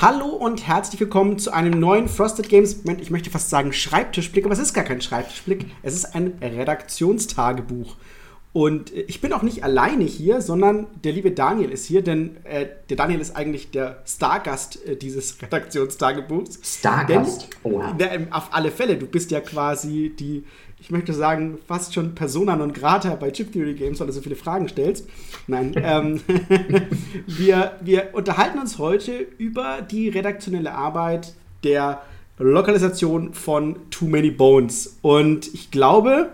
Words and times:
Hallo 0.00 0.26
und 0.26 0.64
herzlich 0.64 1.00
willkommen 1.00 1.40
zu 1.40 1.52
einem 1.52 1.80
neuen 1.80 2.06
Frosted 2.06 2.48
Games, 2.48 2.84
ich 3.00 3.10
möchte 3.10 3.30
fast 3.30 3.50
sagen 3.50 3.72
Schreibtischblick, 3.72 4.44
aber 4.44 4.52
es 4.52 4.60
ist 4.60 4.72
gar 4.72 4.84
kein 4.84 5.00
Schreibtischblick, 5.00 5.66
es 5.82 5.92
ist 5.92 6.14
ein 6.14 6.38
Redaktionstagebuch. 6.40 7.96
Und 8.52 8.94
äh, 8.94 9.00
ich 9.08 9.20
bin 9.20 9.32
auch 9.32 9.42
nicht 9.42 9.64
alleine 9.64 10.04
hier, 10.04 10.40
sondern 10.40 10.86
der 11.02 11.10
liebe 11.10 11.32
Daniel 11.32 11.70
ist 11.70 11.86
hier, 11.86 12.02
denn 12.02 12.36
äh, 12.44 12.66
der 12.88 12.96
Daniel 12.96 13.20
ist 13.20 13.34
eigentlich 13.34 13.72
der 13.72 14.04
Stargast 14.06 14.86
äh, 14.86 14.94
dieses 14.94 15.42
Redaktionstagebuchs. 15.42 16.60
Stargast? 16.62 17.48
oh. 17.64 17.82
auf 18.30 18.50
alle 18.52 18.70
Fälle, 18.70 18.98
du 18.98 19.06
bist 19.06 19.32
ja 19.32 19.40
quasi 19.40 20.14
die, 20.16 20.44
ich 20.80 20.90
möchte 20.90 21.12
sagen, 21.12 21.58
fast 21.66 21.94
schon 21.94 22.14
Persona 22.14 22.56
non 22.56 22.72
grata 22.72 23.14
bei 23.16 23.30
Chip 23.30 23.52
Theory 23.52 23.74
Games, 23.74 23.98
weil 24.00 24.06
du 24.06 24.12
so 24.12 24.20
viele 24.20 24.36
Fragen 24.36 24.68
stellst. 24.68 25.08
Nein, 25.46 25.74
ähm, 25.82 26.20
wir, 27.26 27.72
wir 27.80 28.10
unterhalten 28.12 28.58
uns 28.58 28.78
heute 28.78 29.26
über 29.38 29.82
die 29.82 30.08
redaktionelle 30.08 30.72
Arbeit 30.72 31.34
der 31.64 32.02
Lokalisation 32.38 33.34
von 33.34 33.76
Too 33.90 34.06
Many 34.06 34.30
Bones. 34.30 34.98
Und 35.02 35.52
ich 35.52 35.70
glaube, 35.70 36.30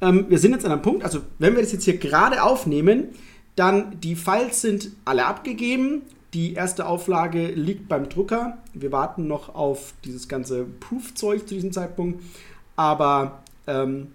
ähm, 0.00 0.26
wir 0.28 0.38
sind 0.38 0.52
jetzt 0.52 0.66
an 0.66 0.72
einem 0.72 0.82
Punkt, 0.82 1.02
also 1.02 1.20
wenn 1.38 1.54
wir 1.54 1.62
das 1.62 1.72
jetzt 1.72 1.84
hier 1.84 1.96
gerade 1.96 2.42
aufnehmen, 2.42 3.08
dann 3.54 3.98
die 4.00 4.16
Files 4.16 4.60
sind 4.60 4.90
alle 5.06 5.24
abgegeben. 5.24 6.02
Die 6.34 6.52
erste 6.52 6.86
Auflage 6.86 7.46
liegt 7.46 7.88
beim 7.88 8.10
Drucker. 8.10 8.58
Wir 8.74 8.92
warten 8.92 9.26
noch 9.26 9.54
auf 9.54 9.94
dieses 10.04 10.28
ganze 10.28 10.64
Proof-Zeug 10.64 11.48
zu 11.48 11.54
diesem 11.54 11.72
Zeitpunkt. 11.72 12.22
Aber 12.76 13.42
ähm, 13.66 14.08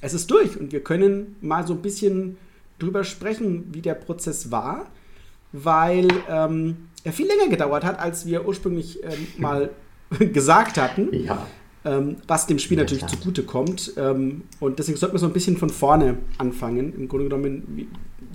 es 0.00 0.14
ist 0.14 0.30
durch 0.30 0.58
und 0.58 0.72
wir 0.72 0.80
können 0.80 1.36
mal 1.40 1.66
so 1.66 1.74
ein 1.74 1.82
bisschen 1.82 2.36
drüber 2.78 3.04
sprechen, 3.04 3.68
wie 3.72 3.80
der 3.80 3.94
Prozess 3.94 4.50
war, 4.50 4.86
weil 5.52 6.08
ähm, 6.28 6.88
er 7.04 7.12
viel 7.12 7.26
länger 7.26 7.48
gedauert 7.48 7.84
hat, 7.84 7.98
als 7.98 8.26
wir 8.26 8.46
ursprünglich 8.46 9.02
ähm, 9.02 9.26
mal 9.38 9.70
gesagt 10.18 10.76
hatten. 10.78 11.08
Ja. 11.12 11.46
Ähm, 11.86 12.16
was 12.26 12.46
dem 12.46 12.58
Spiel 12.58 12.78
natürlich 12.78 13.06
zugute 13.06 13.42
kommt. 13.42 13.92
Ähm, 13.98 14.44
und 14.58 14.78
deswegen 14.78 14.96
sollten 14.96 15.14
wir 15.14 15.18
so 15.18 15.26
ein 15.26 15.34
bisschen 15.34 15.58
von 15.58 15.68
vorne 15.68 16.16
anfangen, 16.38 16.94
im 16.94 17.08
Grunde 17.08 17.28
genommen, 17.28 17.64
wie, 17.76 17.88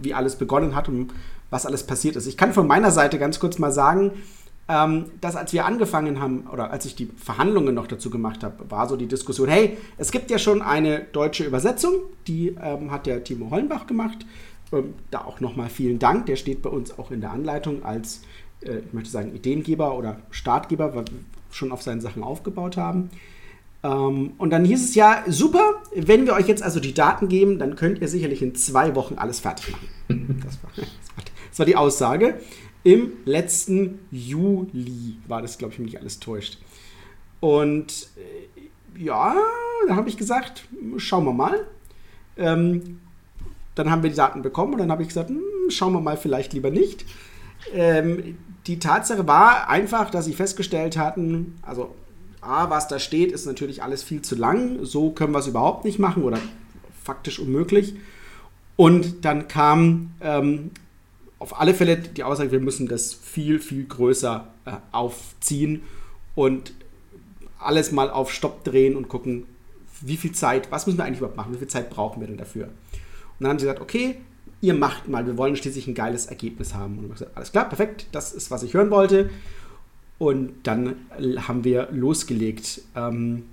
wie, 0.04 0.14
alles 0.14 0.36
begonnen 0.36 0.76
hat 0.76 0.88
und 0.88 1.12
was 1.50 1.66
alles 1.66 1.82
passiert 1.82 2.16
ist. 2.16 2.28
Ich 2.28 2.38
kann 2.38 2.54
von 2.54 2.68
meiner 2.68 2.92
Seite 2.92 3.18
ganz 3.18 3.40
kurz 3.40 3.58
mal 3.58 3.72
sagen, 3.72 4.12
dass 4.70 5.36
als 5.36 5.52
wir 5.52 5.66
angefangen 5.66 6.20
haben, 6.20 6.46
oder 6.54 6.70
als 6.70 6.86
ich 6.86 6.96
die 6.96 7.08
Verhandlungen 7.18 7.74
noch 7.74 7.88
dazu 7.88 8.12
gemacht 8.12 8.44
habe, 8.44 8.70
war 8.70 8.88
so 8.88 8.98
die 8.98 9.08
Diskussion, 9.08 9.50
hey, 9.50 9.78
es 9.98 10.12
gibt 10.12 10.30
ja 10.30 10.38
schon 10.38 10.62
eine 10.62 11.00
deutsche 11.12 11.44
Übersetzung, 11.44 11.96
die 12.28 12.56
ähm, 12.62 12.92
hat 12.92 13.08
der 13.08 13.24
Timo 13.24 13.50
Hollenbach 13.50 13.88
gemacht. 13.88 14.28
Ähm, 14.72 14.94
da 15.10 15.22
auch 15.22 15.40
nochmal 15.40 15.70
vielen 15.70 15.98
Dank, 15.98 16.28
der 16.28 16.36
steht 16.36 16.62
bei 16.62 16.70
uns 16.70 17.00
auch 17.00 17.10
in 17.10 17.22
der 17.22 17.32
Anleitung 17.32 17.84
als, 17.84 18.22
äh, 18.62 18.80
ich 18.86 18.94
möchte 18.94 19.10
sagen, 19.10 19.34
Ideengeber 19.34 19.98
oder 19.98 20.20
Startgeber, 20.30 20.94
weil 20.94 21.06
wir 21.06 21.18
schon 21.50 21.72
auf 21.72 21.82
seinen 21.82 22.02
Sachen 22.02 22.22
aufgebaut 22.22 22.78
haben. 22.78 23.10
Ähm, 23.82 24.34
und 24.38 24.52
dann 24.52 24.66
hieß 24.66 24.90
es 24.90 24.94
ja, 24.94 25.24
super, 25.28 25.82
wenn 25.96 26.28
wir 26.28 26.34
euch 26.34 26.48
jetzt 26.48 26.62
also 26.62 26.80
die 26.80 26.94
Daten 26.94 27.28
geben, 27.28 27.58
dann 27.58 27.76
könnt 27.76 28.02
ihr 28.02 28.08
sicherlich 28.08 28.44
in 28.44 28.54
zwei 28.54 28.94
Wochen 28.94 29.16
alles 29.16 29.40
fertig 29.40 29.72
machen. 29.72 30.44
Das 30.46 30.62
war, 30.62 30.72
das 31.50 31.58
war 31.60 31.66
die 31.66 31.76
Aussage. 31.76 32.40
Im 32.84 33.14
letzten 33.26 34.00
Juli 34.12 35.18
war 35.28 35.42
das, 35.42 35.58
glaube 35.58 35.74
ich, 35.74 35.80
mich 35.80 36.00
alles 36.00 36.20
täuscht. 36.20 36.60
Und 37.40 38.10
äh, 38.18 39.04
ja, 39.04 39.36
da 39.88 39.96
habe 39.96 40.10
ich 40.10 40.18
gesagt, 40.18 40.68
schauen 40.98 41.26
wir 41.26 41.34
mal. 41.34 41.66
Ähm, 42.38 43.00
dann 43.76 43.92
haben 43.92 44.04
wir 44.04 44.10
die 44.10 44.16
Daten 44.16 44.42
bekommen 44.42 44.74
und 44.74 44.80
dann 44.80 44.92
habe 44.92 45.02
ich 45.02 45.10
gesagt, 45.10 45.30
hm, 45.30 45.42
schauen 45.70 45.94
wir 45.94 46.02
mal 46.02 46.18
vielleicht 46.18 46.54
lieber 46.54 46.72
nicht. 46.72 47.06
Ähm, 47.74 48.38
die 48.68 48.80
Tatsache 48.80 49.28
war 49.28 49.70
einfach, 49.70 50.10
dass 50.10 50.26
sie 50.26 50.34
festgestellt 50.34 50.98
hatten, 50.98 51.58
also 51.62 51.96
A, 52.42 52.70
was 52.70 52.88
da 52.88 53.00
steht, 53.00 53.32
ist 53.32 53.46
natürlich 53.46 53.84
alles 53.84 54.04
viel 54.04 54.22
zu 54.22 54.36
lang. 54.36 54.86
So 54.86 55.12
können 55.12 55.34
wir 55.34 55.40
es 55.40 55.48
überhaupt 55.48 55.86
nicht 55.86 56.00
machen 56.00 56.24
oder 56.24 56.40
faktisch 57.04 57.40
unmöglich. 57.40 57.96
Und 58.76 59.26
dann 59.26 59.48
kam 59.50 60.12
ähm, 60.22 60.72
auf 61.40 61.60
alle 61.60 61.74
Fälle 61.74 61.98
die 61.98 62.24
Aussage, 62.24 62.52
wir 62.52 62.60
müssen 62.60 62.88
das 62.88 63.14
viel, 63.14 63.60
viel 63.60 63.86
größer 63.86 64.48
äh, 64.66 64.72
aufziehen 64.92 65.84
und 66.36 66.74
alles 67.58 67.92
mal 67.92 68.10
auf 68.10 68.32
Stopp 68.32 68.64
drehen 68.64 68.96
und 68.96 69.08
gucken, 69.08 69.46
wie 70.02 70.18
viel 70.18 70.32
Zeit, 70.32 70.72
was 70.72 70.86
müssen 70.86 70.98
wir 70.98 71.06
eigentlich 71.06 71.20
überhaupt 71.20 71.38
machen, 71.38 71.54
wie 71.54 71.58
viel 71.58 71.68
Zeit 71.68 71.90
brauchen 71.90 72.22
wir 72.22 72.28
denn 72.28 72.38
dafür? 72.38 72.66
Und 72.66 72.72
dann 73.40 73.50
haben 73.50 73.60
sie 73.60 73.66
gesagt, 73.66 73.82
okay, 73.82 74.18
ihr 74.62 74.74
macht 74.74 75.08
mal, 75.08 75.26
wir 75.26 75.38
wollen 75.38 75.56
schließlich 75.56 75.88
ein 75.88 75.96
geiles 75.96 76.26
Ergebnis 76.26 76.74
haben. 76.74 76.98
Und 76.98 77.06
ich 77.06 77.12
gesagt, 77.12 77.36
alles 77.36 77.52
klar, 77.52 77.68
perfekt, 77.68 78.08
das 78.12 78.34
ist, 78.34 78.52
was 78.52 78.64
ich 78.64 78.74
hören 78.74 78.92
wollte. 78.92 79.30
Und 80.18 80.52
dann 80.64 80.96
haben 81.48 81.64
wir 81.64 81.88
losgelegt. 81.92 82.82
Ähm, 82.96 83.44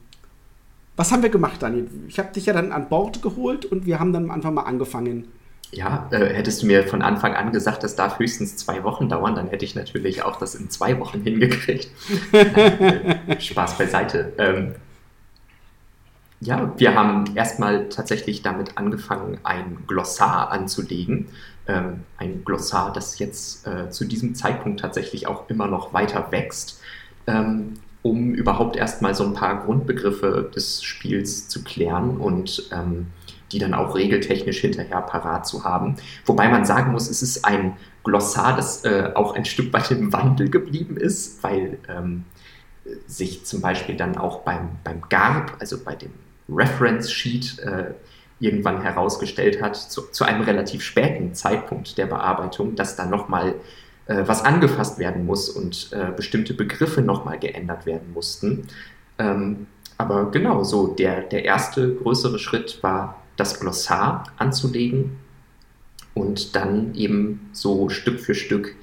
was 0.97 1.13
haben 1.13 1.23
wir 1.23 1.31
gemacht, 1.31 1.63
Daniel? 1.63 1.89
Ich 2.09 2.19
habe 2.19 2.33
dich 2.33 2.47
ja 2.47 2.53
dann 2.53 2.73
an 2.73 2.89
Bord 2.89 3.23
geholt 3.23 3.65
und 3.65 3.87
wir 3.87 4.01
haben 4.01 4.13
dann 4.13 4.31
einfach 4.31 4.51
mal 4.51 4.63
angefangen. 4.63 5.29
Ja, 5.73 6.09
äh, 6.11 6.33
hättest 6.33 6.63
du 6.63 6.67
mir 6.67 6.85
von 6.85 7.03
Anfang 7.03 7.35
an 7.35 7.53
gesagt, 7.53 7.83
das 7.83 7.97
darf 7.97 8.19
höchstens 8.19 8.57
zwei 8.57 8.85
Wochen 8.85 9.09
dauern, 9.09 9.35
dann 9.35 9.49
hätte 9.49 9.65
ich 9.65 9.75
natürlich 9.75 10.23
auch 10.23 10.37
das 10.37 10.55
in 10.55 10.71
zwei 10.71 10.99
Wochen 10.99 11.23
hingekriegt. 11.23 11.89
Spaß 13.43 13.77
beiseite. 13.77 14.33
Ähm, 14.39 14.75
ja, 16.41 16.73
wir 16.77 16.95
haben 16.95 17.25
erstmal 17.35 17.89
tatsächlich 17.89 18.43
damit 18.43 18.79
angefangen, 18.79 19.39
ein 19.43 19.79
Glossar 19.87 20.51
anzulegen 20.51 21.29
ähm, 21.69 22.05
ein 22.17 22.45
Glossar, 22.45 22.93
das 22.93 23.19
jetzt 23.19 23.67
äh, 23.67 23.91
zu 23.91 24.05
diesem 24.05 24.35
Zeitpunkt 24.35 24.81
tatsächlich 24.81 25.27
auch 25.27 25.49
immer 25.51 25.67
noch 25.67 25.93
weiter 25.93 26.31
wächst, 26.31 26.81
ähm, 27.27 27.75
um 28.03 28.35
überhaupt 28.35 28.77
erstmal 28.77 29.15
so 29.15 29.25
ein 29.25 29.35
paar 29.35 29.65
Grundbegriffe 29.65 30.51
des 30.55 30.83
Spiels 30.83 31.49
zu 31.49 31.65
klären 31.65 32.19
und 32.19 32.69
ähm, 32.73 33.09
die 33.57 33.61
dann 33.61 33.73
auch 33.73 33.95
regeltechnisch 33.95 34.59
hinterher 34.59 35.01
parat 35.01 35.47
zu 35.47 35.65
haben. 35.65 35.97
Wobei 36.27 36.49
man 36.51 36.67
sagen 36.67 36.93
muss, 36.93 37.09
es 37.09 37.23
ist 37.23 37.47
ein 37.47 37.79
Glossar, 38.05 38.55
das 38.55 38.85
äh, 38.85 39.13
auch 39.15 39.35
ein 39.35 39.47
Stück 39.47 39.73
weit 39.73 39.91
im 39.93 40.13
Wandel 40.13 40.51
geblieben 40.51 40.99
ist, 40.99 41.43
weil 41.43 41.79
ähm, 41.89 42.25
sich 43.07 43.47
zum 43.47 43.63
Beispiel 43.63 43.97
dann 43.97 44.19
auch 44.19 44.41
beim, 44.41 44.69
beim 44.85 45.01
GARP, 45.09 45.57
also 45.59 45.79
bei 45.83 45.95
dem 45.95 46.13
Reference 46.51 47.11
Sheet, 47.11 47.59
äh, 47.61 47.95
irgendwann 48.41 48.83
herausgestellt 48.83 49.63
hat, 49.63 49.75
zu, 49.75 50.03
zu, 50.11 50.25
einem 50.25 50.43
relativ 50.43 50.83
späten 50.83 51.33
Zeitpunkt 51.33 51.97
der 51.97 52.05
Bearbeitung, 52.05 52.77
dass 52.77 52.95
da 52.95 53.07
nochmal 53.07 53.55
äh, 54.05 54.23
was 54.27 54.45
angefasst 54.45 54.99
werden 54.99 55.25
muss 55.25 55.49
und 55.49 55.91
äh, 55.93 56.13
bestimmte 56.15 56.53
Begriffe 56.53 57.01
nochmal 57.01 57.39
geändert 57.39 57.87
werden 57.87 58.13
mussten. 58.13 58.67
Ähm, 59.19 59.67
aber 59.97 60.31
genau 60.31 60.63
so, 60.63 60.89
der, 60.89 61.23
der 61.23 61.47
erste 61.47 61.95
größere 61.95 62.39
Schritt 62.39 62.83
war, 62.83 63.23
das 63.37 63.61
Glossar 63.61 64.25
anzulegen 64.37 65.17
und 66.15 66.57
dann 66.57 66.95
eben 66.95 67.51
so 67.53 67.89
Stück 67.89 68.21
für 68.21 68.35
Stück 68.35 68.75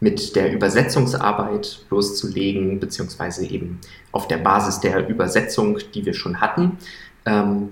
mit 0.00 0.34
der 0.34 0.52
Übersetzungsarbeit 0.52 1.84
loszulegen, 1.90 2.80
beziehungsweise 2.80 3.46
eben 3.46 3.80
auf 4.12 4.26
der 4.26 4.38
Basis 4.38 4.80
der 4.80 5.08
Übersetzung, 5.08 5.78
die 5.94 6.06
wir 6.06 6.14
schon 6.14 6.40
hatten, 6.40 6.78
ähm, 7.26 7.70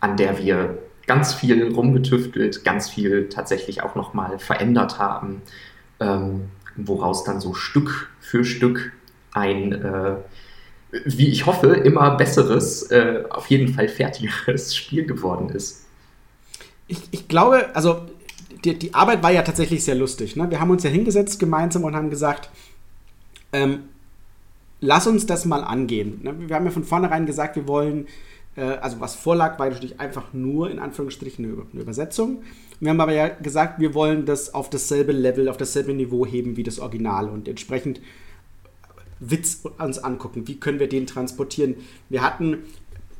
an 0.00 0.16
der 0.16 0.38
wir 0.38 0.78
ganz 1.06 1.34
viel 1.34 1.72
rumgetüftelt, 1.72 2.64
ganz 2.64 2.88
viel 2.88 3.28
tatsächlich 3.28 3.82
auch 3.82 3.94
nochmal 3.94 4.38
verändert 4.38 4.98
haben, 4.98 5.42
ähm, 5.98 6.48
woraus 6.76 7.24
dann 7.24 7.40
so 7.40 7.52
Stück 7.52 8.10
für 8.20 8.44
Stück 8.44 8.92
ein, 9.32 9.72
äh, 9.72 10.16
wie 11.04 11.28
ich 11.28 11.46
hoffe, 11.46 11.68
immer 11.68 12.16
besseres, 12.16 12.90
äh, 12.90 13.24
auf 13.30 13.46
jeden 13.48 13.74
Fall 13.74 13.88
fertigeres 13.88 14.74
Spiel 14.76 15.06
geworden 15.06 15.50
ist. 15.50 15.86
Ich, 16.88 17.00
ich 17.10 17.28
glaube, 17.28 17.74
also 17.74 18.02
die, 18.64 18.78
die, 18.78 18.94
Arbeit 18.94 19.22
war 19.22 19.30
ja 19.30 19.42
tatsächlich 19.42 19.84
sehr 19.84 19.94
lustig. 19.94 20.36
Ne? 20.36 20.50
Wir 20.50 20.60
haben 20.60 20.70
uns 20.70 20.82
ja 20.82 20.90
hingesetzt 20.90 21.38
gemeinsam 21.38 21.84
und 21.84 21.94
haben 21.94 22.10
gesagt, 22.10 22.50
ähm, 23.52 23.84
lass 24.80 25.06
uns 25.06 25.26
das 25.26 25.44
mal 25.44 25.62
angehen. 25.62 26.20
Ne? 26.22 26.34
Wir 26.48 26.56
haben 26.56 26.64
ja 26.64 26.70
von 26.70 26.84
vornherein 26.84 27.26
gesagt, 27.26 27.56
wir 27.56 27.68
wollen 27.68 28.06
äh, 28.56 28.62
also 28.62 29.00
was 29.00 29.14
vorlag, 29.14 29.58
war 29.58 29.68
natürlich 29.68 30.00
einfach 30.00 30.32
nur 30.32 30.70
in 30.70 30.78
Anführungsstrichen 30.78 31.44
eine, 31.44 31.62
eine 31.72 31.82
Übersetzung. 31.82 32.42
Wir 32.80 32.90
haben 32.90 33.00
aber 33.00 33.12
ja 33.12 33.28
gesagt, 33.28 33.80
wir 33.80 33.94
wollen 33.94 34.24
das 34.24 34.54
auf 34.54 34.70
dasselbe 34.70 35.12
Level, 35.12 35.48
auf 35.48 35.56
dasselbe 35.56 35.92
Niveau 35.92 36.26
heben 36.26 36.56
wie 36.56 36.62
das 36.62 36.78
Original 36.78 37.28
und 37.28 37.48
entsprechend 37.48 38.00
Witz 39.20 39.62
uns 39.78 39.98
angucken. 39.98 40.48
Wie 40.48 40.58
können 40.58 40.80
wir 40.80 40.88
den 40.88 41.06
transportieren? 41.06 41.76
Wir 42.08 42.22
hatten, 42.22 42.58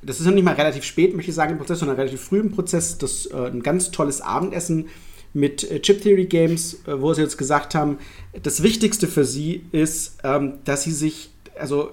das 0.03 0.19
ist 0.19 0.27
noch 0.27 0.35
nicht 0.35 0.45
mal 0.45 0.55
relativ 0.55 0.85
spät, 0.85 1.15
möchte 1.15 1.31
ich 1.31 1.35
sagen, 1.35 1.53
im 1.53 1.59
Prozess, 1.59 1.79
sondern 1.79 1.97
relativ 1.97 2.21
früh 2.21 2.41
im 2.41 2.51
Prozess, 2.51 2.99
das, 2.99 3.27
äh, 3.27 3.37
ein 3.37 3.63
ganz 3.63 3.91
tolles 3.91 4.21
Abendessen 4.21 4.89
mit 5.33 5.71
äh, 5.71 5.81
Chip 5.81 6.03
Theory 6.03 6.25
Games, 6.25 6.81
äh, 6.87 7.01
wo 7.01 7.13
sie 7.15 7.23
jetzt 7.23 7.39
gesagt 7.39 7.75
haben, 7.75 7.99
das 8.43 8.63
Wichtigste 8.63 9.07
für 9.07 9.25
sie 9.25 9.65
ist, 9.73 10.19
ähm, 10.25 10.55
dass 10.65 10.85
sie 10.85 10.93
sich, 10.93 11.31
also 11.59 11.93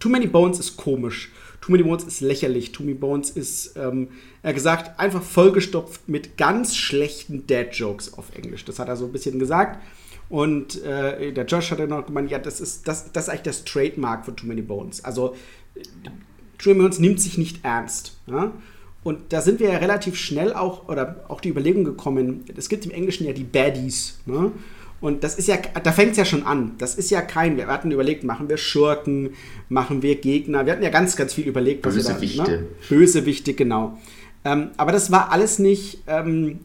Too 0.00 0.08
Many 0.08 0.26
Bones 0.26 0.58
ist 0.58 0.76
komisch. 0.76 1.30
Too 1.60 1.72
Many 1.72 1.84
Bones 1.84 2.04
ist 2.04 2.20
lächerlich. 2.20 2.72
Too 2.72 2.82
Many 2.82 2.94
Bones 2.94 3.30
ist, 3.30 3.76
ähm, 3.76 4.08
er 4.42 4.52
gesagt, 4.52 4.98
einfach 4.98 5.22
vollgestopft 5.22 6.08
mit 6.08 6.36
ganz 6.36 6.76
schlechten 6.76 7.46
Dad-Jokes 7.46 8.14
auf 8.14 8.26
Englisch. 8.36 8.64
Das 8.64 8.78
hat 8.78 8.88
er 8.88 8.96
so 8.96 9.06
ein 9.06 9.12
bisschen 9.12 9.38
gesagt. 9.38 9.82
Und 10.34 10.82
äh, 10.82 11.32
der 11.32 11.44
Josh 11.44 11.70
hat 11.70 11.78
dann 11.78 11.90
noch 11.90 12.06
gemeint, 12.06 12.28
ja, 12.28 12.40
das 12.40 12.60
ist, 12.60 12.88
das, 12.88 13.12
das 13.12 13.24
ist 13.24 13.28
eigentlich 13.28 13.42
das 13.42 13.64
Trademark 13.64 14.24
von 14.24 14.34
Too 14.34 14.48
Many 14.48 14.62
Bones. 14.62 15.04
Also, 15.04 15.36
Too 16.58 16.70
Many 16.70 16.80
Bones 16.80 16.98
nimmt 16.98 17.20
sich 17.20 17.38
nicht 17.38 17.64
ernst. 17.64 18.18
Ja? 18.26 18.50
Und 19.04 19.32
da 19.32 19.40
sind 19.40 19.60
wir 19.60 19.70
ja 19.70 19.78
relativ 19.78 20.16
schnell 20.16 20.52
auch, 20.52 20.88
oder 20.88 21.24
auch 21.28 21.40
die 21.40 21.50
Überlegung 21.50 21.84
gekommen, 21.84 22.46
es 22.56 22.68
gibt 22.68 22.84
im 22.84 22.90
Englischen 22.90 23.28
ja 23.28 23.32
die 23.32 23.44
Baddies. 23.44 24.18
Ne? 24.26 24.50
Und 25.00 25.22
das 25.22 25.36
ist 25.36 25.46
ja, 25.46 25.56
da 25.56 25.92
fängt 25.92 26.10
es 26.10 26.16
ja 26.16 26.24
schon 26.24 26.42
an. 26.42 26.72
Das 26.78 26.96
ist 26.96 27.12
ja 27.12 27.22
kein, 27.22 27.56
wir 27.56 27.68
hatten 27.68 27.92
überlegt, 27.92 28.24
machen 28.24 28.48
wir 28.48 28.56
Schurken, 28.56 29.34
machen 29.68 30.02
wir 30.02 30.16
Gegner. 30.16 30.66
Wir 30.66 30.72
hatten 30.72 30.82
ja 30.82 30.90
ganz, 30.90 31.14
ganz 31.14 31.32
viel 31.32 31.46
überlegt. 31.46 31.82
Bösewichte. 31.82 32.42
Da, 32.42 32.50
ne? 32.50 32.66
Bösewichte, 32.88 33.54
genau. 33.54 34.00
Ähm, 34.44 34.70
aber 34.78 34.90
das 34.90 35.12
war 35.12 35.30
alles 35.30 35.60
nicht, 35.60 36.02
ähm, 36.08 36.58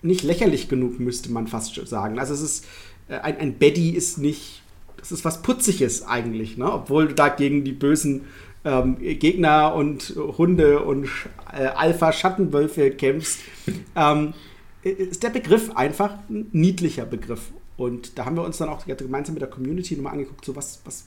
nicht 0.00 0.22
lächerlich 0.22 0.68
genug, 0.68 1.00
müsste 1.00 1.32
man 1.32 1.48
fast 1.48 1.74
sagen. 1.88 2.20
Also 2.20 2.34
es 2.34 2.40
ist, 2.40 2.66
ein, 3.16 3.38
ein 3.38 3.58
Baddy 3.58 3.90
ist 3.90 4.18
nicht, 4.18 4.62
das 4.96 5.12
ist 5.12 5.24
was 5.24 5.42
Putziges 5.42 6.06
eigentlich, 6.06 6.56
ne? 6.56 6.72
obwohl 6.72 7.08
du 7.08 7.14
da 7.14 7.28
gegen 7.28 7.64
die 7.64 7.72
bösen 7.72 8.26
ähm, 8.64 8.98
Gegner 8.98 9.74
und 9.74 10.14
Hunde 10.16 10.80
und 10.80 11.08
äh, 11.52 11.66
Alpha-Schattenwölfe 11.66 12.90
kämpfst, 12.90 13.40
ähm, 13.96 14.34
ist 14.82 15.22
der 15.22 15.30
Begriff 15.30 15.70
einfach 15.76 16.14
ein 16.28 16.48
niedlicher 16.52 17.06
Begriff. 17.06 17.52
Und 17.76 18.18
da 18.18 18.26
haben 18.26 18.36
wir 18.36 18.44
uns 18.44 18.58
dann 18.58 18.68
auch 18.68 18.84
gemeinsam 18.86 19.34
mit 19.34 19.40
der 19.40 19.48
Community 19.48 19.96
nochmal 19.96 20.12
angeguckt, 20.12 20.44
so 20.44 20.54
was, 20.54 20.80
was 20.84 21.06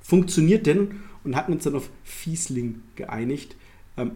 funktioniert 0.00 0.66
denn 0.66 1.02
und 1.22 1.36
hatten 1.36 1.52
uns 1.52 1.64
dann 1.64 1.76
auf 1.76 1.88
Fiesling 2.02 2.82
geeinigt. 2.96 3.54
Ähm, 3.96 4.12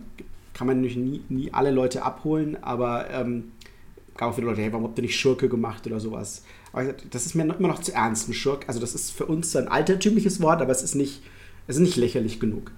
kann 0.54 0.66
man 0.66 0.78
natürlich 0.78 0.96
nie, 0.96 1.22
nie 1.28 1.52
alle 1.52 1.70
Leute 1.70 2.02
abholen, 2.02 2.58
aber 2.62 3.08
ähm, 3.10 3.52
gab 4.16 4.30
auch 4.30 4.34
viele 4.34 4.46
Leute, 4.48 4.62
hey, 4.62 4.72
warum 4.72 4.86
habt 4.86 4.98
ihr 4.98 5.02
nicht 5.02 5.18
Schurke 5.18 5.48
gemacht 5.48 5.86
oder 5.86 6.00
sowas? 6.00 6.44
Aber 6.72 6.92
das 6.92 7.26
ist 7.26 7.34
mir 7.34 7.42
immer 7.42 7.68
noch 7.68 7.80
zu 7.80 7.92
ernst, 7.92 8.28
ein 8.28 8.34
Schurk. 8.34 8.64
Also 8.66 8.80
das 8.80 8.94
ist 8.94 9.10
für 9.10 9.26
uns 9.26 9.54
ein 9.56 9.68
altertümliches 9.68 10.40
Wort, 10.40 10.62
aber 10.62 10.72
es 10.72 10.82
ist 10.82 10.94
nicht, 10.94 11.22
es 11.66 11.76
ist 11.76 11.82
nicht 11.82 11.96
lächerlich 11.96 12.40
genug. 12.40 12.72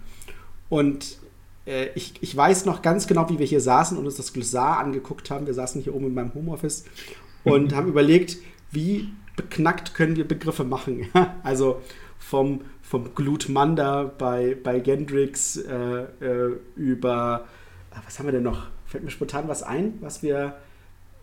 Und 0.68 1.18
äh, 1.66 1.88
ich, 1.94 2.14
ich 2.20 2.36
weiß 2.36 2.66
noch 2.66 2.82
ganz 2.82 3.06
genau, 3.06 3.28
wie 3.30 3.38
wir 3.38 3.46
hier 3.46 3.60
saßen 3.60 3.96
und 3.96 4.06
uns 4.06 4.16
das 4.16 4.32
Glossar 4.32 4.78
angeguckt 4.78 5.30
haben. 5.30 5.46
Wir 5.46 5.54
saßen 5.54 5.82
hier 5.82 5.94
oben 5.94 6.06
in 6.06 6.14
meinem 6.14 6.34
Homeoffice 6.34 6.84
und 7.44 7.74
haben 7.74 7.88
überlegt, 7.88 8.38
wie 8.70 9.08
beknackt 9.36 9.94
können 9.94 10.16
wir 10.16 10.26
Begriffe 10.26 10.64
machen. 10.64 11.08
also 11.42 11.80
vom, 12.18 12.62
vom 12.82 13.14
Glutmanda 13.14 14.04
bei, 14.04 14.56
bei 14.62 14.80
Gendrix 14.80 15.56
äh, 15.56 16.04
äh, 16.20 16.56
über, 16.76 17.46
ah, 17.90 18.02
was 18.04 18.18
haben 18.18 18.26
wir 18.26 18.32
denn 18.32 18.42
noch? 18.42 18.68
Fällt 18.86 19.04
mir 19.04 19.10
spontan 19.10 19.48
was 19.48 19.62
ein, 19.62 19.94
was 20.00 20.22
wir, 20.22 20.56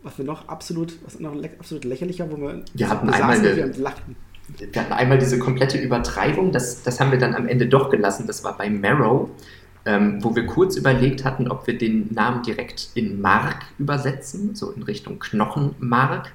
was 0.03 0.17
wir 0.17 0.25
noch 0.25 0.47
absolut, 0.47 0.93
was 1.03 1.19
noch 1.19 1.35
absolut 1.59 1.85
lächerlicher, 1.85 2.29
wo 2.31 2.37
wir, 2.37 2.63
wir 2.73 2.89
hatten 2.89 3.09
einmal 3.09 3.37
eine, 3.37 3.55
wir 3.55 3.67
lachten. 3.77 4.15
Wir 4.57 4.81
hatten 4.81 4.93
einmal 4.93 5.17
diese 5.17 5.39
komplette 5.39 5.77
Übertreibung, 5.77 6.51
das, 6.51 6.83
das 6.83 6.99
haben 6.99 7.11
wir 7.11 7.19
dann 7.19 7.35
am 7.35 7.47
Ende 7.47 7.67
doch 7.67 7.89
gelassen, 7.89 8.27
das 8.27 8.43
war 8.43 8.57
bei 8.57 8.69
Marrow. 8.69 9.29
Ähm, 9.83 10.23
wo 10.23 10.35
wir 10.35 10.45
kurz 10.45 10.75
überlegt 10.75 11.25
hatten, 11.25 11.49
ob 11.49 11.65
wir 11.65 11.75
den 11.75 12.13
Namen 12.13 12.43
direkt 12.43 12.89
in 12.93 13.19
Mark 13.19 13.65
übersetzen, 13.79 14.53
so 14.53 14.69
in 14.69 14.83
Richtung 14.83 15.17
Knochenmark. 15.17 16.33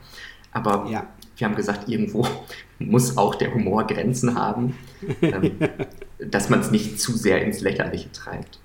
Aber 0.51 0.89
ja. 0.91 1.07
wir 1.37 1.47
haben 1.47 1.55
gesagt, 1.55 1.89
irgendwo 1.89 2.27
muss 2.81 3.17
auch 3.17 3.37
der 3.37 3.55
Humor 3.55 3.87
Grenzen 3.87 4.35
haben, 4.35 4.75
ähm, 5.23 5.53
dass 6.19 6.49
man 6.49 6.59
es 6.59 6.73
nicht 6.73 7.01
zu 7.01 7.13
sehr 7.13 7.45
ins 7.45 7.61
Lächerliche 7.61 8.11
treibt. 8.11 8.59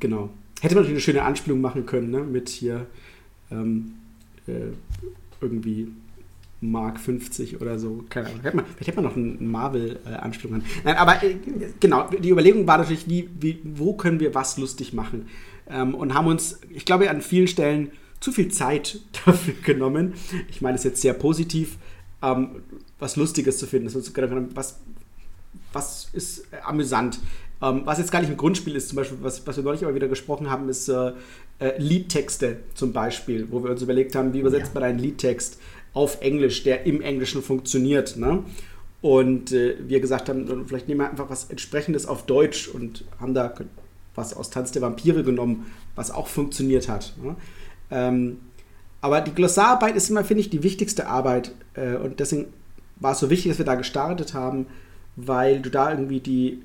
Genau. 0.00 0.30
Hätte 0.62 0.74
man 0.74 0.84
natürlich 0.84 1.08
eine 1.08 1.12
schöne 1.12 1.22
Anspielung 1.24 1.60
machen 1.60 1.84
können, 1.84 2.10
ne? 2.10 2.20
mit 2.20 2.48
hier 2.48 2.86
ähm, 3.50 3.94
äh, 4.46 4.72
irgendwie 5.40 5.88
Mark 6.62 7.00
50 7.00 7.60
oder 7.60 7.78
so. 7.78 8.04
Keine 8.08 8.28
Ahnung. 8.28 8.40
Vielleicht 8.42 8.86
hätte 8.86 9.02
man 9.02 9.04
noch 9.04 9.16
eine 9.16 9.36
Marvel-Anspielung. 9.40 10.60
Äh, 10.60 10.64
Nein, 10.84 10.96
aber 10.96 11.22
äh, 11.22 11.36
genau, 11.80 12.08
die 12.08 12.30
Überlegung 12.30 12.66
war 12.66 12.78
natürlich, 12.78 13.08
wie, 13.08 13.28
wie, 13.40 13.60
wo 13.64 13.94
können 13.94 14.20
wir 14.20 14.34
was 14.34 14.56
lustig 14.58 14.92
machen? 14.92 15.28
Ähm, 15.68 15.94
und 15.94 16.14
haben 16.14 16.28
uns, 16.28 16.60
ich 16.70 16.84
glaube, 16.84 17.10
an 17.10 17.20
vielen 17.20 17.48
Stellen 17.48 17.90
zu 18.20 18.30
viel 18.30 18.48
Zeit 18.48 19.00
dafür 19.26 19.54
genommen. 19.64 20.14
Ich 20.48 20.62
meine 20.62 20.76
es 20.76 20.84
jetzt 20.84 21.02
sehr 21.02 21.14
positiv, 21.14 21.78
ähm, 22.22 22.62
was 22.98 23.16
Lustiges 23.16 23.58
zu 23.58 23.66
finden. 23.66 23.92
Was, 24.54 24.80
was 25.72 26.08
ist 26.12 26.46
äh, 26.52 26.58
amüsant? 26.64 27.18
Ähm, 27.60 27.82
was 27.84 27.98
jetzt 27.98 28.12
gar 28.12 28.20
nicht 28.20 28.30
im 28.30 28.36
Grundspiel 28.36 28.76
ist, 28.76 28.88
zum 28.88 28.96
Beispiel, 28.96 29.18
was, 29.20 29.46
was 29.46 29.56
wir 29.56 29.64
neulich 29.64 29.84
aber 29.84 29.94
wieder 29.94 30.08
gesprochen 30.08 30.50
haben, 30.50 30.68
ist 30.68 30.88
äh, 30.88 31.12
äh, 31.62 31.78
Liedtexte 31.78 32.56
zum 32.74 32.92
Beispiel, 32.92 33.46
wo 33.50 33.62
wir 33.62 33.70
uns 33.70 33.82
überlegt 33.82 34.16
haben, 34.16 34.32
wie 34.32 34.40
übersetzt 34.40 34.72
ja. 34.74 34.80
man 34.80 34.90
einen 34.90 34.98
Liedtext 34.98 35.58
auf 35.94 36.20
Englisch, 36.20 36.64
der 36.64 36.86
im 36.86 37.00
Englischen 37.00 37.42
funktioniert. 37.42 38.16
Ne? 38.16 38.42
Und 39.00 39.52
äh, 39.52 39.76
wir 39.86 40.00
gesagt 40.00 40.28
haben, 40.28 40.66
vielleicht 40.66 40.88
nehmen 40.88 41.00
wir 41.00 41.10
einfach 41.10 41.30
was 41.30 41.50
entsprechendes 41.50 42.06
auf 42.06 42.26
Deutsch 42.26 42.68
und 42.68 43.04
haben 43.20 43.34
da 43.34 43.52
was 44.14 44.34
aus 44.34 44.50
Tanz 44.50 44.72
der 44.72 44.82
Vampire 44.82 45.22
genommen, 45.22 45.66
was 45.94 46.10
auch 46.10 46.26
funktioniert 46.26 46.88
hat. 46.88 47.14
Ne? 47.22 47.36
Ähm, 47.90 48.40
aber 49.00 49.20
die 49.20 49.32
Glossararbeit 49.32 49.96
ist 49.96 50.10
immer, 50.10 50.24
finde 50.24 50.40
ich, 50.40 50.50
die 50.50 50.62
wichtigste 50.62 51.06
Arbeit. 51.06 51.52
Äh, 51.74 51.96
und 51.96 52.20
deswegen 52.20 52.46
war 52.96 53.12
es 53.12 53.20
so 53.20 53.30
wichtig, 53.30 53.50
dass 53.50 53.58
wir 53.58 53.64
da 53.64 53.74
gestartet 53.74 54.34
haben, 54.34 54.66
weil 55.16 55.60
du 55.60 55.70
da 55.70 55.90
irgendwie 55.90 56.20
die, 56.20 56.62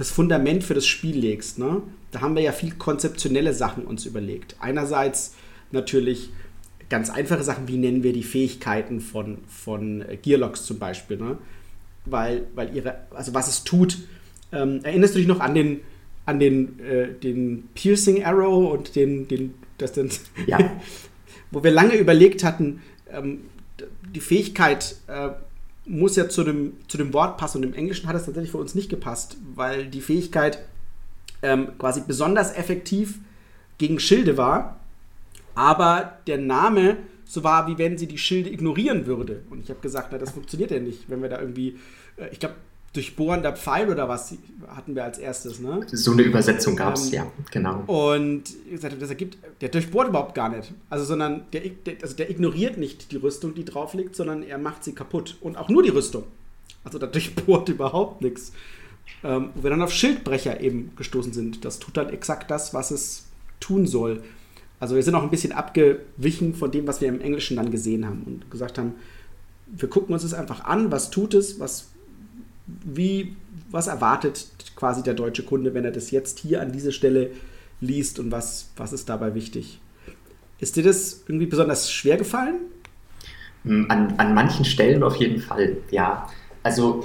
das 0.00 0.10
Fundament 0.10 0.64
für 0.64 0.72
das 0.72 0.86
Spiel 0.86 1.18
legst. 1.18 1.58
Ne? 1.58 1.82
Da 2.10 2.22
haben 2.22 2.34
wir 2.34 2.42
ja 2.42 2.52
viel 2.52 2.72
konzeptionelle 2.72 3.52
Sachen 3.52 3.84
uns 3.84 4.06
überlegt. 4.06 4.56
Einerseits 4.58 5.34
natürlich 5.72 6.30
ganz 6.88 7.10
einfache 7.10 7.42
Sachen, 7.42 7.68
wie 7.68 7.76
nennen 7.76 8.02
wir 8.02 8.14
die 8.14 8.22
Fähigkeiten 8.22 9.02
von, 9.02 9.38
von 9.46 10.02
Gearlocks 10.22 10.64
zum 10.64 10.78
Beispiel. 10.78 11.18
Ne? 11.18 11.36
Weil, 12.06 12.46
weil 12.54 12.74
ihre, 12.74 12.96
also 13.10 13.34
was 13.34 13.48
es 13.48 13.62
tut. 13.64 13.98
Ähm, 14.52 14.80
erinnerst 14.84 15.16
du 15.16 15.18
dich 15.18 15.28
noch 15.28 15.40
an 15.40 15.54
den, 15.54 15.80
an 16.24 16.40
den, 16.40 16.80
äh, 16.80 17.12
den 17.12 17.68
Piercing 17.74 18.24
Arrow 18.24 18.72
und 18.72 18.96
den, 18.96 19.28
den 19.28 19.52
das 19.76 19.92
dann, 19.92 20.08
ja. 20.46 20.58
wo 21.50 21.62
wir 21.62 21.72
lange 21.72 21.96
überlegt 21.96 22.42
hatten, 22.42 22.80
ähm, 23.12 23.40
die 24.14 24.20
Fähigkeit 24.20 24.96
äh, 25.08 25.28
muss 25.86 26.16
ja 26.16 26.28
zu 26.28 26.44
dem, 26.44 26.74
zu 26.88 26.98
dem 26.98 27.12
Wort 27.12 27.38
passen 27.38 27.58
und 27.58 27.64
im 27.64 27.74
Englischen 27.74 28.08
hat 28.08 28.16
es 28.16 28.24
tatsächlich 28.24 28.50
für 28.50 28.58
uns 28.58 28.74
nicht 28.74 28.90
gepasst, 28.90 29.36
weil 29.54 29.86
die 29.86 30.00
Fähigkeit 30.00 30.64
ähm, 31.42 31.78
quasi 31.78 32.02
besonders 32.06 32.54
effektiv 32.54 33.18
gegen 33.78 33.98
Schilde 33.98 34.36
war, 34.36 34.80
aber 35.54 36.18
der 36.26 36.38
Name 36.38 36.98
so 37.24 37.44
war, 37.44 37.66
wie 37.68 37.78
wenn 37.78 37.96
sie 37.96 38.08
die 38.08 38.18
Schilde 38.18 38.50
ignorieren 38.50 39.06
würde. 39.06 39.42
Und 39.50 39.60
ich 39.60 39.70
habe 39.70 39.80
gesagt, 39.80 40.08
na, 40.10 40.18
das 40.18 40.32
funktioniert 40.32 40.70
ja 40.70 40.80
nicht, 40.80 41.08
wenn 41.08 41.22
wir 41.22 41.28
da 41.28 41.40
irgendwie, 41.40 41.78
äh, 42.16 42.28
ich 42.32 42.40
glaube, 42.40 42.56
durchbohrender 42.92 43.52
Pfeil 43.52 43.88
oder 43.88 44.08
was 44.08 44.34
hatten 44.68 44.96
wir 44.96 45.04
als 45.04 45.18
erstes, 45.18 45.60
ne? 45.60 45.80
So 45.92 46.12
eine 46.12 46.22
Übersetzung 46.22 46.74
gab 46.74 46.96
es, 46.96 47.06
ähm, 47.08 47.12
ja, 47.12 47.26
genau. 47.50 47.84
Und 47.86 48.44
das 48.80 49.10
ergibt, 49.10 49.38
der 49.60 49.68
durchbohrt 49.68 50.08
überhaupt 50.08 50.34
gar 50.34 50.48
nicht. 50.48 50.72
Also, 50.88 51.04
sondern 51.04 51.44
der, 51.52 51.60
der, 51.60 51.96
also 52.02 52.16
der 52.16 52.30
ignoriert 52.30 52.78
nicht 52.78 53.12
die 53.12 53.16
Rüstung, 53.16 53.54
die 53.54 53.64
drauf 53.64 53.94
liegt, 53.94 54.16
sondern 54.16 54.42
er 54.42 54.58
macht 54.58 54.82
sie 54.82 54.92
kaputt. 54.92 55.36
Und 55.40 55.56
auch 55.56 55.68
nur 55.68 55.82
die 55.82 55.90
Rüstung. 55.90 56.24
Also 56.82 56.98
da 56.98 57.06
durchbohrt 57.06 57.68
überhaupt 57.68 58.22
nichts. 58.22 58.52
Ähm, 59.22 59.50
wo 59.54 59.62
wir 59.62 59.70
dann 59.70 59.82
auf 59.82 59.92
Schildbrecher 59.92 60.60
eben 60.60 60.92
gestoßen 60.96 61.32
sind. 61.32 61.64
Das 61.64 61.78
tut 61.78 61.96
dann 61.96 62.10
exakt 62.10 62.50
das, 62.50 62.74
was 62.74 62.90
es 62.90 63.26
tun 63.60 63.86
soll. 63.86 64.22
Also 64.78 64.94
wir 64.94 65.02
sind 65.02 65.14
auch 65.14 65.22
ein 65.22 65.30
bisschen 65.30 65.52
abgewichen 65.52 66.54
von 66.54 66.70
dem, 66.70 66.86
was 66.86 67.00
wir 67.00 67.08
im 67.08 67.20
Englischen 67.20 67.56
dann 67.56 67.70
gesehen 67.70 68.06
haben 68.06 68.22
und 68.24 68.50
gesagt 68.50 68.78
haben, 68.78 68.94
wir 69.66 69.88
gucken 69.88 70.14
uns 70.14 70.22
das 70.22 70.32
einfach 70.32 70.64
an, 70.64 70.90
was 70.90 71.10
tut 71.10 71.34
es, 71.34 71.60
was 71.60 71.88
wie, 72.84 73.36
was 73.70 73.86
erwartet 73.86 74.46
quasi 74.76 75.02
der 75.02 75.14
deutsche 75.14 75.42
Kunde, 75.44 75.74
wenn 75.74 75.84
er 75.84 75.90
das 75.90 76.10
jetzt 76.10 76.38
hier 76.38 76.60
an 76.60 76.72
dieser 76.72 76.92
Stelle 76.92 77.30
liest 77.80 78.18
und 78.18 78.30
was, 78.30 78.70
was 78.76 78.92
ist 78.92 79.08
dabei 79.08 79.34
wichtig? 79.34 79.80
Ist 80.58 80.76
dir 80.76 80.82
das 80.82 81.24
irgendwie 81.26 81.46
besonders 81.46 81.90
schwer 81.90 82.16
gefallen? 82.16 82.56
Hm, 83.64 83.86
an, 83.88 84.14
an 84.18 84.34
manchen 84.34 84.64
Stellen 84.64 85.02
auf 85.02 85.16
jeden 85.16 85.40
Fall, 85.40 85.78
ja. 85.90 86.28
Also 86.62 87.04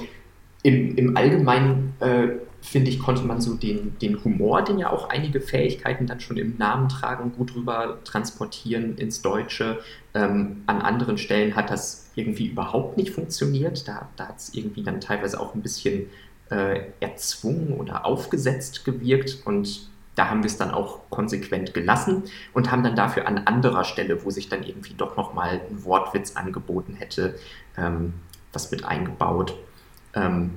im, 0.62 0.96
im 0.96 1.16
Allgemeinen 1.16 1.94
äh, 2.00 2.28
finde 2.66 2.90
ich, 2.90 2.98
konnte 2.98 3.22
man 3.22 3.40
so 3.40 3.54
den, 3.54 3.96
den 4.00 4.22
Humor, 4.24 4.62
den 4.62 4.78
ja 4.78 4.90
auch 4.90 5.08
einige 5.08 5.40
Fähigkeiten 5.40 6.06
dann 6.06 6.20
schon 6.20 6.36
im 6.36 6.58
Namen 6.58 6.88
tragen, 6.88 7.32
gut 7.32 7.54
rüber 7.54 7.98
transportieren 8.04 8.96
ins 8.96 9.22
Deutsche. 9.22 9.78
Ähm, 10.14 10.62
an 10.66 10.82
anderen 10.82 11.16
Stellen 11.16 11.54
hat 11.54 11.70
das 11.70 12.10
irgendwie 12.16 12.48
überhaupt 12.48 12.96
nicht 12.96 13.10
funktioniert. 13.10 13.86
Da, 13.86 14.08
da 14.16 14.28
hat 14.28 14.38
es 14.38 14.54
irgendwie 14.54 14.82
dann 14.82 15.00
teilweise 15.00 15.40
auch 15.40 15.54
ein 15.54 15.62
bisschen 15.62 16.06
äh, 16.50 16.80
erzwungen 17.00 17.74
oder 17.74 18.04
aufgesetzt 18.04 18.84
gewirkt 18.84 19.38
und 19.44 19.88
da 20.16 20.30
haben 20.30 20.42
wir 20.42 20.48
es 20.48 20.56
dann 20.56 20.70
auch 20.70 21.08
konsequent 21.10 21.74
gelassen 21.74 22.24
und 22.52 22.72
haben 22.72 22.82
dann 22.82 22.96
dafür 22.96 23.28
an 23.28 23.38
anderer 23.38 23.84
Stelle, 23.84 24.24
wo 24.24 24.30
sich 24.30 24.48
dann 24.48 24.64
irgendwie 24.64 24.94
doch 24.94 25.16
nochmal 25.16 25.60
ein 25.70 25.84
Wortwitz 25.84 26.36
angeboten 26.36 26.94
hätte, 26.94 27.38
ähm, 27.76 28.14
was 28.52 28.70
mit 28.70 28.84
eingebaut. 28.84 29.54
Ähm, 30.14 30.52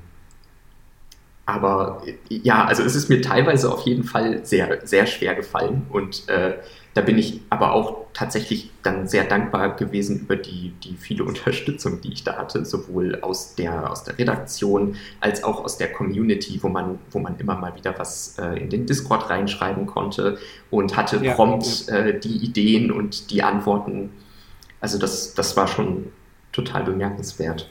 aber 1.49 2.03
ja, 2.29 2.65
also 2.65 2.83
es 2.83 2.95
ist 2.95 3.09
mir 3.09 3.21
teilweise 3.21 3.71
auf 3.71 3.81
jeden 3.85 4.03
Fall 4.03 4.45
sehr, 4.45 4.85
sehr 4.85 5.05
schwer 5.05 5.35
gefallen 5.35 5.85
und 5.89 6.27
äh, 6.29 6.53
da 6.95 7.01
bin 7.01 7.17
ich 7.17 7.41
aber 7.49 7.73
auch 7.73 8.07
tatsächlich 8.13 8.71
dann 8.83 9.07
sehr 9.07 9.23
dankbar 9.23 9.75
gewesen 9.75 10.19
über 10.21 10.35
die, 10.35 10.73
die 10.83 10.95
viele 10.95 11.23
Unterstützung, 11.31 12.01
die 12.01 12.13
ich 12.13 12.23
da 12.23 12.37
hatte, 12.37 12.65
sowohl 12.65 13.21
aus 13.21 13.55
der, 13.55 13.91
aus 13.91 14.03
der 14.03 14.17
Redaktion 14.17 14.95
als 15.19 15.43
auch 15.43 15.63
aus 15.63 15.77
der 15.77 15.91
Community, 15.91 16.59
wo 16.61 16.69
man, 16.69 16.99
wo 17.11 17.19
man 17.19 17.37
immer 17.39 17.55
mal 17.55 17.75
wieder 17.75 17.97
was 17.97 18.37
äh, 18.39 18.59
in 18.59 18.69
den 18.69 18.85
Discord 18.85 19.29
reinschreiben 19.29 19.85
konnte 19.85 20.37
und 20.71 20.97
hatte 20.97 21.23
ja, 21.23 21.33
prompt 21.33 21.87
ja. 21.87 21.95
Äh, 21.95 22.19
die 22.19 22.37
Ideen 22.37 22.91
und 22.91 23.31
die 23.31 23.43
Antworten. 23.43 24.11
Also 24.81 24.97
das, 24.97 25.33
das 25.33 25.55
war 25.55 25.67
schon 25.67 26.07
total 26.51 26.83
bemerkenswert. 26.83 27.69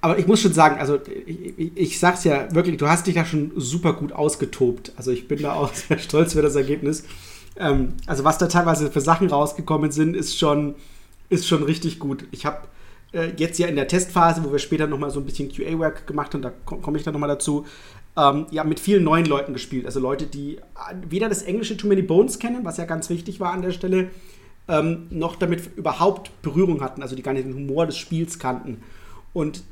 Aber 0.00 0.18
ich 0.18 0.26
muss 0.26 0.40
schon 0.40 0.52
sagen, 0.52 0.78
also 0.78 0.98
ich, 1.26 1.58
ich, 1.58 1.76
ich 1.76 1.98
sag's 1.98 2.24
ja 2.24 2.54
wirklich, 2.54 2.76
du 2.76 2.88
hast 2.88 3.06
dich 3.06 3.14
da 3.14 3.24
schon 3.24 3.52
super 3.56 3.94
gut 3.94 4.12
ausgetobt. 4.12 4.92
Also 4.96 5.10
ich 5.10 5.26
bin 5.26 5.42
da 5.42 5.54
auch 5.54 5.74
sehr 5.74 5.98
stolz 5.98 6.34
für 6.34 6.42
das 6.42 6.54
Ergebnis. 6.54 7.04
Ähm, 7.56 7.94
also 8.06 8.24
was 8.24 8.38
da 8.38 8.46
teilweise 8.46 8.90
für 8.90 9.00
Sachen 9.00 9.28
rausgekommen 9.28 9.90
sind, 9.90 10.14
ist 10.14 10.38
schon, 10.38 10.76
ist 11.28 11.48
schon 11.48 11.64
richtig 11.64 11.98
gut. 11.98 12.26
Ich 12.30 12.46
habe 12.46 12.68
äh, 13.12 13.32
jetzt 13.36 13.58
ja 13.58 13.66
in 13.66 13.76
der 13.76 13.88
Testphase, 13.88 14.44
wo 14.44 14.52
wir 14.52 14.58
später 14.58 14.86
nochmal 14.86 15.10
so 15.10 15.18
ein 15.18 15.26
bisschen 15.26 15.50
QA-Work 15.50 16.06
gemacht 16.06 16.34
haben, 16.34 16.42
da 16.42 16.52
komme 16.64 16.80
komm 16.82 16.94
ich 16.94 17.02
dann 17.02 17.14
nochmal 17.14 17.28
dazu, 17.28 17.66
ähm, 18.16 18.46
ja, 18.50 18.64
mit 18.64 18.80
vielen 18.80 19.04
neuen 19.04 19.26
Leuten 19.26 19.52
gespielt. 19.52 19.86
Also 19.86 20.00
Leute, 20.00 20.26
die 20.26 20.58
weder 21.08 21.28
das 21.28 21.42
englische 21.42 21.76
Too 21.76 21.88
Many 21.88 22.02
Bones 22.02 22.38
kennen, 22.38 22.64
was 22.64 22.76
ja 22.76 22.84
ganz 22.84 23.10
wichtig 23.10 23.40
war 23.40 23.52
an 23.52 23.62
der 23.62 23.72
Stelle, 23.72 24.10
ähm, 24.68 25.06
noch 25.10 25.36
damit 25.36 25.76
überhaupt 25.76 26.30
Berührung 26.42 26.82
hatten, 26.82 27.02
also 27.02 27.16
die 27.16 27.22
gar 27.22 27.32
nicht 27.32 27.46
den 27.46 27.54
Humor 27.54 27.86
des 27.86 27.96
Spiels 27.96 28.38
kannten. 28.38 28.82
Und 29.38 29.62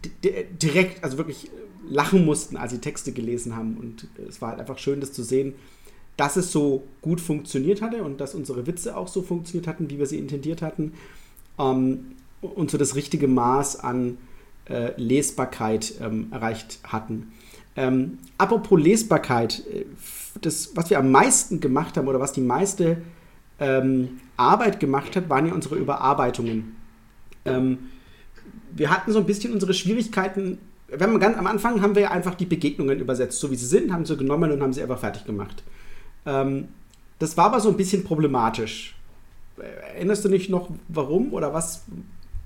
direkt, 0.63 1.03
also 1.03 1.19
wirklich 1.19 1.51
lachen 1.89 2.25
mussten, 2.25 2.57
als 2.57 2.71
sie 2.71 2.79
Texte 2.79 3.11
gelesen 3.11 3.57
haben. 3.57 3.77
Und 3.77 4.07
es 4.29 4.41
war 4.41 4.51
halt 4.51 4.61
einfach 4.61 4.79
schön, 4.79 5.01
das 5.01 5.13
zu 5.13 5.25
sehen, 5.25 5.55
dass 6.17 6.37
es 6.37 6.53
so 6.53 6.85
gut 7.03 7.21
funktioniert 7.21 7.83
hatte 7.83 8.05
und 8.05 8.21
dass 8.21 8.37
unsere 8.37 8.69
Witze 8.69 8.97
auch 8.97 9.09
so 9.09 9.23
funktioniert 9.23 9.67
hatten, 9.67 9.91
wie 9.91 9.99
wir 9.99 10.07
sie 10.07 10.21
intendiert 10.21 10.63
hatten. 10.63 10.93
Ähm, 11.59 12.13
und 12.43 12.71
so 12.71 12.79
das 12.79 12.95
richtige 12.95 13.27
Maß 13.27 13.81
an 13.81 14.19
äh, 14.67 14.93
Lesbarkeit 14.99 15.95
ähm, 16.01 16.29
erreicht 16.31 16.79
hatten. 16.85 17.33
Ähm, 17.75 18.19
apropos 18.39 18.81
Lesbarkeit, 18.81 19.65
äh, 19.67 19.85
das, 20.43 20.77
was 20.77 20.91
wir 20.91 21.01
am 21.01 21.11
meisten 21.11 21.59
gemacht 21.59 21.97
haben 21.97 22.07
oder 22.07 22.21
was 22.21 22.33
die 22.33 22.41
meiste 22.41 22.99
ähm, 23.59 24.21
Arbeit 24.37 24.79
gemacht 24.79 25.17
hat, 25.17 25.29
waren 25.29 25.49
ja 25.49 25.55
unsere 25.55 25.75
Überarbeitungen. 25.75 26.77
Ähm, 27.45 27.79
wir 28.77 28.91
hatten 28.91 29.13
so 29.13 29.19
ein 29.19 29.27
bisschen 29.27 29.53
unsere 29.53 29.75
Schwierigkeiten. 29.75 30.59
Wir 30.89 31.01
haben 31.01 31.19
ganz, 31.19 31.37
am 31.37 31.47
Anfang 31.47 31.83
haben 31.83 31.95
wir 31.95 32.03
ja 32.03 32.11
einfach 32.11 32.35
die 32.35 32.47
Begegnungen 32.47 33.01
übersetzt, 33.01 33.41
so 33.41 33.51
wie 33.51 33.57
sie 33.57 33.67
sind, 33.67 33.93
haben 33.93 34.05
sie 34.05 34.17
genommen 34.17 34.53
und 34.53 34.63
haben 34.63 34.73
sie 34.73 34.83
einfach 34.83 35.01
fertig 35.01 35.25
gemacht. 35.25 35.63
Ähm, 36.27 36.69
das 37.19 37.37
war 37.37 37.47
aber 37.47 37.61
so 37.61 37.71
ein 37.71 37.77
bisschen 37.77 38.05
problematisch. 38.05 38.95
Erinnerst 39.95 40.25
du 40.25 40.29
dich 40.29 40.51
noch, 40.51 40.71
warum 40.89 41.33
oder 41.33 41.55
was, 41.55 41.85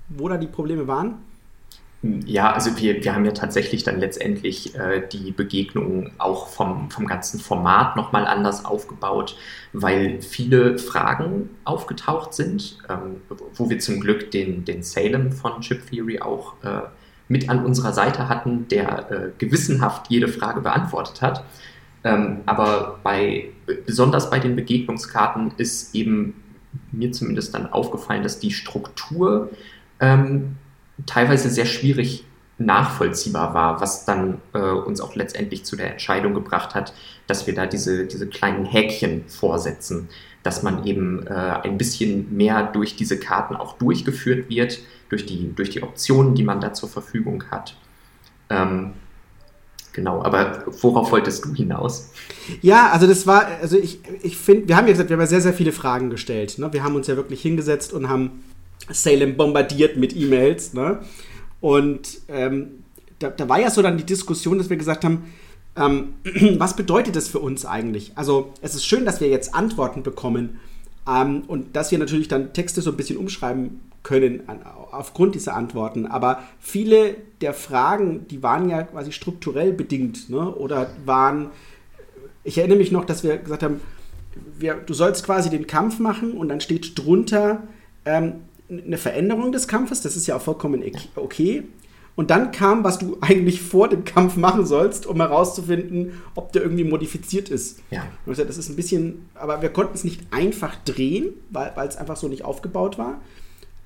wo 0.09 0.29
da 0.29 0.37
die 0.37 0.47
Probleme 0.47 0.87
waren? 0.87 1.15
Ja, 2.03 2.51
also 2.51 2.77
wir, 2.77 3.03
wir 3.03 3.13
haben 3.13 3.25
ja 3.25 3.31
tatsächlich 3.31 3.83
dann 3.83 3.99
letztendlich 3.99 4.73
äh, 4.75 5.07
die 5.07 5.31
Begegnung 5.31 6.09
auch 6.17 6.47
vom, 6.47 6.89
vom 6.89 7.05
ganzen 7.05 7.39
Format 7.39 7.95
nochmal 7.95 8.25
anders 8.25 8.65
aufgebaut, 8.65 9.37
weil 9.71 10.19
viele 10.19 10.79
Fragen 10.79 11.51
aufgetaucht 11.63 12.33
sind, 12.33 12.79
ähm, 12.89 13.21
wo 13.53 13.69
wir 13.69 13.77
zum 13.77 13.99
Glück 13.99 14.31
den, 14.31 14.65
den 14.65 14.81
Salem 14.81 15.31
von 15.31 15.61
Chip 15.61 15.91
Theory 15.91 16.19
auch 16.19 16.55
äh, 16.63 16.81
mit 17.27 17.49
an 17.49 17.63
unserer 17.63 17.93
Seite 17.93 18.27
hatten, 18.29 18.67
der 18.67 19.11
äh, 19.11 19.29
gewissenhaft 19.37 20.07
jede 20.09 20.27
Frage 20.27 20.61
beantwortet 20.61 21.21
hat. 21.21 21.43
Ähm, 22.03 22.39
aber 22.47 22.99
bei, 23.03 23.49
besonders 23.85 24.31
bei 24.31 24.39
den 24.39 24.55
Begegnungskarten 24.55 25.53
ist 25.57 25.93
eben 25.93 26.33
mir 26.91 27.11
zumindest 27.11 27.53
dann 27.53 27.71
aufgefallen, 27.71 28.23
dass 28.23 28.39
die 28.39 28.51
Struktur 28.51 29.51
ähm, 29.99 30.57
teilweise 31.05 31.49
sehr 31.49 31.65
schwierig 31.65 32.25
nachvollziehbar 32.65 33.53
war, 33.53 33.81
was 33.81 34.05
dann 34.05 34.39
äh, 34.53 34.59
uns 34.59 35.01
auch 35.01 35.15
letztendlich 35.15 35.65
zu 35.65 35.75
der 35.75 35.91
Entscheidung 35.91 36.33
gebracht 36.33 36.75
hat, 36.75 36.93
dass 37.27 37.47
wir 37.47 37.55
da 37.55 37.65
diese, 37.65 38.05
diese 38.05 38.27
kleinen 38.27 38.65
Häkchen 38.65 39.23
vorsetzen, 39.27 40.09
dass 40.43 40.63
man 40.63 40.85
eben 40.85 41.25
äh, 41.27 41.31
ein 41.31 41.77
bisschen 41.77 42.35
mehr 42.35 42.63
durch 42.63 42.95
diese 42.95 43.19
Karten 43.19 43.55
auch 43.55 43.77
durchgeführt 43.77 44.49
wird, 44.49 44.79
durch 45.09 45.25
die, 45.25 45.53
durch 45.55 45.69
die 45.69 45.83
Optionen, 45.83 46.35
die 46.35 46.43
man 46.43 46.61
da 46.61 46.73
zur 46.73 46.89
Verfügung 46.89 47.43
hat. 47.51 47.75
Ähm, 48.49 48.93
genau, 49.93 50.23
aber 50.23 50.63
worauf 50.81 51.11
wolltest 51.11 51.45
du 51.45 51.53
hinaus? 51.53 52.11
Ja, 52.61 52.91
also 52.91 53.07
das 53.07 53.27
war, 53.27 53.47
also 53.61 53.77
ich, 53.77 53.99
ich 54.23 54.37
finde, 54.37 54.67
wir 54.67 54.77
haben 54.77 54.87
ja 54.87 54.93
gesagt, 54.93 55.09
wir 55.09 55.15
haben 55.15 55.21
ja 55.21 55.27
sehr, 55.27 55.41
sehr 55.41 55.53
viele 55.53 55.71
Fragen 55.71 56.09
gestellt. 56.09 56.57
Ne? 56.57 56.71
Wir 56.73 56.83
haben 56.83 56.95
uns 56.95 57.07
ja 57.07 57.15
wirklich 57.15 57.41
hingesetzt 57.41 57.93
und 57.93 58.09
haben 58.09 58.43
Salem 58.93 59.37
bombardiert 59.37 59.97
mit 59.97 60.15
E-Mails. 60.15 60.73
Ne? 60.73 60.99
Und 61.59 62.21
ähm, 62.27 62.83
da, 63.19 63.29
da, 63.29 63.47
war 63.47 63.59
ja 63.59 63.69
so 63.69 63.81
dann 63.81 63.97
die 63.97 64.05
Diskussion, 64.05 64.57
dass 64.57 64.69
wir 64.69 64.77
gesagt 64.77 65.05
haben, 65.05 65.31
ähm, 65.75 66.13
was 66.59 66.75
bedeutet 66.75 67.15
das 67.15 67.27
für 67.27 67.39
uns 67.39 67.65
eigentlich? 67.65 68.11
Also 68.15 68.53
es 68.61 68.75
ist 68.75 68.85
schön, 68.85 69.05
dass 69.05 69.21
wir 69.21 69.29
jetzt 69.29 69.53
Antworten 69.53 70.03
bekommen 70.03 70.59
ähm, 71.07 71.43
und 71.47 71.75
dass 71.75 71.91
wir 71.91 71.99
natürlich 71.99 72.27
dann 72.27 72.53
Texte 72.53 72.81
so 72.81 72.91
ein 72.91 72.97
bisschen 72.97 73.17
umschreiben 73.17 73.79
können 74.03 74.41
an, 74.47 74.61
aufgrund 74.91 75.35
dieser 75.35 75.55
Antworten. 75.55 76.07
Aber 76.07 76.43
viele 76.59 77.15
der 77.41 77.53
Fragen, 77.53 78.27
die 78.29 78.43
waren 78.43 78.69
ja 78.69 78.83
quasi 78.83 79.11
strukturell 79.11 79.73
bedingt 79.73 80.29
ne? 80.29 80.53
oder 80.53 80.89
waren, 81.05 81.49
ich 82.43 82.57
erinnere 82.57 82.77
mich 82.77 82.91
noch, 82.91 83.05
dass 83.05 83.23
wir 83.23 83.37
gesagt 83.37 83.63
haben, 83.63 83.81
wir, 84.57 84.75
du 84.75 84.93
sollst 84.93 85.25
quasi 85.25 85.49
den 85.49 85.67
Kampf 85.67 85.99
machen 85.99 86.33
und 86.33 86.49
dann 86.49 86.61
steht 86.61 86.97
drunter, 86.97 87.63
ähm, 88.05 88.35
eine 88.71 88.97
Veränderung 88.97 89.51
des 89.51 89.67
Kampfes, 89.67 90.01
das 90.01 90.15
ist 90.15 90.27
ja 90.27 90.37
auch 90.37 90.41
vollkommen 90.41 90.83
okay. 91.15 91.63
Und 92.15 92.29
dann 92.29 92.51
kam, 92.51 92.83
was 92.83 92.99
du 92.99 93.17
eigentlich 93.21 93.61
vor 93.61 93.89
dem 93.89 94.03
Kampf 94.03 94.35
machen 94.35 94.65
sollst, 94.65 95.05
um 95.05 95.17
herauszufinden, 95.17 96.21
ob 96.35 96.51
der 96.53 96.63
irgendwie 96.63 96.83
modifiziert 96.83 97.49
ist. 97.49 97.79
Ja. 97.89 98.05
Und 98.25 98.37
das 98.37 98.57
ist 98.57 98.69
ein 98.69 98.75
bisschen, 98.75 99.29
aber 99.33 99.61
wir 99.61 99.69
konnten 99.69 99.93
es 99.95 100.03
nicht 100.03 100.21
einfach 100.31 100.75
drehen, 100.83 101.33
weil, 101.49 101.73
es 101.87 101.97
einfach 101.97 102.17
so 102.17 102.27
nicht 102.27 102.45
aufgebaut 102.45 102.97
war. 102.97 103.21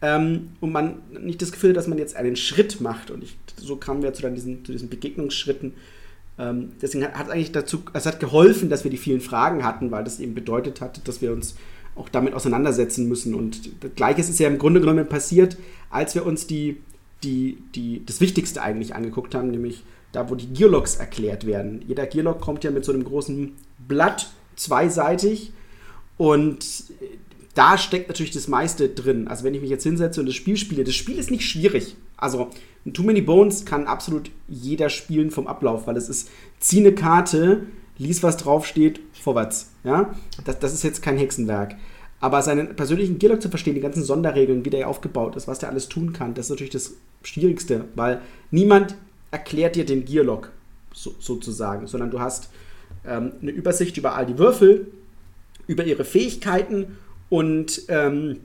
Ähm, 0.02 0.50
und 0.60 0.72
man 0.72 0.98
nicht 1.20 1.42
das 1.42 1.52
Gefühl, 1.52 1.74
dass 1.74 1.88
man 1.88 1.98
jetzt 1.98 2.16
einen 2.16 2.36
Schritt 2.36 2.82
macht. 2.82 3.12
Und 3.12 3.24
ich, 3.24 3.38
so 3.58 3.78
kamen 3.78 4.04
wir 4.04 4.14
zu, 4.14 4.22
dann 4.22 4.36
diesen, 4.36 4.66
zu 4.66 4.72
diesen 4.72 4.90
Begegnungsschritten. 4.90 5.74
Ähm, 6.38 6.74
deswegen 6.82 7.06
hat 7.06 7.28
es 7.28 7.32
eigentlich 7.32 7.52
dazu, 7.54 7.84
es 7.94 8.06
hat 8.06 8.20
geholfen, 8.20 8.70
dass 8.70 8.84
wir 8.84 8.92
die 8.92 8.98
vielen 8.98 9.22
Fragen 9.22 9.64
hatten, 9.64 9.92
weil 9.92 10.04
das 10.04 10.20
eben 10.20 10.36
bedeutet 10.36 10.82
hat, 10.82 11.08
dass 11.08 11.22
wir 11.22 11.32
uns 11.32 11.56
auch 11.96 12.10
damit 12.10 12.34
auseinandersetzen 12.34 13.08
müssen. 13.08 13.36
Und 13.36 13.72
gleiches 13.96 14.30
ist 14.30 14.40
ja 14.40 14.48
im 14.48 14.58
Grunde 14.58 14.82
genommen 14.82 15.08
passiert, 15.08 15.58
als 15.90 16.16
wir 16.16 16.26
uns 16.26 16.48
die, 16.48 16.78
die, 17.24 17.58
die, 17.74 18.06
das 18.06 18.22
Wichtigste 18.22 18.62
eigentlich 18.62 18.96
angeguckt 18.96 19.34
haben, 19.34 19.50
nämlich 19.50 19.84
da, 20.12 20.30
wo 20.30 20.36
die 20.36 20.54
Gearlocks 20.54 20.96
erklärt 20.96 21.46
werden. 21.46 21.84
Jeder 21.88 22.06
Gearlock 22.06 22.42
kommt 22.42 22.64
ja 22.64 22.72
mit 22.72 22.86
so 22.86 22.94
einem 22.94 23.04
großen 23.04 23.54
Blatt, 23.88 24.30
zweiseitig, 24.56 25.52
und 26.18 26.66
da 27.54 27.78
steckt 27.78 28.08
natürlich 28.10 28.32
das 28.32 28.48
meiste 28.48 28.90
drin. 28.90 29.28
Also 29.28 29.44
wenn 29.44 29.54
ich 29.54 29.62
mich 29.62 29.70
jetzt 29.70 29.84
hinsetze 29.84 30.20
und 30.20 30.28
das 30.28 30.36
Spiel 30.36 30.58
spiele, 30.58 30.84
das 30.84 30.96
Spiel 30.96 31.18
ist 31.18 31.32
nicht 31.32 31.46
schwierig. 31.46 31.96
Also 32.18 32.50
Too 32.94 33.04
Many 33.04 33.22
Bones 33.22 33.66
kann 33.66 33.88
absolut 33.88 34.30
jeder 34.48 34.90
spielen 34.90 35.32
vom 35.32 35.48
Ablauf, 35.48 35.88
weil 35.88 35.98
es 35.98 36.10
ist, 36.10 36.30
zieh 36.60 36.80
eine 36.80 36.94
Karte, 36.94 37.66
lies, 37.98 38.24
was 38.24 38.38
draufsteht, 38.38 39.00
vorwärts. 39.26 39.72
Ja? 39.84 40.16
Das, 40.46 40.60
das 40.60 40.74
ist 40.74 40.84
jetzt 40.84 41.02
kein 41.02 41.18
Hexenwerk. 41.18 41.76
Aber 42.22 42.42
seinen 42.42 42.76
persönlichen 42.76 43.20
Gearlock 43.20 43.42
zu 43.42 43.50
verstehen, 43.50 43.76
die 43.76 43.82
ganzen 43.82 44.04
Sonderregeln, 44.04 44.64
wie 44.64 44.70
der 44.70 44.88
aufgebaut 44.88 45.36
ist, 45.36 45.48
was 45.48 45.60
der 45.60 45.70
alles 45.70 45.90
tun 45.90 46.14
kann, 46.14 46.34
das 46.34 46.46
ist 46.46 46.52
natürlich 46.52 46.72
das 46.72 46.94
Schwierigste, 47.24 47.86
weil 47.96 48.22
niemand 48.52 48.96
erklärt 49.32 49.76
dir 49.76 49.86
den 49.86 50.06
Gearlock 50.06 50.52
so, 50.94 51.14
sozusagen, 51.20 51.88
sondern 51.88 52.12
du 52.12 52.20
hast 52.20 52.50
ähm, 53.06 53.34
eine 53.42 53.52
Übersicht 53.52 53.98
über 53.98 54.16
all 54.16 54.26
die 54.26 54.38
Würfel, 54.38 54.92
über 55.68 55.84
ihre 55.84 56.06
Fähigkeiten 56.06 56.98
und 57.30 57.82
ähm, 57.90 58.38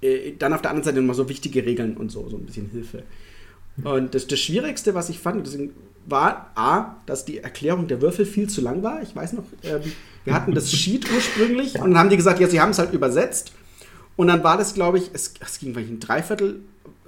äh, 0.00 0.32
dann 0.38 0.52
auf 0.52 0.62
der 0.62 0.70
anderen 0.70 0.84
Seite 0.84 1.00
nochmal 1.00 1.14
so 1.14 1.28
wichtige 1.28 1.64
Regeln 1.64 1.96
und 1.96 2.10
so, 2.10 2.28
so 2.28 2.36
ein 2.36 2.46
bisschen 2.46 2.70
Hilfe. 2.70 3.04
Und 3.84 4.14
das, 4.14 4.26
das 4.26 4.40
Schwierigste, 4.40 4.94
was 4.94 5.08
ich 5.08 5.18
fand, 5.18 5.46
deswegen 5.46 5.72
war 6.06 6.50
A, 6.54 6.96
dass 7.06 7.24
die 7.24 7.38
Erklärung 7.38 7.88
der 7.88 8.00
Würfel 8.00 8.26
viel 8.26 8.48
zu 8.48 8.60
lang 8.60 8.82
war. 8.82 9.02
Ich 9.02 9.14
weiß 9.14 9.34
noch, 9.34 9.44
ähm, 9.62 9.80
wir 10.24 10.34
hatten 10.34 10.54
das 10.54 10.72
Sheet 10.72 11.10
ursprünglich 11.12 11.74
und 11.76 11.90
dann 11.90 11.98
haben 11.98 12.10
die 12.10 12.16
gesagt, 12.16 12.40
ja, 12.40 12.48
sie 12.48 12.60
haben 12.60 12.70
es 12.70 12.78
halt 12.78 12.92
übersetzt. 12.92 13.52
Und 14.16 14.26
dann 14.26 14.44
war 14.44 14.58
das, 14.58 14.74
glaube 14.74 14.98
ich, 14.98 15.10
es, 15.12 15.34
es 15.40 15.58
ging 15.58 15.72
vielleicht 15.72 15.90
ein 15.90 16.00
Dreiviertel 16.00 16.60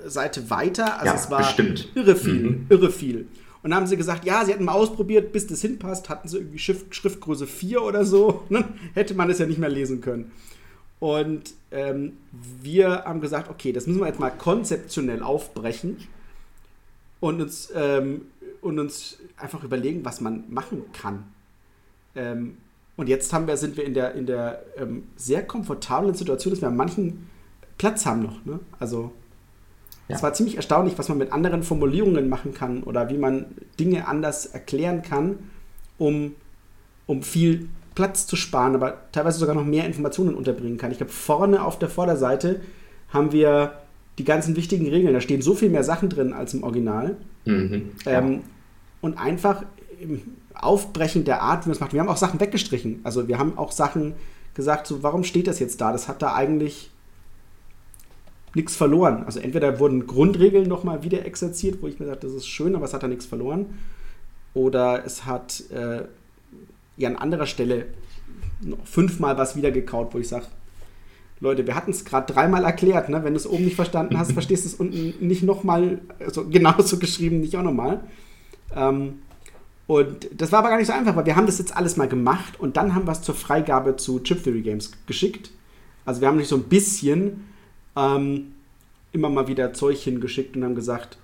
Seite 0.07 0.51
weiter. 0.51 0.99
Also 0.99 1.07
ja, 1.07 1.15
es 1.15 1.31
war 1.31 1.39
bestimmt. 1.39 1.89
irre 1.95 2.17
viel, 2.17 2.43
mhm. 2.43 2.67
irre 2.69 2.91
viel. 2.91 3.29
Und 3.63 3.71
dann 3.71 3.81
haben 3.81 3.87
sie 3.87 3.97
gesagt, 3.97 4.25
ja, 4.25 4.45
sie 4.45 4.53
hätten 4.53 4.65
mal 4.65 4.73
ausprobiert, 4.73 5.33
bis 5.33 5.47
das 5.47 5.63
hinpasst, 5.63 6.11
hatten 6.11 6.29
sie 6.29 6.39
irgendwie 6.39 6.59
Schrift, 6.59 6.95
Schriftgröße 6.95 7.47
4 7.47 7.83
oder 7.83 8.05
so. 8.05 8.43
Ne? 8.51 8.65
Hätte 8.95 9.15
man 9.15 9.31
es 9.31 9.39
ja 9.39 9.47
nicht 9.47 9.59
mehr 9.59 9.71
lesen 9.71 10.01
können. 10.01 10.31
Und 11.01 11.55
ähm, 11.71 12.13
wir 12.63 13.05
haben 13.05 13.21
gesagt, 13.21 13.51
okay, 13.51 13.73
das 13.73 13.87
müssen 13.87 14.01
wir 14.01 14.07
jetzt 14.07 14.21
mal 14.21 14.31
konzeptionell 14.31 15.23
aufbrechen 15.23 15.97
und 17.21 17.41
uns 17.41 17.73
ähm, 17.75 18.23
und 18.64 18.78
uns 18.78 19.18
einfach 19.37 19.62
überlegen, 19.62 20.04
was 20.04 20.21
man 20.21 20.44
machen 20.49 20.85
kann. 20.92 21.25
Ähm, 22.14 22.56
und 22.97 23.09
jetzt 23.09 23.33
haben 23.33 23.47
wir, 23.47 23.56
sind 23.56 23.76
wir 23.76 23.85
in 23.85 23.94
der, 23.94 24.14
in 24.14 24.26
der 24.26 24.62
ähm, 24.76 25.04
sehr 25.16 25.44
komfortablen 25.44 26.14
Situation, 26.14 26.52
dass 26.52 26.61
wir 26.61 26.68
an 26.68 26.76
manchen 26.76 27.28
Platz 27.76 28.06
haben 28.06 28.23
noch. 28.23 28.44
Ne? 28.44 28.61
Also 28.78 29.12
es 30.06 30.23
war 30.23 30.35
ziemlich 30.35 30.56
erstaunlich, 30.56 30.99
was 30.99 31.09
man 31.09 31.18
mit 31.18 31.33
anderen 31.33 31.62
Formulierungen 31.62 32.28
machen 32.28 32.52
kann 32.52 32.83
oder 32.83 33.09
wie 33.09 33.16
man 33.16 33.47
Dinge 33.80 34.06
anders 34.06 34.47
erklären 34.47 35.02
kann, 35.02 35.38
um, 35.99 36.35
um 37.06 37.23
viel 37.23 37.68
Platz 37.94 38.26
zu 38.26 38.37
sparen, 38.37 38.75
aber 38.75 39.11
teilweise 39.12 39.38
sogar 39.38 39.54
noch 39.54 39.64
mehr 39.64 39.87
Informationen 39.87 40.35
unterbringen 40.35 40.78
kann. 40.78 40.90
Ich 40.90 40.99
glaube, 40.99 41.12
vorne 41.12 41.64
auf 41.64 41.78
der 41.78 41.88
Vorderseite 41.88 42.61
haben 43.09 43.33
wir 43.33 43.73
die 44.18 44.25
ganzen 44.25 44.56
wichtigen 44.56 44.88
Regeln. 44.88 45.14
Da 45.14 45.21
stehen 45.21 45.42
so 45.42 45.54
viel 45.54 45.71
mehr 45.71 45.85
Sachen 45.85 46.09
drin 46.09 46.33
als 46.33 46.54
im 46.54 46.64
Original. 46.64 47.16
Mhm, 47.44 47.92
ja. 48.04 48.18
ähm, 48.18 48.40
und 49.04 49.18
einfach 49.18 49.62
im 50.00 50.23
Aufbrechen 50.54 51.25
der 51.25 51.42
Art, 51.42 51.64
wie 51.64 51.68
man 51.68 51.75
es 51.75 51.80
macht. 51.80 51.92
Wir 51.92 52.00
haben 52.00 52.08
auch 52.08 52.16
Sachen 52.16 52.40
weggestrichen. 52.40 53.00
Also 53.04 53.28
wir 53.28 53.38
haben 53.38 53.58
auch 53.58 53.70
Sachen 53.70 54.14
gesagt, 54.54 54.87
so, 54.87 55.02
warum 55.02 55.25
steht 55.25 55.46
das 55.46 55.58
jetzt 55.58 55.82
da? 55.82 55.92
Das 55.92 56.08
hat 56.08 56.23
da 56.23 56.34
eigentlich 56.34 56.90
nichts 58.54 58.75
verloren. 58.75 59.25
Also 59.26 59.40
entweder 59.40 59.78
wurden 59.78 60.06
Grundregeln 60.06 60.66
nochmal 60.66 61.02
wieder 61.02 61.26
exerziert, 61.26 61.82
wo 61.82 61.87
ich 61.87 62.00
mir 62.00 62.06
sage, 62.06 62.20
das 62.23 62.32
ist 62.32 62.46
schön, 62.46 62.75
aber 62.75 62.87
es 62.87 62.94
hat 62.94 63.02
da 63.02 63.08
nichts 63.08 63.26
verloren. 63.26 63.78
Oder 64.54 65.04
es 65.04 65.26
hat 65.26 65.64
äh, 65.70 66.04
ja 66.96 67.08
an 67.11 67.16
anderer 67.16 67.46
Stelle 67.46 67.88
noch 68.62 68.87
fünfmal 68.87 69.37
was 69.37 69.54
wieder 69.54 69.70
gekaut, 69.70 70.14
wo 70.14 70.18
ich 70.18 70.28
sage, 70.28 70.46
Leute, 71.40 71.66
wir 71.66 71.75
hatten 71.75 71.90
es 71.90 72.06
gerade 72.06 72.32
dreimal 72.32 72.64
erklärt, 72.64 73.11
ne? 73.11 73.23
wenn 73.23 73.34
du 73.34 73.38
es 73.38 73.46
oben 73.46 73.64
nicht 73.64 73.76
verstanden 73.76 74.18
hast, 74.18 74.32
verstehst 74.40 74.64
du 74.64 74.68
es 74.68 74.75
unten 74.75 75.26
nicht 75.26 75.42
nochmal, 75.42 76.00
also 76.20 76.49
genauso 76.49 76.99
geschrieben, 76.99 77.40
nicht 77.40 77.54
auch 77.58 77.62
nochmal. 77.62 78.00
Ähm, 78.75 79.21
und 79.87 80.28
das 80.33 80.50
war 80.50 80.61
aber 80.61 80.71
gar 80.71 80.78
nicht 80.78 80.87
so 80.87 80.93
einfach, 80.93 81.14
weil 81.14 81.26
wir 81.26 81.37
haben 81.37 81.47
das 81.47 81.59
jetzt 81.59 81.76
alles 81.76 81.97
mal 81.97 82.09
gemacht 82.09 82.59
und 82.59 82.76
dann 82.76 82.95
haben 82.95 83.07
wir 83.07 83.12
es 83.12 83.23
zur 83.23 83.35
Freigabe 83.35 83.97
zu 83.97 84.21
Chip 84.21 84.43
Theory 84.43 84.62
Games 84.62 84.93
geschickt. 85.07 85.50
Also 86.07 86.21
wir 86.21 86.28
haben 86.28 86.38
nicht 86.38 86.49
so 86.49 86.57
ein 86.57 86.64
bisschen 86.64 87.45
ähm, 87.97 88.54
immer 89.12 89.28
mal 89.28 89.47
wieder 89.47 89.75
Zeug 89.75 89.99
hingeschickt 89.99 90.57
und 90.57 90.64
haben 90.64 90.75
gesagt, 90.75 91.19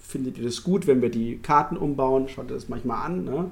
findet 0.00 0.38
ihr 0.38 0.44
das 0.44 0.62
gut, 0.62 0.86
wenn 0.86 1.02
wir 1.02 1.10
die 1.10 1.38
Karten 1.38 1.76
umbauen? 1.76 2.28
Schaut 2.28 2.50
ihr 2.50 2.54
das 2.54 2.68
manchmal 2.68 3.04
an. 3.04 3.24
Ne? 3.24 3.50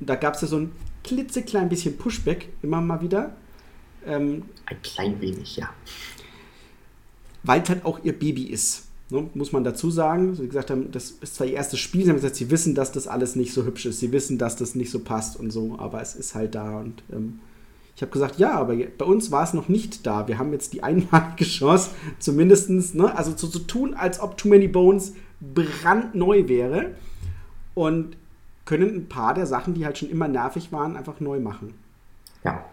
Und 0.00 0.10
da 0.10 0.16
gab 0.16 0.34
es 0.34 0.42
ja 0.42 0.48
so 0.48 0.58
ein 0.58 0.72
klitzeklein 1.04 1.68
bisschen 1.68 1.96
Pushback 1.96 2.48
immer 2.62 2.80
mal 2.80 3.00
wieder. 3.00 3.36
Ähm, 4.04 4.44
ein 4.66 4.82
klein 4.82 5.20
wenig, 5.20 5.56
ja. 5.56 5.70
Weil 7.42 7.62
es 7.62 7.68
halt 7.68 7.84
auch 7.84 8.00
ihr 8.04 8.18
Baby 8.18 8.44
ist. 8.44 8.87
Ne? 9.10 9.28
Muss 9.34 9.52
man 9.52 9.64
dazu 9.64 9.90
sagen. 9.90 10.34
So, 10.34 10.42
wie 10.42 10.48
gesagt 10.48 10.70
haben, 10.70 10.90
das 10.92 11.10
ist 11.10 11.36
zwar 11.36 11.46
ihr 11.46 11.54
erstes 11.54 11.80
Spiel, 11.80 12.04
sie 12.04 12.10
haben 12.10 12.16
gesagt, 12.16 12.36
sie 12.36 12.50
wissen, 12.50 12.74
dass 12.74 12.92
das 12.92 13.08
alles 13.08 13.36
nicht 13.36 13.52
so 13.52 13.64
hübsch 13.64 13.86
ist. 13.86 14.00
Sie 14.00 14.12
wissen, 14.12 14.38
dass 14.38 14.56
das 14.56 14.74
nicht 14.74 14.90
so 14.90 15.00
passt 15.00 15.38
und 15.38 15.50
so, 15.50 15.76
aber 15.78 16.00
es 16.02 16.14
ist 16.14 16.34
halt 16.34 16.54
da 16.54 16.78
und 16.80 17.02
ähm, 17.12 17.40
ich 17.96 18.02
habe 18.02 18.12
gesagt, 18.12 18.38
ja, 18.38 18.52
aber 18.52 18.76
bei 18.76 19.04
uns 19.04 19.32
war 19.32 19.42
es 19.42 19.54
noch 19.54 19.68
nicht 19.68 20.06
da. 20.06 20.28
Wir 20.28 20.38
haben 20.38 20.52
jetzt 20.52 20.72
die 20.72 20.84
einmalige 20.84 21.44
Chance, 21.44 21.90
zumindest, 22.20 22.70
ne, 22.70 23.16
also 23.16 23.32
zu, 23.32 23.48
zu 23.48 23.58
tun, 23.58 23.94
als 23.94 24.20
ob 24.20 24.36
Too 24.36 24.48
Many 24.48 24.68
Bones 24.68 25.14
brandneu 25.40 26.46
wäre 26.46 26.94
und 27.74 28.16
können 28.66 28.94
ein 28.94 29.08
paar 29.08 29.34
der 29.34 29.46
Sachen, 29.46 29.74
die 29.74 29.84
halt 29.84 29.98
schon 29.98 30.10
immer 30.10 30.28
nervig 30.28 30.70
waren, 30.70 30.96
einfach 30.96 31.18
neu 31.18 31.40
machen. 31.40 31.74
Ja, 32.44 32.64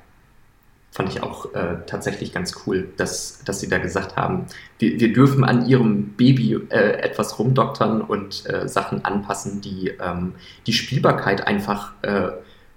fand 0.95 1.09
ich 1.09 1.21
auch 1.21 1.53
äh, 1.53 1.75
tatsächlich 1.87 2.31
ganz 2.31 2.55
cool, 2.65 2.87
dass, 2.95 3.43
dass 3.43 3.59
sie 3.59 3.67
da 3.67 3.79
gesagt 3.79 4.15
haben, 4.15 4.45
wir, 4.79 4.97
wir 4.97 5.11
dürfen 5.11 5.43
an 5.43 5.67
ihrem 5.67 6.13
Baby 6.13 6.53
äh, 6.69 7.01
etwas 7.01 7.37
rumdoktern 7.37 7.99
und 8.01 8.49
äh, 8.49 8.69
Sachen 8.69 9.03
anpassen, 9.03 9.59
die 9.59 9.89
ähm, 9.99 10.35
die 10.65 10.71
Spielbarkeit 10.71 11.45
einfach 11.45 11.91
äh, 12.01 12.29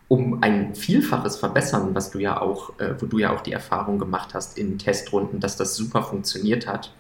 um 0.09 0.43
ein 0.43 0.75
Vielfaches 0.75 1.37
verbessern, 1.37 1.95
was 1.95 2.11
du 2.11 2.19
ja 2.19 2.41
auch, 2.41 2.77
äh, 2.81 2.95
wo 2.99 3.07
du 3.07 3.19
ja 3.19 3.33
auch 3.33 3.41
die 3.41 3.53
Erfahrung 3.53 4.01
gemacht 4.01 4.35
hast 4.35 4.59
in 4.59 4.79
Testrunden, 4.79 5.39
dass 5.39 5.57
das 5.57 5.77
super 5.77 6.03
funktioniert 6.03 6.67
hat. 6.67 6.93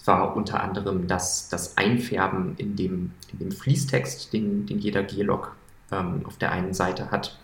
Es 0.00 0.08
war 0.08 0.34
unter 0.34 0.60
anderem 0.60 1.06
das, 1.06 1.48
das 1.50 1.76
Einfärben 1.76 2.56
in 2.56 2.74
dem, 2.74 3.12
in 3.32 3.38
dem 3.38 3.52
Fließtext, 3.52 4.32
den, 4.32 4.66
den 4.66 4.80
jeder 4.80 5.04
G-Log 5.04 5.54
ähm, 5.92 6.22
auf 6.24 6.36
der 6.36 6.50
einen 6.50 6.74
Seite 6.74 7.12
hat. 7.12 7.38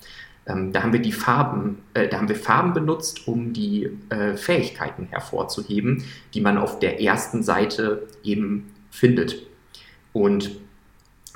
Ähm, 0.47 0.73
da 0.73 0.83
haben 0.83 0.93
wir 0.93 1.01
die 1.01 1.13
Farben, 1.13 1.83
äh, 1.95 2.09
da 2.09 2.19
haben 2.19 2.29
wir 2.29 2.37
Farben 2.37 2.73
benutzt, 2.73 3.27
um 3.27 3.53
die 3.53 3.89
äh, 4.11 4.37
Fähigkeiten 4.37 5.07
hervorzuheben, 5.11 6.05
die 6.35 6.41
man 6.41 6.59
auf 6.59 6.79
der 6.79 7.01
ersten 7.01 7.43
Seite 7.43 8.07
eben 8.23 8.73
findet. 8.91 9.47
Und 10.13 10.51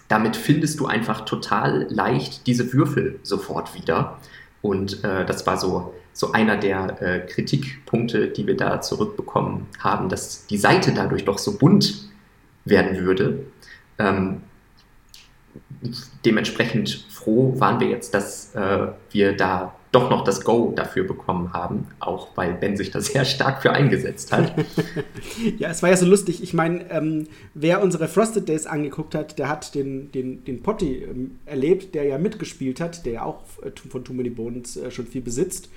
damit 0.08 0.36
findest 0.36 0.80
du 0.80 0.86
einfach 0.86 1.22
total 1.22 1.86
leicht 1.90 2.46
diese 2.46 2.72
Würfel 2.72 3.18
sofort 3.22 3.74
wieder. 3.74 4.18
Und 4.62 5.04
äh, 5.04 5.24
das 5.24 5.46
war 5.46 5.56
so, 5.56 5.94
so 6.12 6.32
einer 6.32 6.56
der 6.56 7.00
äh, 7.00 7.20
Kritikpunkte, 7.20 8.28
die 8.28 8.46
wir 8.46 8.56
da 8.56 8.80
zurückbekommen 8.80 9.66
haben, 9.78 10.08
dass 10.08 10.46
die 10.46 10.58
Seite 10.58 10.92
dadurch 10.92 11.24
doch 11.24 11.38
so 11.38 11.58
bunt 11.58 12.08
werden 12.64 12.98
würde. 12.98 13.46
Ähm, 13.98 14.42
dementsprechend 16.24 17.06
froh 17.10 17.54
waren 17.58 17.80
wir 17.80 17.88
jetzt, 17.88 18.14
dass 18.14 18.54
äh, 18.54 18.88
wir 19.10 19.36
da 19.36 19.74
doch 19.90 20.10
noch 20.10 20.22
das 20.22 20.44
Go 20.44 20.72
dafür 20.76 21.04
bekommen 21.04 21.52
haben, 21.52 21.86
auch 21.98 22.28
weil 22.36 22.54
Ben 22.54 22.76
sich 22.76 22.90
da 22.90 23.00
sehr 23.00 23.24
stark 23.24 23.62
für 23.62 23.72
eingesetzt 23.72 24.32
hat. 24.32 24.52
ja, 25.58 25.70
es 25.70 25.82
war 25.82 25.90
ja 25.90 25.96
so 25.96 26.06
lustig. 26.06 26.42
Ich 26.42 26.52
meine, 26.52 26.90
ähm, 26.90 27.26
wer 27.54 27.82
unsere 27.82 28.08
Frosted 28.08 28.48
Days 28.48 28.66
angeguckt 28.66 29.14
hat, 29.14 29.38
der 29.38 29.48
hat 29.48 29.74
den, 29.74 30.12
den, 30.12 30.44
den 30.44 30.62
Potty 30.62 31.04
ähm, 31.04 31.38
erlebt, 31.46 31.94
der 31.94 32.04
ja 32.04 32.18
mitgespielt 32.18 32.80
hat, 32.80 33.06
der 33.06 33.12
ja 33.12 33.22
auch 33.22 33.42
äh, 33.62 33.70
von 33.88 34.04
Too 34.04 34.12
Many 34.12 34.30
Bones 34.30 34.76
äh, 34.76 34.90
schon 34.90 35.06
viel 35.06 35.22
besitzt 35.22 35.70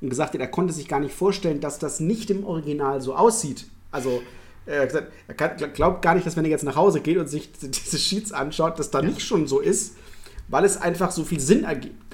und 0.00 0.10
gesagt 0.10 0.34
hat, 0.34 0.40
er 0.40 0.48
konnte 0.48 0.74
sich 0.74 0.88
gar 0.88 1.00
nicht 1.00 1.14
vorstellen, 1.14 1.60
dass 1.60 1.78
das 1.78 2.00
nicht 2.00 2.30
im 2.30 2.44
Original 2.44 3.00
so 3.00 3.14
aussieht. 3.14 3.66
Also 3.90 4.20
er 4.66 4.82
hat 4.82 4.88
gesagt, 4.88 5.12
er 5.28 5.34
kann, 5.34 5.72
glaubt 5.74 6.02
gar 6.02 6.14
nicht, 6.14 6.26
dass 6.26 6.36
wenn 6.36 6.44
er 6.44 6.50
jetzt 6.50 6.64
nach 6.64 6.76
Hause 6.76 7.00
geht 7.00 7.18
und 7.18 7.28
sich 7.28 7.52
diese 7.62 7.98
Sheets 7.98 8.32
anschaut, 8.32 8.78
dass 8.78 8.90
da 8.90 9.00
ja. 9.00 9.08
nicht 9.08 9.22
schon 9.22 9.46
so 9.46 9.60
ist, 9.60 9.96
weil 10.48 10.64
es 10.64 10.76
einfach 10.76 11.10
so 11.10 11.24
viel 11.24 11.40
Sinn 11.40 11.64
ergibt 11.64 12.04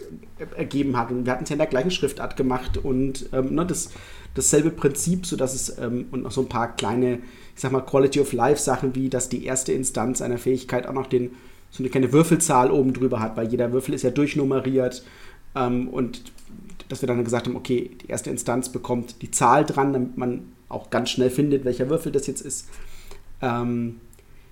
ergeben 0.57 0.97
hat. 0.97 1.11
Und 1.11 1.27
wir 1.27 1.33
hatten 1.33 1.45
es 1.45 1.51
ja 1.51 1.55
in 1.55 1.59
der 1.59 1.67
gleichen 1.67 1.91
Schriftart 1.91 2.37
gemacht 2.37 2.79
und 2.79 3.29
ähm, 3.33 3.55
ne, 3.55 3.67
das, 3.67 3.91
dasselbe 4.35 4.71
Prinzip, 4.71 5.27
sodass 5.27 5.55
es 5.55 5.79
ähm, 5.79 6.07
und 6.11 6.23
noch 6.23 6.31
so 6.31 6.43
ein 6.43 6.49
paar 6.49 6.75
kleine, 6.77 7.19
ich 7.55 7.61
sag 7.61 7.73
mal, 7.73 7.81
Quality 7.81 8.21
of 8.21 8.33
Life 8.33 8.61
Sachen 8.61 8.95
wie, 8.95 9.09
dass 9.09 9.29
die 9.29 9.45
erste 9.45 9.73
Instanz 9.73 10.23
einer 10.23 10.39
Fähigkeit 10.39 10.87
auch 10.87 10.93
noch 10.93 11.07
den, 11.07 11.33
so 11.71 11.83
eine 11.83 11.91
kleine 11.91 12.13
Würfelzahl 12.13 12.71
oben 12.71 12.93
drüber 12.93 13.21
hat, 13.21 13.37
weil 13.37 13.49
jeder 13.49 13.73
Würfel 13.73 13.95
ist 13.95 14.03
ja 14.03 14.11
durchnummeriert 14.11 15.05
ähm, 15.55 15.89
und 15.89 16.33
dass 16.89 17.03
wir 17.03 17.07
dann 17.07 17.23
gesagt 17.23 17.47
haben, 17.47 17.57
okay, 17.57 17.91
die 18.03 18.09
erste 18.09 18.31
Instanz 18.31 18.71
bekommt 18.71 19.23
die 19.23 19.31
Zahl 19.31 19.65
dran, 19.65 19.93
damit 19.93 20.17
man 20.17 20.53
auch 20.71 20.89
ganz 20.89 21.11
schnell 21.11 21.29
findet, 21.29 21.65
welcher 21.65 21.91
Würfel 21.91 22.13
das 22.13 22.27
jetzt 22.27 22.41
ist. 22.41 22.69
Ähm, 23.43 24.01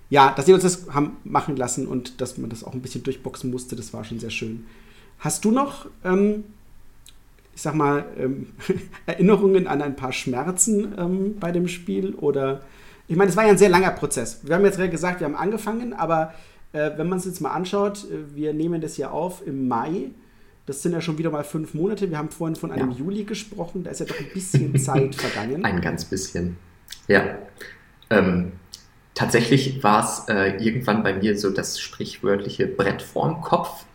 ja, 0.09 0.33
dass 0.35 0.45
sie 0.45 0.53
uns 0.53 0.63
das 0.63 0.87
haben 0.91 1.17
machen 1.23 1.55
lassen 1.55 1.87
und 1.87 2.21
dass 2.21 2.37
man 2.37 2.49
das 2.49 2.63
auch 2.63 2.73
ein 2.73 2.81
bisschen 2.81 3.03
durchboxen 3.03 3.49
musste, 3.49 3.75
das 3.75 3.93
war 3.93 4.03
schon 4.03 4.19
sehr 4.19 4.31
schön. 4.31 4.65
Hast 5.19 5.45
du 5.45 5.51
noch, 5.51 5.87
ähm, 6.03 6.45
ich 7.55 7.61
sag 7.61 7.75
mal, 7.75 8.05
ähm, 8.17 8.47
Erinnerungen 9.05 9.67
an 9.67 9.81
ein 9.81 9.95
paar 9.95 10.13
Schmerzen 10.13 10.93
ähm, 10.97 11.35
bei 11.39 11.51
dem 11.51 11.67
Spiel? 11.67 12.15
Oder, 12.15 12.61
ich 13.07 13.15
meine, 13.15 13.29
es 13.29 13.37
war 13.37 13.45
ja 13.45 13.51
ein 13.51 13.57
sehr 13.57 13.69
langer 13.69 13.91
Prozess. 13.91 14.39
Wir 14.43 14.55
haben 14.55 14.65
jetzt 14.65 14.79
gesagt, 14.91 15.19
wir 15.19 15.25
haben 15.25 15.35
angefangen, 15.35 15.93
aber 15.93 16.33
äh, 16.73 16.91
wenn 16.97 17.09
man 17.09 17.19
es 17.19 17.25
jetzt 17.25 17.41
mal 17.41 17.51
anschaut, 17.51 18.05
äh, 18.09 18.35
wir 18.35 18.53
nehmen 18.53 18.81
das 18.81 18.97
ja 18.97 19.11
auf 19.11 19.45
im 19.45 19.67
Mai. 19.67 20.11
Das 20.69 20.83
sind 20.83 20.93
ja 20.93 21.01
schon 21.01 21.17
wieder 21.17 21.31
mal 21.31 21.43
fünf 21.43 21.73
Monate. 21.73 22.11
Wir 22.11 22.19
haben 22.19 22.29
vorhin 22.29 22.55
von 22.55 22.71
einem 22.71 22.91
ja. 22.91 22.97
Juli 22.97 23.23
gesprochen. 23.23 23.83
Da 23.83 23.89
ist 23.89 24.01
ja 24.01 24.05
doch 24.05 24.19
ein 24.19 24.29
bisschen 24.31 24.77
Zeit 24.79 25.15
vergangen. 25.15 25.65
Ein 25.65 25.81
ganz 25.81 26.05
bisschen. 26.05 26.57
Ja. 27.07 27.39
Ähm, 28.11 28.51
tatsächlich 29.15 29.83
war 29.83 30.03
es 30.03 30.29
äh, 30.29 30.63
irgendwann 30.63 31.01
bei 31.01 31.13
mir 31.13 31.35
so 31.39 31.49
das 31.49 31.79
sprichwörtliche 31.79 32.67
Brett 32.67 33.01
vorm 33.01 33.41
Kopf 33.41 33.85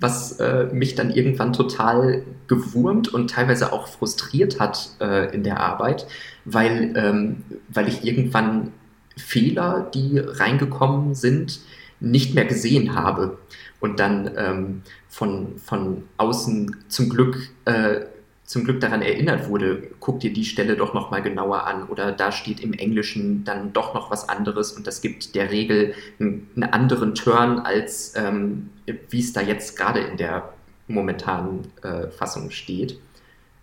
was 0.00 0.38
äh, 0.38 0.66
mich 0.72 0.94
dann 0.94 1.10
irgendwann 1.10 1.52
total 1.52 2.22
gewurmt 2.46 3.12
und 3.12 3.30
teilweise 3.30 3.72
auch 3.72 3.88
frustriert 3.88 4.60
hat 4.60 4.90
äh, 5.00 5.34
in 5.34 5.42
der 5.42 5.58
Arbeit, 5.58 6.06
weil, 6.44 6.94
ähm, 6.96 7.42
weil 7.68 7.88
ich 7.88 8.04
irgendwann 8.04 8.72
Fehler, 9.16 9.90
die 9.92 10.20
reingekommen 10.20 11.16
sind, 11.16 11.58
nicht 12.00 12.34
mehr 12.34 12.44
gesehen 12.44 12.94
habe 12.94 13.38
und 13.80 14.00
dann 14.00 14.30
ähm, 14.36 14.82
von, 15.08 15.58
von 15.58 16.04
außen 16.16 16.76
zum 16.88 17.08
Glück 17.08 17.50
äh, 17.64 18.06
zum 18.48 18.64
Glück 18.64 18.80
daran 18.80 19.02
erinnert 19.02 19.50
wurde, 19.50 19.90
guck 20.00 20.20
dir 20.20 20.32
die 20.32 20.46
Stelle 20.46 20.74
doch 20.74 20.94
noch 20.94 21.10
mal 21.10 21.20
genauer 21.20 21.66
an 21.66 21.86
oder 21.86 22.12
da 22.12 22.32
steht 22.32 22.60
im 22.60 22.72
Englischen 22.72 23.44
dann 23.44 23.74
doch 23.74 23.92
noch 23.92 24.10
was 24.10 24.30
anderes 24.30 24.72
und 24.72 24.86
das 24.86 25.02
gibt 25.02 25.34
der 25.34 25.50
Regel 25.50 25.92
einen, 26.18 26.48
einen 26.56 26.72
anderen 26.72 27.14
Turn 27.14 27.58
als 27.58 28.14
ähm, 28.16 28.70
wie 29.10 29.20
es 29.20 29.34
da 29.34 29.42
jetzt 29.42 29.76
gerade 29.76 30.00
in 30.00 30.16
der 30.16 30.50
momentanen 30.86 31.70
äh, 31.82 32.08
Fassung 32.08 32.50
steht. 32.50 32.98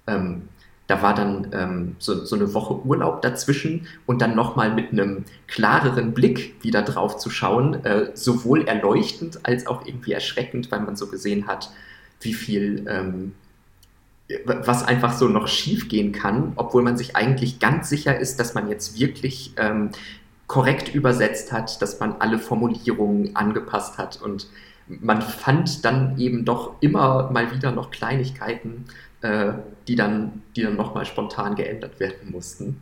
Ähm, 0.05 0.49
Da 0.87 1.01
war 1.01 1.15
dann 1.15 1.47
ähm, 1.51 1.95
so, 1.97 2.23
so 2.25 2.35
eine 2.35 2.53
Woche 2.53 2.85
Urlaub 2.85 3.21
dazwischen 3.21 3.87
und 4.05 4.21
dann 4.21 4.35
nochmal 4.35 4.73
mit 4.73 4.91
einem 4.91 5.25
klareren 5.47 6.13
Blick 6.13 6.63
wieder 6.63 6.83
drauf 6.83 7.17
zu 7.17 7.29
schauen, 7.29 7.83
äh, 7.85 8.11
sowohl 8.13 8.67
erleuchtend 8.67 9.39
als 9.43 9.65
auch 9.65 9.85
irgendwie 9.85 10.11
erschreckend, 10.11 10.71
weil 10.71 10.81
man 10.81 10.95
so 10.95 11.07
gesehen 11.07 11.47
hat, 11.47 11.71
wie 12.21 12.33
viel, 12.33 12.85
ähm, 12.87 13.33
was 14.45 14.83
einfach 14.83 15.13
so 15.13 15.27
noch 15.27 15.47
schief 15.47 15.87
gehen 15.89 16.11
kann, 16.11 16.53
obwohl 16.55 16.83
man 16.83 16.97
sich 16.97 17.15
eigentlich 17.15 17.59
ganz 17.59 17.89
sicher 17.89 18.17
ist, 18.17 18.39
dass 18.39 18.53
man 18.53 18.69
jetzt 18.69 18.99
wirklich 18.99 19.53
ähm, 19.57 19.89
korrekt 20.47 20.93
übersetzt 20.93 21.51
hat, 21.51 21.81
dass 21.81 21.99
man 21.99 22.15
alle 22.19 22.39
Formulierungen 22.39 23.35
angepasst 23.35 23.97
hat. 23.97 24.21
Und 24.21 24.47
man 24.87 25.21
fand 25.21 25.83
dann 25.83 26.17
eben 26.19 26.45
doch 26.45 26.75
immer 26.79 27.31
mal 27.31 27.53
wieder 27.53 27.71
noch 27.71 27.91
Kleinigkeiten, 27.91 28.85
äh, 29.25 29.53
die 29.87 29.95
dann, 29.95 30.43
die 30.55 30.61
dann 30.61 30.75
nochmal 30.75 31.05
spontan 31.05 31.55
geändert 31.55 31.99
werden 31.99 32.31
mussten. 32.31 32.81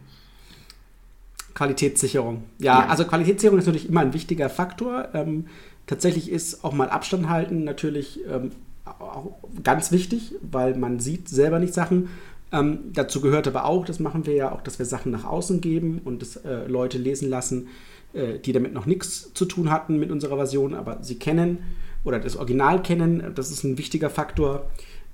Qualitätssicherung. 1.54 2.44
Ja, 2.60 2.82
ja, 2.82 2.88
also 2.88 3.06
Qualitätssicherung 3.06 3.60
ist 3.60 3.66
natürlich 3.66 3.88
immer 3.88 4.02
ein 4.02 4.14
wichtiger 4.14 4.50
Faktor. 4.50 5.10
Ähm, 5.14 5.48
tatsächlich 5.88 6.30
ist 6.30 6.64
auch 6.66 6.74
mal 6.74 6.90
Abstand 6.90 7.30
halten 7.30 7.64
natürlich 7.64 8.20
ähm, 8.30 8.52
auch 8.86 9.36
ganz 9.64 9.92
wichtig, 9.92 10.36
weil 10.42 10.76
man 10.76 11.00
sieht 11.00 11.30
selber 11.30 11.60
nicht 11.60 11.74
Sachen. 11.74 12.10
Ähm, 12.52 12.80
dazu 12.94 13.22
gehört 13.22 13.48
aber 13.48 13.66
auch, 13.66 13.86
das 13.86 14.00
machen 14.00 14.26
wir 14.26 14.34
ja 14.34 14.52
auch, 14.52 14.62
dass 14.62 14.80
wir 14.80 14.86
Sachen 14.86 15.12
nach 15.12 15.24
außen 15.24 15.62
geben 15.62 16.02
und 16.04 16.22
das, 16.22 16.36
äh, 16.38 16.66
Leute 16.68 16.98
lesen 16.98 17.30
lassen, 17.30 17.68
äh, 18.14 18.40
die 18.40 18.52
damit 18.52 18.74
noch 18.74 18.86
nichts 18.86 19.34
zu 19.34 19.46
tun 19.46 19.70
hatten 19.70 19.98
mit 19.98 20.12
unserer 20.12 20.36
Version, 20.36 20.74
aber 20.74 21.04
sie 21.04 21.16
kennen 21.16 21.60
oder 22.04 22.20
das 22.20 22.36
Original 22.36 22.82
kennen. 22.82 23.32
Das 23.36 23.50
ist 23.50 23.64
ein 23.64 23.78
wichtiger 23.78 24.10
Faktor. 24.10 24.70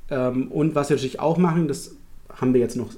Ähm, 0.09 0.51
und 0.51 0.75
was 0.75 0.89
wir 0.89 0.95
natürlich 0.95 1.19
auch 1.19 1.37
machen, 1.37 1.67
das 1.67 1.95
haben 2.33 2.53
wir 2.53 2.61
jetzt 2.61 2.75
noch 2.75 2.89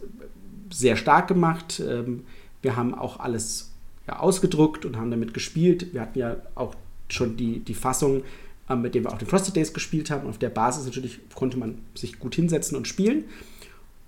sehr 0.69 0.95
stark 0.95 1.27
gemacht. 1.27 1.81
Ähm, 1.85 2.23
wir 2.61 2.75
haben 2.75 2.93
auch 2.93 3.19
alles 3.19 3.71
ja, 4.07 4.19
ausgedruckt 4.19 4.85
und 4.85 4.97
haben 4.97 5.11
damit 5.11 5.33
gespielt. 5.33 5.93
Wir 5.93 6.01
hatten 6.01 6.19
ja 6.19 6.37
auch 6.55 6.75
schon 7.09 7.37
die, 7.37 7.59
die 7.59 7.73
Fassung, 7.73 8.23
äh, 8.69 8.75
mit 8.75 8.95
der 8.95 9.03
wir 9.03 9.11
auch 9.11 9.17
den 9.17 9.27
Frosted 9.27 9.55
Days 9.55 9.73
gespielt 9.73 10.09
haben. 10.09 10.27
Auf 10.27 10.37
der 10.37 10.49
Basis 10.49 10.85
natürlich 10.85 11.19
konnte 11.33 11.57
man 11.57 11.79
sich 11.95 12.19
gut 12.19 12.35
hinsetzen 12.35 12.77
und 12.77 12.87
spielen. 12.87 13.25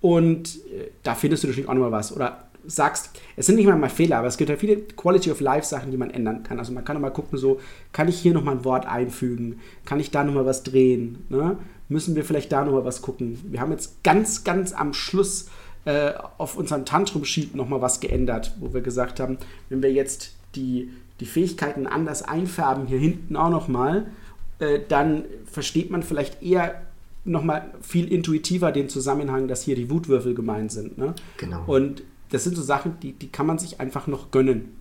Und 0.00 0.56
äh, 0.66 0.90
da 1.02 1.14
findest 1.14 1.44
du 1.44 1.48
natürlich 1.48 1.68
auch 1.68 1.74
nochmal 1.74 1.92
was. 1.92 2.14
Oder 2.14 2.43
sagst, 2.66 3.10
es 3.36 3.46
sind 3.46 3.56
nicht 3.56 3.66
mal, 3.66 3.76
mal 3.76 3.90
Fehler, 3.90 4.18
aber 4.18 4.28
es 4.28 4.36
gibt 4.36 4.50
ja 4.50 4.56
viele 4.56 4.76
Quality 4.76 5.30
of 5.30 5.40
Life 5.40 5.66
Sachen, 5.66 5.90
die 5.90 5.96
man 5.96 6.10
ändern 6.10 6.42
kann. 6.42 6.58
Also 6.58 6.72
man 6.72 6.84
kann 6.84 6.96
nochmal 6.96 7.12
gucken, 7.12 7.38
so, 7.38 7.60
kann 7.92 8.08
ich 8.08 8.18
hier 8.18 8.34
nochmal 8.34 8.56
ein 8.56 8.64
Wort 8.64 8.86
einfügen? 8.86 9.60
Kann 9.84 10.00
ich 10.00 10.10
da 10.10 10.24
nochmal 10.24 10.46
was 10.46 10.62
drehen? 10.62 11.24
Ne? 11.28 11.56
Müssen 11.88 12.16
wir 12.16 12.24
vielleicht 12.24 12.52
da 12.52 12.64
nochmal 12.64 12.84
was 12.84 13.02
gucken? 13.02 13.38
Wir 13.50 13.60
haben 13.60 13.72
jetzt 13.72 14.02
ganz, 14.04 14.44
ganz 14.44 14.72
am 14.72 14.94
Schluss 14.94 15.48
äh, 15.84 16.12
auf 16.38 16.56
unserem 16.56 16.84
Tantrum-Sheet 16.84 17.54
nochmal 17.54 17.82
was 17.82 18.00
geändert, 18.00 18.54
wo 18.60 18.72
wir 18.72 18.80
gesagt 18.80 19.20
haben, 19.20 19.38
wenn 19.68 19.82
wir 19.82 19.92
jetzt 19.92 20.34
die, 20.54 20.90
die 21.20 21.26
Fähigkeiten 21.26 21.86
anders 21.86 22.22
einfärben, 22.22 22.86
hier 22.86 22.98
hinten 22.98 23.36
auch 23.36 23.50
nochmal, 23.50 24.06
äh, 24.60 24.80
dann 24.88 25.24
versteht 25.44 25.90
man 25.90 26.02
vielleicht 26.02 26.42
eher 26.42 26.80
nochmal 27.24 27.70
viel 27.80 28.12
intuitiver 28.12 28.72
den 28.72 28.88
Zusammenhang, 28.88 29.48
dass 29.48 29.62
hier 29.62 29.76
die 29.76 29.90
Wutwürfel 29.90 30.34
gemeint 30.34 30.72
sind. 30.72 30.98
Ne? 30.98 31.14
Genau. 31.38 31.64
Und 31.66 32.02
das 32.34 32.44
sind 32.44 32.56
so 32.56 32.62
Sachen, 32.62 32.98
die, 33.00 33.12
die 33.12 33.28
kann 33.28 33.46
man 33.46 33.58
sich 33.58 33.80
einfach 33.80 34.08
noch 34.08 34.30
gönnen, 34.32 34.76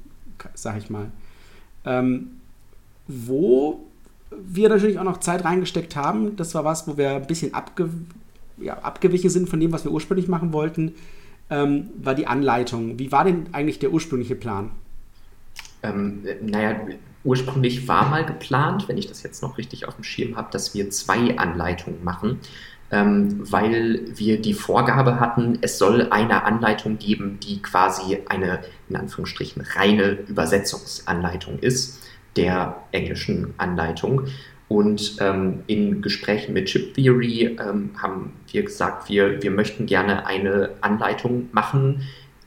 sag 0.55 0.77
ich 0.77 0.89
mal. 0.89 1.11
Ähm, 1.85 2.31
wo 3.07 3.85
wir 4.31 4.69
natürlich 4.69 4.97
auch 4.97 5.03
noch 5.03 5.19
Zeit 5.19 5.45
reingesteckt 5.45 5.95
haben, 5.95 6.35
das 6.35 6.55
war 6.55 6.65
was, 6.65 6.87
wo 6.87 6.97
wir 6.97 7.11
ein 7.11 7.27
bisschen 7.27 7.53
abge, 7.53 7.89
ja, 8.57 8.79
abgewichen 8.79 9.29
sind 9.29 9.49
von 9.49 9.59
dem, 9.59 9.71
was 9.71 9.83
wir 9.83 9.91
ursprünglich 9.91 10.27
machen 10.27 10.51
wollten, 10.51 10.95
ähm, 11.51 11.89
war 12.01 12.15
die 12.15 12.25
Anleitung. 12.25 12.97
Wie 12.97 13.11
war 13.11 13.23
denn 13.23 13.45
eigentlich 13.51 13.77
der 13.77 13.93
ursprüngliche 13.93 14.35
Plan? 14.35 14.71
Ähm, 15.83 16.23
naja, 16.41 16.79
ursprünglich 17.23 17.87
war 17.87 18.09
mal 18.09 18.25
geplant, 18.25 18.87
wenn 18.87 18.97
ich 18.97 19.07
das 19.07 19.21
jetzt 19.21 19.43
noch 19.43 19.59
richtig 19.59 19.87
auf 19.87 19.95
dem 19.95 20.03
Schirm 20.03 20.37
habe, 20.37 20.49
dass 20.51 20.73
wir 20.73 20.89
zwei 20.89 21.37
Anleitungen 21.37 22.03
machen 22.03 22.39
ähm, 22.93 23.39
weil 23.51 24.01
wir 24.15 24.39
die 24.39 24.53
Vorgabe 24.53 25.19
hatten, 25.19 25.57
es 25.61 25.79
soll 25.79 26.09
eine 26.11 26.43
Anleitung 26.43 26.99
geben, 26.99 27.39
die 27.41 27.59
quasi 27.59 28.19
eine, 28.29 28.59
in 28.87 28.95
Anführungsstrichen, 28.95 29.63
reine 29.75 30.11
Übersetzungsanleitung 30.27 31.57
ist, 31.57 32.03
der 32.35 32.77
englischen 32.91 33.55
Anleitung. 33.57 34.27
Und 34.67 35.17
ähm, 35.19 35.63
in 35.65 36.03
Gesprächen 36.03 36.53
mit 36.53 36.67
Chip 36.67 36.93
Theory 36.93 37.57
ähm, 37.59 37.89
haben 37.97 38.33
wir 38.51 38.61
gesagt, 38.61 39.09
wir, 39.09 39.41
wir 39.41 39.51
möchten 39.51 39.87
gerne 39.87 40.27
eine 40.27 40.69
Anleitung 40.81 41.49
machen, 41.51 42.03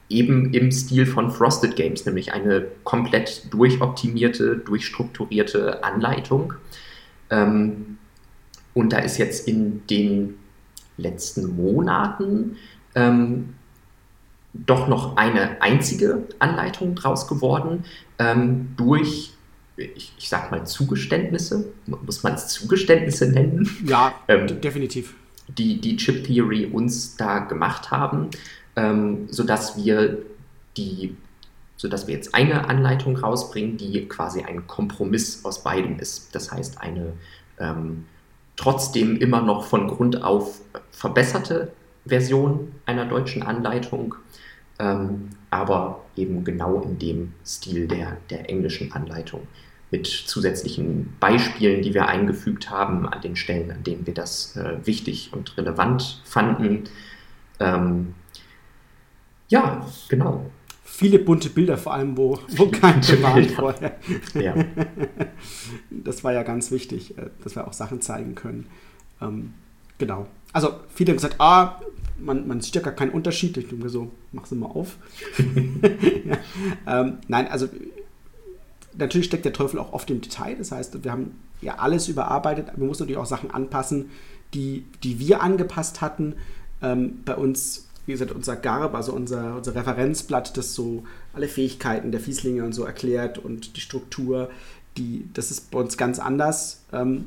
eben 0.08 0.54
im 0.54 0.70
Stil 0.70 1.06
von 1.06 1.32
Frosted 1.32 1.74
Games, 1.74 2.06
nämlich 2.06 2.32
eine 2.32 2.66
komplett 2.84 3.52
durchoptimierte, 3.52 4.58
durchstrukturierte 4.58 5.82
Anleitung. 5.82 6.54
Ähm, 7.30 7.98
und 8.76 8.92
da 8.92 8.98
ist 8.98 9.16
jetzt 9.16 9.48
in 9.48 9.86
den 9.86 10.34
letzten 10.98 11.56
Monaten 11.56 12.58
ähm, 12.94 13.54
doch 14.52 14.86
noch 14.86 15.16
eine 15.16 15.62
einzige 15.62 16.24
Anleitung 16.40 16.94
draus 16.94 17.26
geworden 17.26 17.84
ähm, 18.18 18.74
durch, 18.76 19.32
ich, 19.78 20.12
ich 20.18 20.28
sag 20.28 20.50
mal, 20.50 20.66
Zugeständnisse. 20.66 21.72
Muss 21.86 22.22
man 22.22 22.34
es 22.34 22.48
Zugeständnisse 22.48 23.30
nennen? 23.30 23.66
Ja, 23.86 24.14
ähm, 24.28 24.60
definitiv. 24.60 25.14
Die, 25.48 25.80
die 25.80 25.96
Chip 25.96 26.24
Theory 26.24 26.66
uns 26.66 27.16
da 27.16 27.38
gemacht 27.38 27.90
haben, 27.90 28.28
ähm, 28.76 29.26
sodass 29.30 29.82
wir 29.82 30.18
die 30.76 31.16
sodass 31.78 32.06
wir 32.06 32.14
jetzt 32.14 32.34
eine 32.34 32.68
Anleitung 32.68 33.16
rausbringen, 33.16 33.76
die 33.76 34.06
quasi 34.06 34.42
ein 34.42 34.66
Kompromiss 34.66 35.44
aus 35.44 35.62
beidem 35.62 35.98
ist. 35.98 36.34
Das 36.34 36.50
heißt, 36.50 36.80
eine 36.80 37.12
ähm, 37.58 38.06
trotzdem 38.56 39.16
immer 39.16 39.42
noch 39.42 39.64
von 39.64 39.88
Grund 39.88 40.22
auf 40.22 40.60
verbesserte 40.90 41.72
Version 42.04 42.72
einer 42.86 43.04
deutschen 43.04 43.42
Anleitung, 43.42 44.14
ähm, 44.78 45.30
aber 45.50 46.04
eben 46.16 46.44
genau 46.44 46.80
in 46.80 46.98
dem 46.98 47.32
Stil 47.44 47.86
der, 47.86 48.16
der 48.30 48.48
englischen 48.50 48.92
Anleitung 48.92 49.46
mit 49.90 50.06
zusätzlichen 50.06 51.14
Beispielen, 51.20 51.82
die 51.82 51.94
wir 51.94 52.08
eingefügt 52.08 52.70
haben 52.70 53.08
an 53.08 53.20
den 53.20 53.36
Stellen, 53.36 53.70
an 53.70 53.84
denen 53.84 54.06
wir 54.06 54.14
das 54.14 54.56
äh, 54.56 54.84
wichtig 54.84 55.30
und 55.32 55.56
relevant 55.56 56.22
fanden. 56.24 56.84
Ähm, 57.60 58.14
ja, 59.48 59.86
genau 60.08 60.50
viele 60.96 61.18
bunte 61.18 61.50
Bilder, 61.50 61.76
vor 61.76 61.92
allem, 61.92 62.16
wo, 62.16 62.38
wo 62.56 62.66
keine 62.70 63.02
waren 63.22 63.48
vorher. 63.48 63.96
Ja. 64.34 64.54
Das 65.90 66.22
war 66.22 66.32
ja 66.32 66.42
ganz 66.42 66.70
wichtig, 66.70 67.18
äh, 67.18 67.30
dass 67.42 67.56
wir 67.56 67.66
auch 67.66 67.72
Sachen 67.72 68.00
zeigen 68.00 68.34
können. 68.34 68.66
Ähm, 69.20 69.54
genau. 69.98 70.26
Also 70.52 70.74
viele 70.94 71.10
haben 71.10 71.16
gesagt, 71.16 71.36
ah, 71.38 71.80
man, 72.18 72.46
man 72.46 72.60
sieht 72.60 72.76
ja 72.76 72.80
gar 72.80 72.94
keinen 72.94 73.10
Unterschied. 73.10 73.56
Ich 73.56 73.68
denke 73.68 73.88
so, 73.88 74.10
mach 74.32 74.46
sie 74.46 74.54
mal 74.54 74.66
auf. 74.66 74.96
ja. 76.24 76.38
ähm, 77.00 77.18
nein, 77.28 77.48
also 77.48 77.68
natürlich 78.96 79.26
steckt 79.26 79.44
der 79.44 79.52
Teufel 79.52 79.80
auch 79.80 79.92
oft 79.92 80.10
im 80.10 80.20
Detail. 80.20 80.56
Das 80.56 80.70
heißt, 80.70 81.02
wir 81.02 81.10
haben 81.10 81.38
ja 81.60 81.76
alles 81.76 82.08
überarbeitet. 82.08 82.68
Wir 82.76 82.86
mussten 82.86 83.04
natürlich 83.04 83.20
auch 83.20 83.26
Sachen 83.26 83.50
anpassen, 83.50 84.10
die, 84.54 84.84
die 85.02 85.18
wir 85.18 85.42
angepasst 85.42 86.00
hatten. 86.00 86.36
Ähm, 86.82 87.22
bei 87.24 87.34
uns 87.34 87.85
wie 88.06 88.12
gesagt, 88.12 88.32
unser 88.32 88.56
Garb, 88.56 88.94
also 88.94 89.12
unser, 89.12 89.56
unser 89.56 89.74
Referenzblatt, 89.74 90.56
das 90.56 90.74
so 90.74 91.04
alle 91.32 91.48
Fähigkeiten 91.48 92.12
der 92.12 92.20
Fieslinge 92.20 92.64
und 92.64 92.72
so 92.72 92.84
erklärt 92.84 93.38
und 93.38 93.76
die 93.76 93.80
Struktur, 93.80 94.48
die, 94.96 95.28
das 95.34 95.50
ist 95.50 95.70
bei 95.70 95.78
uns 95.78 95.96
ganz 95.96 96.18
anders. 96.18 96.84
Ähm, 96.92 97.26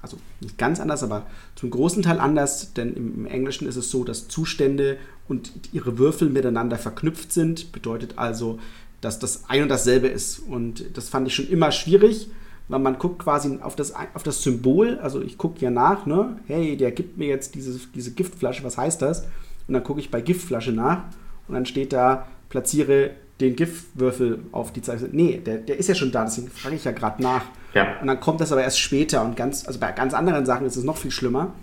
also 0.00 0.18
nicht 0.40 0.58
ganz 0.58 0.80
anders, 0.80 1.02
aber 1.02 1.26
zum 1.56 1.70
großen 1.70 2.02
Teil 2.02 2.20
anders, 2.20 2.72
denn 2.74 2.94
im, 2.94 3.26
Englischen 3.26 3.66
ist 3.66 3.76
es 3.76 3.90
so, 3.90 4.04
dass 4.04 4.28
Zustände 4.28 4.98
und 5.26 5.52
ihre 5.72 5.98
Würfel 5.98 6.30
miteinander 6.30 6.78
verknüpft 6.78 7.32
sind. 7.32 7.72
Bedeutet 7.72 8.14
also, 8.16 8.58
dass 9.00 9.18
das 9.18 9.44
ein 9.48 9.62
und 9.62 9.68
dasselbe 9.68 10.08
ist. 10.08 10.38
Und 10.38 10.84
das 10.96 11.08
fand 11.08 11.26
ich 11.26 11.34
schon 11.34 11.48
immer 11.48 11.72
schwierig, 11.72 12.28
weil 12.68 12.78
man 12.78 12.98
guckt 12.98 13.18
quasi 13.18 13.58
auf 13.60 13.76
das, 13.76 13.92
auf 14.14 14.22
das 14.22 14.42
Symbol. 14.42 14.98
Also 14.98 15.20
ich 15.20 15.36
gucke 15.36 15.60
ja 15.60 15.70
nach, 15.70 16.06
ne? 16.06 16.38
hey, 16.46 16.76
der 16.76 16.92
gibt 16.92 17.18
mir 17.18 17.28
jetzt 17.28 17.54
diese, 17.54 17.78
diese 17.94 18.12
Giftflasche, 18.12 18.62
was 18.62 18.78
heißt 18.78 19.02
das? 19.02 19.24
Und 19.68 19.74
dann 19.74 19.84
gucke 19.84 20.00
ich 20.00 20.10
bei 20.10 20.20
Giftflasche 20.20 20.72
nach 20.72 21.04
und 21.46 21.54
dann 21.54 21.66
steht 21.66 21.92
da, 21.92 22.26
platziere 22.48 23.12
den 23.40 23.54
Giftwürfel 23.54 24.40
auf 24.50 24.72
die 24.72 24.82
Zeichnung. 24.82 25.10
Nee, 25.12 25.40
der, 25.44 25.58
der 25.58 25.78
ist 25.78 25.88
ja 25.88 25.94
schon 25.94 26.10
da, 26.10 26.24
deswegen 26.24 26.48
frage 26.48 26.74
ich 26.74 26.84
ja 26.84 26.92
gerade 26.92 27.22
nach. 27.22 27.44
Ja. 27.74 28.00
Und 28.00 28.08
dann 28.08 28.18
kommt 28.18 28.40
das 28.40 28.50
aber 28.50 28.62
erst 28.62 28.80
später 28.80 29.22
und 29.22 29.36
ganz, 29.36 29.66
also 29.66 29.78
bei 29.78 29.92
ganz 29.92 30.14
anderen 30.14 30.44
Sachen 30.44 30.66
ist 30.66 30.76
es 30.76 30.84
noch 30.84 30.96
viel 30.96 31.10
schlimmer. 31.12 31.54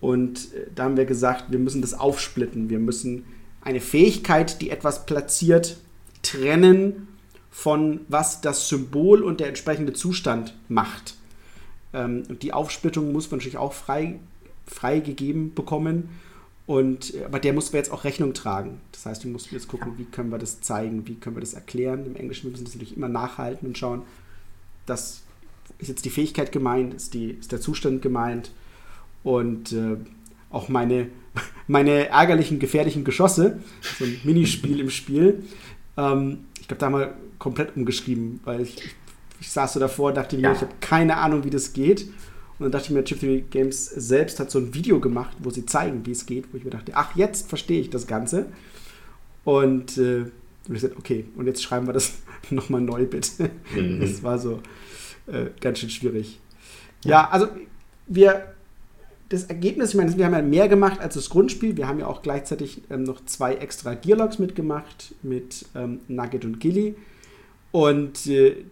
Und 0.00 0.52
äh, 0.54 0.66
da 0.74 0.84
haben 0.84 0.96
wir 0.96 1.04
gesagt, 1.04 1.44
wir 1.50 1.58
müssen 1.58 1.80
das 1.80 1.94
aufsplitten. 1.94 2.70
Wir 2.70 2.78
müssen 2.78 3.24
eine 3.62 3.80
Fähigkeit, 3.80 4.60
die 4.60 4.70
etwas 4.70 5.06
platziert, 5.06 5.76
trennen 6.22 7.08
von 7.50 8.00
was 8.08 8.40
das 8.40 8.68
Symbol 8.68 9.22
und 9.22 9.40
der 9.40 9.48
entsprechende 9.48 9.92
Zustand 9.92 10.54
macht. 10.68 11.14
Ähm, 11.92 12.24
und 12.28 12.42
die 12.42 12.52
Aufsplittung 12.52 13.12
muss 13.12 13.30
man 13.30 13.38
natürlich 13.38 13.56
auch 13.58 13.72
frei, 13.72 14.18
freigegeben 14.66 15.54
bekommen. 15.54 16.10
Und, 16.66 17.14
äh, 17.14 17.24
aber 17.24 17.38
der 17.38 17.52
mussten 17.52 17.72
wir 17.72 17.78
jetzt 17.78 17.92
auch 17.92 18.04
Rechnung 18.04 18.34
tragen. 18.34 18.80
Das 18.92 19.06
heißt, 19.06 19.24
wir 19.24 19.30
mussten 19.30 19.54
jetzt 19.54 19.68
gucken, 19.68 19.92
wie 19.98 20.04
können 20.04 20.30
wir 20.30 20.38
das 20.38 20.60
zeigen, 20.60 21.06
wie 21.06 21.14
können 21.14 21.36
wir 21.36 21.40
das 21.40 21.54
erklären. 21.54 22.06
Im 22.06 22.16
Englischen 22.16 22.50
müssen 22.50 22.62
wir 22.62 22.64
das 22.64 22.74
natürlich 22.74 22.96
immer 22.96 23.08
nachhalten 23.08 23.68
und 23.68 23.78
schauen, 23.78 24.02
das 24.84 25.22
ist 25.78 25.88
jetzt 25.88 26.04
die 26.04 26.10
Fähigkeit 26.10 26.52
gemeint, 26.52 26.94
ist, 26.94 27.14
die, 27.14 27.30
ist 27.30 27.52
der 27.52 27.60
Zustand 27.60 28.02
gemeint 28.02 28.50
und 29.22 29.72
äh, 29.72 29.96
auch 30.50 30.68
meine, 30.68 31.08
meine 31.66 32.08
ärgerlichen, 32.08 32.58
gefährlichen 32.58 33.04
Geschosse, 33.04 33.60
so 33.98 34.04
ein 34.04 34.20
Minispiel 34.24 34.80
im 34.80 34.90
Spiel. 34.90 35.44
Ähm, 35.96 36.46
ich 36.60 36.68
glaube, 36.68 36.80
da 36.80 36.86
haben 36.86 36.98
wir 36.98 37.14
komplett 37.38 37.76
umgeschrieben, 37.76 38.40
weil 38.44 38.60
ich, 38.60 38.76
ich, 38.78 38.94
ich 39.40 39.50
saß 39.50 39.74
so 39.74 39.80
davor 39.80 40.08
und 40.08 40.16
dachte 40.16 40.36
mir, 40.36 40.42
ja. 40.42 40.52
ich 40.52 40.60
habe 40.60 40.72
keine 40.80 41.18
Ahnung, 41.18 41.44
wie 41.44 41.50
das 41.50 41.72
geht. 41.72 42.08
Und 42.58 42.64
dann 42.64 42.72
dachte 42.72 42.86
ich 42.86 42.90
mir, 42.90 43.04
Chip 43.04 43.20
Theory 43.20 43.44
Games 43.50 43.84
selbst 43.84 44.40
hat 44.40 44.50
so 44.50 44.58
ein 44.58 44.72
Video 44.74 44.98
gemacht, 45.00 45.36
wo 45.40 45.50
sie 45.50 45.66
zeigen, 45.66 46.06
wie 46.06 46.12
es 46.12 46.26
geht, 46.26 46.52
wo 46.52 46.56
ich 46.56 46.64
mir 46.64 46.70
dachte, 46.70 46.92
ach, 46.94 47.14
jetzt 47.16 47.48
verstehe 47.48 47.80
ich 47.80 47.90
das 47.90 48.06
Ganze. 48.06 48.46
Und 49.44 49.98
äh, 49.98 50.24
und 50.68 50.74
ich 50.74 50.82
gesagt, 50.82 50.98
okay, 50.98 51.24
und 51.36 51.46
jetzt 51.46 51.62
schreiben 51.62 51.86
wir 51.86 51.92
das 51.92 52.14
nochmal 52.50 52.80
neu, 52.80 53.06
bitte. 53.06 53.50
Mhm. 53.74 54.00
Das 54.00 54.22
war 54.22 54.38
so 54.38 54.60
äh, 55.26 55.46
ganz 55.60 55.78
schön 55.78 55.90
schwierig. 55.90 56.40
Ja. 57.04 57.10
ja, 57.10 57.30
also 57.30 57.48
wir, 58.06 58.54
das 59.28 59.44
Ergebnis, 59.44 59.90
ich 59.90 59.96
meine, 59.96 60.16
wir 60.16 60.24
haben 60.24 60.34
ja 60.34 60.42
mehr 60.42 60.68
gemacht 60.68 61.00
als 61.00 61.14
das 61.14 61.30
Grundspiel. 61.30 61.76
Wir 61.76 61.86
haben 61.86 62.00
ja 62.00 62.06
auch 62.06 62.22
gleichzeitig 62.22 62.82
ähm, 62.90 63.04
noch 63.04 63.24
zwei 63.26 63.54
extra 63.54 63.94
Gearlogs 63.94 64.38
mitgemacht 64.38 65.14
mit 65.22 65.66
ähm, 65.74 66.00
Nugget 66.08 66.44
und 66.44 66.58
Gilly. 66.58 66.96
Und 67.70 68.26
äh, 68.26 68.64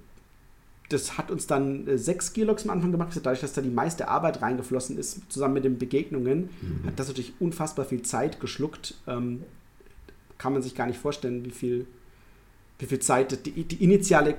das 0.89 1.17
hat 1.17 1.31
uns 1.31 1.47
dann 1.47 1.87
äh, 1.87 1.99
sechs 1.99 2.33
Gearlogs 2.33 2.65
am 2.65 2.71
Anfang 2.71 2.93
gemacht. 2.93 3.11
Dadurch, 3.15 3.41
dass 3.41 3.53
da 3.53 3.63
die 3.63 3.71
meiste 3.71 4.09
Arbeit 4.09 4.43
reingeflossen 4.43 4.99
ist, 4.99 5.21
zusammen 5.31 5.55
mit 5.55 5.65
den 5.65 5.79
Begegnungen, 5.79 6.51
mhm. 6.61 6.87
hat 6.87 6.99
das 6.99 7.09
natürlich 7.09 7.33
unfassbar 7.41 7.85
viel 7.85 8.03
Zeit 8.03 8.41
geschluckt. 8.41 8.95
Ähm, 9.07 9.43
kann 10.39 10.53
man 10.53 10.63
sich 10.63 10.75
gar 10.75 10.87
nicht 10.87 10.99
vorstellen, 10.99 11.45
wie 11.45 11.51
viel, 11.51 11.87
wie 12.79 12.87
viel 12.87 12.99
Zeit 12.99 13.47
die, 13.47 13.65
die 13.65 13.83
initiale 13.83 14.37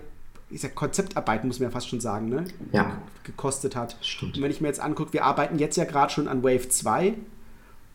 ich 0.51 0.61
sag, 0.61 0.75
Konzeptarbeit, 0.75 1.43
muss 1.43 1.59
man 1.59 1.69
ja 1.69 1.71
fast 1.71 1.89
schon 1.89 1.99
sagen, 1.99 2.29
ne? 2.29 2.45
ja. 2.71 3.01
gekostet 3.23 3.75
hat. 3.75 3.97
Stimmt. 4.01 4.37
Und 4.37 4.43
wenn 4.43 4.51
ich 4.51 4.61
mir 4.61 4.67
jetzt 4.67 4.79
angucke, 4.79 5.13
wir 5.13 5.25
arbeiten 5.25 5.57
jetzt 5.57 5.75
ja 5.75 5.85
gerade 5.85 6.13
schon 6.13 6.27
an 6.27 6.43
Wave 6.43 6.69
2 6.69 7.15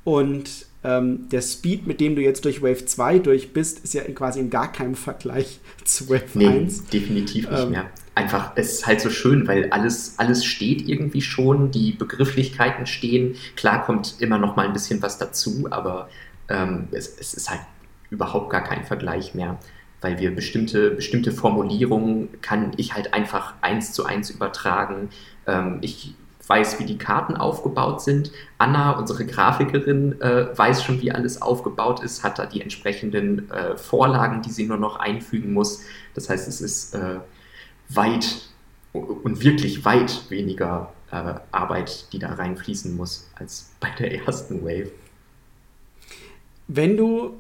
und 0.03 0.67
ähm, 0.83 1.29
der 1.29 1.43
Speed, 1.43 1.87
mit 1.87 2.01
dem 2.01 2.17
du 2.17 2.23
jetzt 2.23 2.45
durch 2.45 2.63
Wave 2.63 2.87
2 2.87 3.19
durch 3.21 3.53
bist, 3.53 3.85
ist 3.85 3.95
ja 3.95 4.03
quasi 4.03 4.41
in 4.41 4.51
gar 4.51 4.73
keinem 4.73 4.95
Vergleich 4.95 5.61
zu 5.85 6.09
Wave 6.09 6.27
nee, 6.35 6.49
1. 6.49 6.87
definitiv 6.87 7.49
nicht 7.49 7.63
ähm, 7.63 7.71
mehr. 7.71 7.91
Einfach, 8.15 8.53
es 8.57 8.73
ist 8.73 8.87
halt 8.87 9.01
so 9.01 9.09
schön, 9.09 9.47
weil 9.47 9.71
alles, 9.71 10.19
alles 10.19 10.45
steht 10.45 10.89
irgendwie 10.89 11.23
schon, 11.23 11.71
die 11.71 11.93
Begrifflichkeiten 11.93 12.87
stehen. 12.87 13.37
Klar 13.57 13.85
kommt 13.85 14.17
immer 14.19 14.39
noch 14.39 14.57
mal 14.57 14.67
ein 14.67 14.73
bisschen 14.73 15.01
was 15.01 15.19
dazu, 15.19 15.69
aber 15.71 16.09
ähm, 16.49 16.89
es, 16.91 17.17
es 17.19 17.35
ist 17.35 17.51
halt 17.51 17.61
überhaupt 18.11 18.51
gar 18.51 18.63
kein 18.63 18.85
Vergleich 18.85 19.35
mehr, 19.35 19.59
weil 20.01 20.19
wir 20.19 20.35
bestimmte, 20.35 20.91
bestimmte 20.91 21.33
Formulierungen 21.33 22.41
kann 22.43 22.73
ich 22.77 22.95
halt 22.95 23.15
einfach 23.15 23.55
eins 23.61 23.93
zu 23.93 24.05
eins 24.05 24.31
übertragen. 24.31 25.11
Ähm, 25.47 25.79
ich 25.81 26.15
weiß, 26.51 26.81
wie 26.81 26.85
die 26.85 26.99
Karten 26.99 27.37
aufgebaut 27.37 28.03
sind. 28.03 28.33
Anna, 28.59 28.99
unsere 28.99 29.25
Grafikerin, 29.25 30.21
äh, 30.21 30.47
weiß 30.57 30.83
schon, 30.83 31.01
wie 31.01 31.13
alles 31.13 31.41
aufgebaut 31.41 32.03
ist, 32.03 32.25
hat 32.25 32.41
da 32.41 32.47
die 32.47 32.61
entsprechenden 32.61 33.49
äh, 33.53 33.77
Vorlagen, 33.77 34.43
die 34.43 34.51
sie 34.51 34.67
nur 34.67 34.77
noch 34.77 34.97
einfügen 34.97 35.53
muss. 35.53 35.83
Das 36.15 36.29
heißt, 36.29 36.49
es 36.49 36.61
ist 36.61 36.95
äh, 36.97 37.21
weit 37.95 38.49
und 38.93 39.43
wirklich 39.43 39.85
weit 39.85 40.31
weniger 40.31 40.93
äh, 41.11 41.35
Arbeit, 41.51 42.07
die 42.13 42.19
da 42.19 42.35
reinfließen 42.35 42.97
muss, 42.97 43.29
als 43.35 43.71
bei 43.81 43.91
der 43.99 44.27
ersten 44.27 44.63
Wave. 44.63 44.91
Wenn 46.69 46.97
du, 46.97 47.35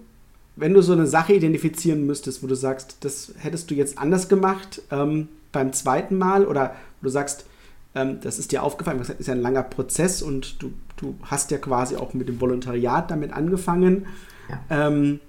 wenn 0.57 0.75
du 0.75 0.83
so 0.83 0.93
eine 0.93 1.07
Sache 1.07 1.35
identifizieren 1.35 2.07
müsstest, 2.07 2.43
wo 2.43 2.47
du 2.47 2.55
sagst, 2.55 2.99
das 3.01 3.33
hättest 3.39 3.71
du 3.71 3.75
jetzt 3.75 3.99
anders 3.99 4.29
gemacht 4.29 4.83
ähm, 4.91 5.29
beim 5.53 5.73
zweiten 5.73 6.19
Mal 6.19 6.47
oder 6.47 6.75
wo 7.01 7.05
du 7.05 7.11
sagst, 7.11 7.47
ähm, 7.95 8.21
das 8.21 8.39
ist 8.39 8.53
dir 8.53 8.63
aufgefallen, 8.63 8.99
das 8.99 9.11
ist 9.11 9.27
ja 9.27 9.35
ein 9.35 9.41
langer 9.41 9.63
Prozess 9.63 10.23
und 10.23 10.63
du, 10.63 10.73
du 10.97 11.17
hast 11.23 11.51
ja 11.51 11.59
quasi 11.59 11.97
auch 11.97 12.15
mit 12.15 12.29
dem 12.29 12.41
Volontariat 12.41 13.11
damit 13.11 13.33
angefangen. 13.33 14.07
Ja. 14.49 14.89
Ähm, 14.89 15.21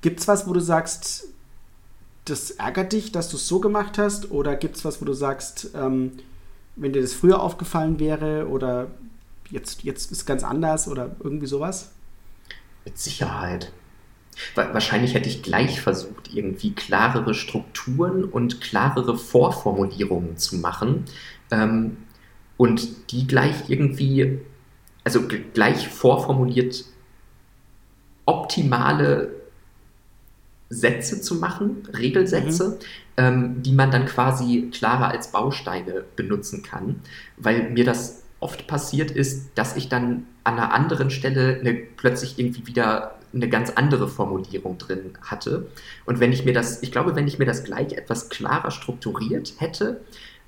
Gibt 0.00 0.20
es 0.20 0.28
was, 0.28 0.48
wo 0.48 0.52
du 0.52 0.60
sagst, 0.60 1.28
das 2.24 2.52
ärgert 2.52 2.92
dich, 2.92 3.12
dass 3.12 3.28
du 3.28 3.36
es 3.36 3.48
so 3.48 3.60
gemacht 3.60 3.98
hast? 3.98 4.30
Oder 4.30 4.56
gibt 4.56 4.76
es 4.76 4.84
was, 4.84 5.00
wo 5.00 5.04
du 5.04 5.12
sagst, 5.12 5.70
ähm, 5.74 6.12
wenn 6.76 6.92
dir 6.92 7.02
das 7.02 7.12
früher 7.12 7.40
aufgefallen 7.40 7.98
wäre 7.98 8.48
oder 8.48 8.88
jetzt, 9.50 9.82
jetzt 9.82 10.10
ist 10.10 10.18
es 10.18 10.26
ganz 10.26 10.44
anders 10.44 10.88
oder 10.88 11.16
irgendwie 11.22 11.46
sowas? 11.46 11.92
Mit 12.84 12.98
Sicherheit. 12.98 13.72
Wahrscheinlich 14.54 15.14
hätte 15.14 15.28
ich 15.28 15.42
gleich 15.42 15.80
versucht, 15.80 16.32
irgendwie 16.32 16.72
klarere 16.72 17.34
Strukturen 17.34 18.24
und 18.24 18.62
klarere 18.62 19.18
Vorformulierungen 19.18 20.38
zu 20.38 20.56
machen, 20.56 21.04
ähm, 21.50 21.98
und 22.56 23.10
die 23.10 23.26
gleich 23.26 23.68
irgendwie, 23.68 24.38
also 25.04 25.26
gleich 25.52 25.88
vorformuliert 25.88 26.84
optimale 28.24 29.41
Sätze 30.72 31.20
zu 31.20 31.36
machen, 31.36 31.88
Regelsätze, 31.96 32.68
mhm. 32.68 32.74
ähm, 33.16 33.62
die 33.62 33.72
man 33.72 33.90
dann 33.90 34.06
quasi 34.06 34.70
klarer 34.72 35.08
als 35.08 35.30
Bausteine 35.30 36.04
benutzen 36.16 36.62
kann, 36.62 37.00
weil 37.36 37.70
mir 37.70 37.84
das 37.84 38.22
oft 38.40 38.66
passiert 38.66 39.10
ist, 39.10 39.50
dass 39.54 39.76
ich 39.76 39.88
dann 39.88 40.26
an 40.44 40.54
einer 40.54 40.72
anderen 40.72 41.10
Stelle 41.10 41.60
eine, 41.60 41.74
plötzlich 41.74 42.38
irgendwie 42.38 42.66
wieder 42.66 43.16
eine 43.34 43.48
ganz 43.48 43.70
andere 43.70 44.08
Formulierung 44.08 44.78
drin 44.78 45.12
hatte. 45.22 45.68
Und 46.04 46.20
wenn 46.20 46.32
ich 46.32 46.44
mir 46.44 46.52
das, 46.52 46.82
ich 46.82 46.90
glaube, 46.90 47.14
wenn 47.14 47.28
ich 47.28 47.38
mir 47.38 47.46
das 47.46 47.64
gleich 47.64 47.92
etwas 47.92 48.28
klarer 48.28 48.70
strukturiert 48.70 49.54
hätte, 49.58 50.00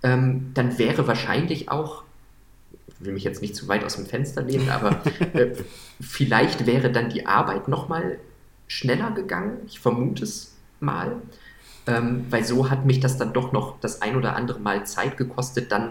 ähm, 0.02 0.50
dann 0.54 0.78
wäre 0.78 1.06
wahrscheinlich 1.06 1.70
auch, 1.70 2.02
ich 2.88 3.06
will 3.06 3.12
mich 3.12 3.24
jetzt 3.24 3.42
nicht 3.42 3.54
zu 3.54 3.68
weit 3.68 3.84
aus 3.84 3.96
dem 3.96 4.06
Fenster 4.06 4.42
lehnen, 4.42 4.70
aber 4.70 5.00
äh, 5.34 5.52
vielleicht 6.00 6.66
wäre 6.66 6.90
dann 6.90 7.10
die 7.10 7.26
Arbeit 7.26 7.68
nochmal 7.68 8.18
schneller 8.66 9.10
gegangen. 9.10 9.58
Ich 9.66 9.80
vermute 9.80 10.24
es 10.24 10.54
mal. 10.80 11.16
Ähm, 11.86 12.24
weil 12.30 12.44
so 12.44 12.70
hat 12.70 12.86
mich 12.86 13.00
das 13.00 13.18
dann 13.18 13.32
doch 13.32 13.52
noch 13.52 13.78
das 13.80 14.00
ein 14.00 14.16
oder 14.16 14.36
andere 14.36 14.58
Mal 14.58 14.86
Zeit 14.86 15.16
gekostet, 15.18 15.70
dann 15.70 15.90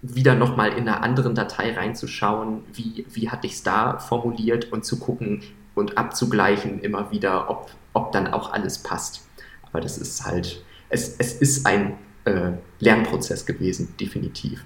wieder 0.00 0.34
nochmal 0.34 0.72
in 0.72 0.88
einer 0.88 1.02
anderen 1.02 1.34
Datei 1.34 1.72
reinzuschauen, 1.72 2.62
wie, 2.72 3.04
wie 3.10 3.30
hatte 3.30 3.46
ich 3.46 3.54
es 3.54 3.62
da 3.62 3.98
formuliert 3.98 4.72
und 4.72 4.84
zu 4.84 4.98
gucken 4.98 5.42
und 5.74 5.98
abzugleichen 5.98 6.80
immer 6.80 7.10
wieder, 7.10 7.50
ob, 7.50 7.70
ob 7.92 8.12
dann 8.12 8.28
auch 8.28 8.52
alles 8.52 8.78
passt. 8.78 9.26
Aber 9.62 9.80
das 9.80 9.98
ist 9.98 10.24
halt, 10.24 10.64
es, 10.88 11.16
es 11.18 11.34
ist 11.34 11.66
ein 11.66 11.94
äh, 12.24 12.52
Lernprozess 12.78 13.44
gewesen, 13.44 13.94
definitiv. 13.98 14.64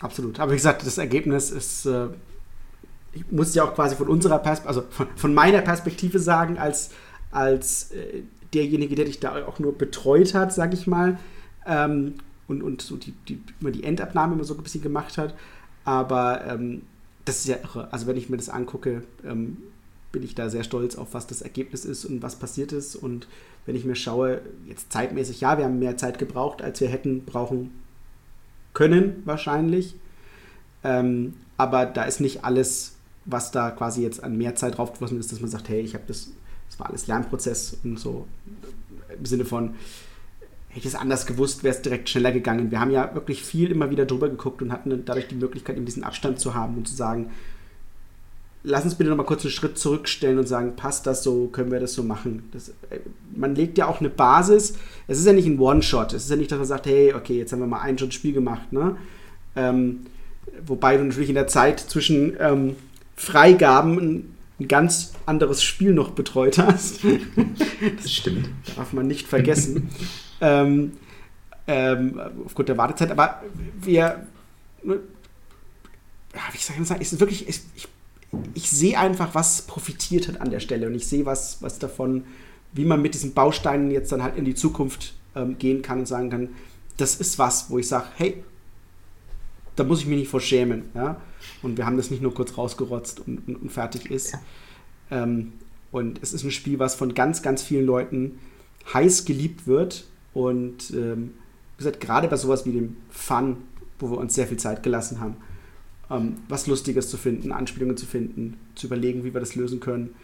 Absolut. 0.00 0.40
Aber 0.40 0.52
wie 0.52 0.56
gesagt, 0.56 0.84
das 0.84 0.98
Ergebnis 0.98 1.50
ist, 1.50 1.86
äh, 1.86 2.08
ich 3.14 3.30
muss 3.30 3.54
ja 3.54 3.64
auch 3.64 3.74
quasi 3.74 3.96
von 3.96 4.08
unserer 4.08 4.38
Perspektive, 4.38 4.68
also 4.68 4.84
von, 4.90 5.06
von, 5.16 5.34
meiner 5.34 5.60
Perspektive 5.60 6.18
sagen, 6.18 6.58
als, 6.58 6.90
als 7.30 7.92
äh, 7.92 8.22
derjenige, 8.52 8.94
der 8.94 9.06
dich 9.06 9.20
da 9.20 9.46
auch 9.46 9.58
nur 9.58 9.76
betreut 9.76 10.34
hat, 10.34 10.52
sage 10.52 10.74
ich 10.74 10.86
mal, 10.86 11.18
ähm, 11.66 12.14
und, 12.46 12.62
und 12.62 12.82
so 12.82 12.96
die, 12.96 13.12
die, 13.28 13.40
immer 13.60 13.70
die 13.70 13.84
Endabnahme 13.84 14.34
immer 14.34 14.44
so 14.44 14.54
ein 14.54 14.62
bisschen 14.62 14.82
gemacht 14.82 15.18
hat. 15.18 15.34
Aber 15.84 16.44
ähm, 16.46 16.82
das 17.24 17.38
ist 17.38 17.48
ja 17.48 17.56
irre. 17.56 17.92
Also 17.92 18.06
wenn 18.06 18.16
ich 18.16 18.28
mir 18.28 18.36
das 18.36 18.48
angucke, 18.48 19.02
ähm, 19.24 19.56
bin 20.12 20.22
ich 20.22 20.34
da 20.34 20.48
sehr 20.48 20.64
stolz 20.64 20.96
auf, 20.96 21.12
was 21.12 21.26
das 21.26 21.42
Ergebnis 21.42 21.84
ist 21.84 22.04
und 22.04 22.22
was 22.22 22.36
passiert 22.36 22.72
ist. 22.72 22.96
Und 22.96 23.26
wenn 23.66 23.76
ich 23.76 23.84
mir 23.84 23.96
schaue, 23.96 24.42
jetzt 24.66 24.92
zeitmäßig, 24.92 25.40
ja, 25.40 25.58
wir 25.58 25.64
haben 25.64 25.78
mehr 25.78 25.96
Zeit 25.96 26.18
gebraucht, 26.18 26.62
als 26.62 26.80
wir 26.80 26.88
hätten 26.88 27.24
brauchen 27.24 27.72
können, 28.74 29.22
wahrscheinlich. 29.24 29.96
Ähm, 30.84 31.34
aber 31.56 31.86
da 31.86 32.04
ist 32.04 32.20
nicht 32.20 32.44
alles, 32.44 32.93
was 33.24 33.50
da 33.50 33.70
quasi 33.70 34.02
jetzt 34.02 34.22
an 34.22 34.36
mehr 34.36 34.54
Zeit 34.54 34.78
draufgeflossen 34.78 35.18
ist, 35.18 35.32
dass 35.32 35.40
man 35.40 35.50
sagt, 35.50 35.68
hey, 35.68 35.80
ich 35.80 35.94
habe 35.94 36.04
das, 36.06 36.30
das 36.68 36.78
war 36.78 36.88
alles 36.88 37.06
Lernprozess 37.06 37.76
und 37.84 37.98
so 37.98 38.26
im 39.16 39.24
Sinne 39.24 39.44
von, 39.44 39.74
hätte 40.68 40.88
ich 40.88 40.94
es 40.94 40.94
anders 40.94 41.26
gewusst, 41.26 41.62
wäre 41.62 41.74
es 41.74 41.82
direkt 41.82 42.08
schneller 42.08 42.32
gegangen. 42.32 42.70
Wir 42.70 42.80
haben 42.80 42.90
ja 42.90 43.14
wirklich 43.14 43.44
viel 43.44 43.70
immer 43.70 43.90
wieder 43.90 44.06
drüber 44.06 44.28
geguckt 44.28 44.60
und 44.60 44.72
hatten 44.72 45.04
dadurch 45.04 45.28
die 45.28 45.36
Möglichkeit, 45.36 45.76
eben 45.76 45.86
diesen 45.86 46.04
Abstand 46.04 46.40
zu 46.40 46.54
haben 46.54 46.76
und 46.76 46.88
zu 46.88 46.94
sagen, 46.94 47.30
lass 48.64 48.84
uns 48.84 48.96
bitte 48.96 49.10
noch 49.10 49.16
mal 49.16 49.24
kurz 49.24 49.44
einen 49.44 49.52
Schritt 49.52 49.78
zurückstellen 49.78 50.38
und 50.38 50.48
sagen, 50.48 50.74
passt 50.74 51.06
das 51.06 51.22
so, 51.22 51.46
können 51.46 51.70
wir 51.70 51.78
das 51.78 51.94
so 51.94 52.02
machen? 52.02 52.48
Das, 52.52 52.70
äh, 52.90 53.00
man 53.36 53.54
legt 53.54 53.78
ja 53.78 53.86
auch 53.86 54.00
eine 54.00 54.10
Basis. 54.10 54.74
Es 55.06 55.18
ist 55.18 55.26
ja 55.26 55.32
nicht 55.32 55.46
ein 55.46 55.60
One-Shot. 55.60 56.12
Es 56.12 56.24
ist 56.24 56.30
ja 56.30 56.36
nicht, 56.36 56.50
dass 56.50 56.58
man 56.58 56.66
sagt, 56.66 56.86
hey, 56.86 57.14
okay, 57.14 57.38
jetzt 57.38 57.52
haben 57.52 57.60
wir 57.60 57.66
mal 57.66 57.82
ein 57.82 57.98
Spiel 58.10 58.32
gemacht. 58.32 58.72
Ne? 58.72 58.96
Ähm, 59.54 60.00
wobei 60.66 60.96
du 60.96 61.04
natürlich 61.04 61.28
in 61.28 61.36
der 61.36 61.46
Zeit 61.46 61.78
zwischen 61.78 62.36
ähm, 62.40 62.74
Freigaben 63.16 64.34
ein, 64.60 64.68
ganz 64.68 65.12
anderes 65.26 65.62
Spiel 65.62 65.92
noch 65.92 66.10
betreut 66.10 66.58
hast. 66.58 67.00
das 67.96 68.12
stimmt. 68.12 68.48
Darf 68.76 68.92
man 68.92 69.06
nicht 69.06 69.26
vergessen. 69.26 69.90
ähm, 70.40 70.92
ähm, 71.66 72.20
aufgrund 72.44 72.68
der 72.68 72.78
Wartezeit. 72.78 73.10
Aber 73.10 73.42
wir, 73.80 74.26
ne, 74.82 75.00
ja, 76.34 76.40
wie 76.52 76.58
soll 76.58 76.76
ich 76.80 76.88
sagen, 76.88 77.00
ist 77.00 77.20
wirklich, 77.20 77.48
ich 77.48 77.88
ich 78.54 78.70
sehe 78.70 78.98
einfach, 78.98 79.34
was 79.34 79.62
profitiert 79.62 80.28
hat 80.28 80.40
an 80.40 80.50
der 80.50 80.60
Stelle 80.60 80.86
und 80.86 80.94
ich 80.94 81.06
sehe 81.06 81.26
was, 81.26 81.62
was 81.62 81.78
davon, 81.78 82.24
wie 82.72 82.84
man 82.84 83.02
mit 83.02 83.14
diesen 83.14 83.34
Bausteinen 83.34 83.90
jetzt 83.90 84.12
dann 84.12 84.22
halt 84.22 84.36
in 84.36 84.44
die 84.44 84.54
Zukunft 84.54 85.14
ähm, 85.34 85.58
gehen 85.58 85.82
kann 85.82 86.00
und 86.00 86.06
sagen 86.06 86.30
kann, 86.30 86.48
das 86.96 87.16
ist 87.16 87.38
was, 87.38 87.70
wo 87.70 87.78
ich 87.78 87.88
sage, 87.88 88.06
hey, 88.16 88.44
da 89.76 89.84
muss 89.84 90.00
ich 90.00 90.06
mich 90.06 90.18
nicht 90.18 90.30
vor 90.30 90.40
schämen. 90.40 90.84
Ja? 90.94 91.20
Und 91.62 91.76
wir 91.76 91.86
haben 91.86 91.96
das 91.96 92.10
nicht 92.10 92.22
nur 92.22 92.34
kurz 92.34 92.56
rausgerotzt 92.56 93.20
und, 93.26 93.48
und, 93.48 93.62
und 93.62 93.72
fertig 93.72 94.10
ist. 94.10 94.32
Ja. 94.32 95.22
Ähm, 95.22 95.52
und 95.92 96.20
es 96.22 96.32
ist 96.32 96.44
ein 96.44 96.50
Spiel, 96.50 96.78
was 96.78 96.94
von 96.94 97.14
ganz, 97.14 97.42
ganz 97.42 97.62
vielen 97.62 97.86
Leuten 97.86 98.38
heiß 98.92 99.24
geliebt 99.24 99.66
wird. 99.66 100.06
Und 100.32 100.90
ähm, 100.90 101.34
wie 101.76 101.78
gesagt, 101.78 102.00
gerade 102.00 102.28
bei 102.28 102.36
sowas 102.36 102.66
wie 102.66 102.72
dem 102.72 102.96
Fun, 103.10 103.58
wo 103.98 104.10
wir 104.10 104.18
uns 104.18 104.34
sehr 104.34 104.46
viel 104.46 104.58
Zeit 104.58 104.82
gelassen 104.82 105.20
haben, 105.20 105.36
ähm, 106.10 106.36
was 106.48 106.66
Lustiges 106.66 107.08
zu 107.08 107.16
finden, 107.16 107.52
Anspielungen 107.52 107.96
zu 107.96 108.06
finden, 108.06 108.58
zu 108.74 108.88
überlegen, 108.88 109.24
wie 109.24 109.32
wir 109.32 109.40
das 109.40 109.54
lösen 109.54 109.80
können, 109.80 110.14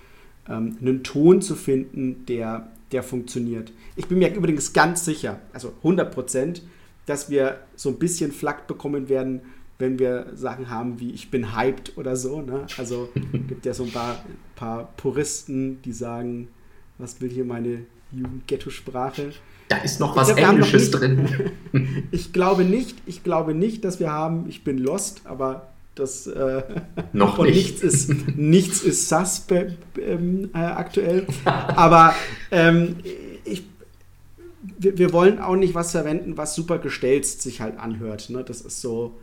ähm, 0.48 0.76
einen 0.80 1.02
Ton 1.04 1.42
zu 1.42 1.54
finden, 1.54 2.26
der, 2.26 2.68
der 2.92 3.02
funktioniert. 3.02 3.72
Ich 3.96 4.06
bin 4.06 4.18
mir 4.18 4.34
übrigens 4.34 4.72
ganz 4.72 5.04
sicher, 5.04 5.40
also 5.52 5.72
100 5.78 6.12
Prozent, 6.12 6.62
dass 7.06 7.30
wir 7.30 7.60
so 7.76 7.90
ein 7.90 7.98
bisschen 7.98 8.32
Flack 8.32 8.66
bekommen 8.66 9.08
werden, 9.08 9.40
wenn 9.80 9.98
wir 9.98 10.26
Sachen 10.34 10.70
haben 10.70 11.00
wie 11.00 11.10
ich 11.10 11.30
bin 11.30 11.56
hyped 11.56 11.96
oder 11.96 12.16
so. 12.16 12.42
Ne? 12.42 12.66
Also 12.76 13.08
gibt 13.48 13.66
ja 13.66 13.74
so 13.74 13.84
ein 13.84 13.90
paar, 13.90 14.24
paar 14.56 14.92
Puristen, 14.96 15.82
die 15.82 15.92
sagen, 15.92 16.48
was 16.98 17.20
will 17.20 17.30
hier 17.30 17.44
meine 17.44 17.80
Jugend-Ghetto-Sprache? 18.12 19.32
Da 19.68 19.78
ist 19.78 20.00
noch 20.00 20.16
was 20.16 20.34
glaub, 20.34 20.50
Englisches 20.50 20.90
noch 20.90 21.00
drin. 21.00 21.52
ich 22.10 22.32
glaube 22.32 22.64
nicht, 22.64 22.98
ich 23.06 23.22
glaube 23.22 23.54
nicht, 23.54 23.84
dass 23.84 24.00
wir 24.00 24.10
haben, 24.10 24.48
ich 24.48 24.64
bin 24.64 24.78
lost, 24.78 25.22
aber 25.24 25.68
das 25.94 26.26
äh, 26.26 26.62
noch 27.12 27.38
nicht. 27.38 27.54
nichts 27.54 27.82
ist 27.82 28.36
nichts 28.36 28.82
ist 28.82 29.08
sus 29.08 29.44
ähm, 30.00 30.50
äh, 30.54 30.58
aktuell. 30.58 31.26
aber 31.44 32.14
ähm, 32.50 32.96
ich, 33.44 33.64
wir, 34.78 34.98
wir, 34.98 35.12
wollen 35.12 35.38
auch 35.38 35.56
nicht 35.56 35.74
was 35.74 35.92
verwenden, 35.92 36.36
was 36.36 36.54
super 36.54 36.78
gestelzt 36.78 37.42
sich 37.42 37.60
halt 37.60 37.78
anhört. 37.78 38.30
Ne? 38.30 38.42
Das 38.44 38.60
ist 38.60 38.80
so, 38.80 39.20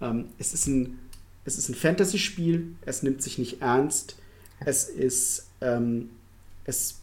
ähm, 0.00 0.26
es 0.38 0.54
ist 0.54 0.66
ein, 0.66 0.98
es 1.44 1.58
ist 1.58 1.68
ein 1.68 1.74
Fantasy-Spiel, 1.74 2.74
es 2.82 3.02
nimmt 3.02 3.22
sich 3.22 3.38
nicht 3.38 3.62
ernst, 3.62 4.16
es 4.64 4.88
ist, 4.88 5.48
ähm, 5.60 6.10
es 6.64 7.00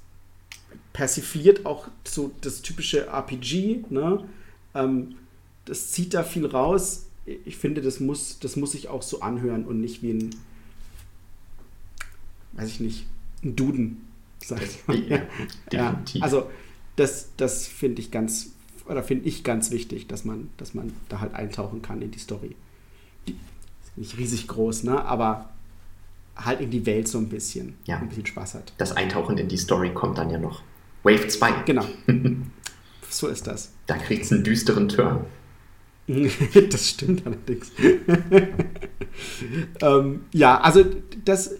persifliert 0.94 1.66
auch 1.66 1.88
so 2.04 2.32
das 2.42 2.62
typische 2.62 3.08
RPG, 3.08 3.86
ne? 3.90 4.28
Ähm, 4.74 5.16
das 5.66 5.92
zieht 5.92 6.14
da 6.14 6.24
viel 6.24 6.46
raus. 6.46 7.08
Ich 7.46 7.58
finde, 7.58 7.82
das 7.82 8.00
muss, 8.00 8.40
das 8.40 8.56
muss 8.56 8.72
sich 8.72 8.88
auch 8.88 9.02
so 9.02 9.20
anhören 9.20 9.66
und 9.66 9.82
nicht 9.82 10.02
wie 10.02 10.12
ein, 10.12 10.36
weiß 12.54 12.70
ich 12.70 12.80
nicht, 12.80 13.06
ein 13.44 13.56
Duden, 13.56 14.08
sag 14.44 14.62
ich 14.64 14.88
mal. 14.88 14.98
Ja, 15.08 15.28
ja, 15.72 16.04
also 16.22 16.50
das, 16.96 17.30
das 17.36 17.68
finde 17.68 18.02
ich 18.02 18.12
ganz, 18.12 18.52
oder 18.88 19.04
finde 19.04 19.28
ich 19.28 19.44
ganz 19.44 19.72
wichtig, 19.72 20.08
dass 20.08 20.24
man, 20.24 20.50
dass 20.58 20.74
man 20.74 20.94
da 21.10 21.20
halt 21.20 21.34
eintauchen 21.34 21.82
kann 21.82 22.02
in 22.02 22.12
die 22.12 22.20
Story. 22.20 22.56
Nicht 23.96 24.18
riesig 24.18 24.48
groß, 24.48 24.84
ne? 24.84 25.04
Aber 25.04 25.50
halt 26.36 26.62
in 26.62 26.70
die 26.70 26.86
Welt 26.86 27.08
so 27.08 27.18
ein 27.18 27.30
bisschen, 27.30 27.76
ja. 27.86 27.98
ein 27.98 28.10
bisschen 28.10 28.26
Spaß 28.26 28.56
hat. 28.56 28.74
Das 28.78 28.96
Eintauchen 28.96 29.38
in 29.38 29.48
die 29.48 29.58
Story 29.58 29.94
kommt 29.94 30.18
dann 30.18 30.30
ja 30.30 30.38
noch. 30.38 30.62
Wave 31.04 31.28
2. 31.28 31.63
Genau. 31.66 31.86
so 33.10 33.28
ist 33.28 33.48
das. 33.48 33.72
Da 33.88 33.98
kriegt 33.98 34.26
es 34.26 34.32
einen 34.32 34.44
düsteren 34.44 34.90
Turn. 34.90 35.26
das 36.70 36.90
stimmt 36.90 37.26
allerdings. 37.26 37.72
ähm, 39.82 40.26
ja, 40.32 40.62
also 40.62 40.86
das 41.26 41.56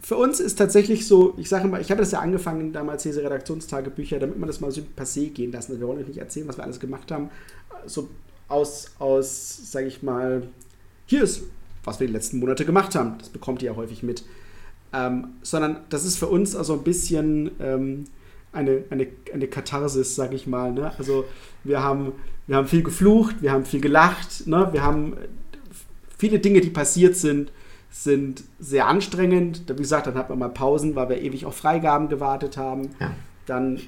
für 0.00 0.16
uns 0.16 0.40
ist 0.40 0.56
tatsächlich 0.56 1.06
so, 1.06 1.34
ich 1.36 1.48
sage 1.48 1.68
mal, 1.68 1.80
ich 1.80 1.90
habe 1.90 2.00
das 2.00 2.12
ja 2.12 2.20
angefangen, 2.20 2.72
damals 2.72 3.02
diese 3.02 3.22
Redaktionstagebücher, 3.22 4.18
damit 4.18 4.38
man 4.38 4.46
das 4.46 4.60
mal 4.60 4.70
so 4.70 4.80
passé 4.96 5.30
gehen 5.30 5.52
lassen. 5.52 5.78
Wir 5.78 5.86
wollen 5.86 6.00
euch 6.00 6.08
nicht 6.08 6.18
erzählen, 6.18 6.48
was 6.48 6.56
wir 6.56 6.64
alles 6.64 6.80
gemacht 6.80 7.10
haben. 7.12 7.30
So 7.86 8.08
aus, 8.48 8.92
aus 8.98 9.70
sage 9.70 9.86
ich 9.86 10.02
mal, 10.02 10.48
hier 11.08 11.22
ist, 11.22 11.42
was 11.84 11.98
wir 12.00 12.06
die 12.06 12.12
letzten 12.12 12.38
Monate 12.38 12.66
gemacht 12.66 12.94
haben. 12.94 13.16
Das 13.18 13.30
bekommt 13.30 13.62
ihr 13.62 13.70
ja 13.70 13.76
häufig 13.76 14.02
mit. 14.02 14.24
Ähm, 14.92 15.28
sondern 15.42 15.78
das 15.88 16.04
ist 16.04 16.18
für 16.18 16.26
uns 16.26 16.54
also 16.54 16.74
ein 16.74 16.82
bisschen 16.82 17.50
ähm, 17.60 18.04
eine, 18.52 18.84
eine, 18.90 19.06
eine 19.32 19.48
Katharsis, 19.48 20.14
sage 20.14 20.36
ich 20.36 20.46
mal. 20.46 20.70
Ne? 20.72 20.92
Also 20.98 21.24
wir 21.64 21.82
haben, 21.82 22.12
wir 22.46 22.56
haben 22.56 22.66
viel 22.66 22.82
geflucht, 22.82 23.36
wir 23.40 23.52
haben 23.52 23.64
viel 23.64 23.80
gelacht, 23.80 24.46
ne? 24.46 24.68
wir 24.72 24.82
haben 24.82 25.16
viele 26.18 26.40
Dinge, 26.40 26.60
die 26.60 26.70
passiert 26.70 27.16
sind, 27.16 27.52
sind 27.90 28.44
sehr 28.58 28.86
anstrengend. 28.86 29.64
Wie 29.66 29.76
gesagt, 29.76 30.06
dann 30.06 30.14
hat 30.14 30.28
man 30.28 30.38
mal 30.38 30.50
Pausen, 30.50 30.94
weil 30.94 31.08
wir 31.08 31.22
ewig 31.22 31.46
auf 31.46 31.56
Freigaben 31.56 32.10
gewartet 32.10 32.58
haben. 32.58 32.90
Ja. 33.00 33.12
Dann 33.46 33.80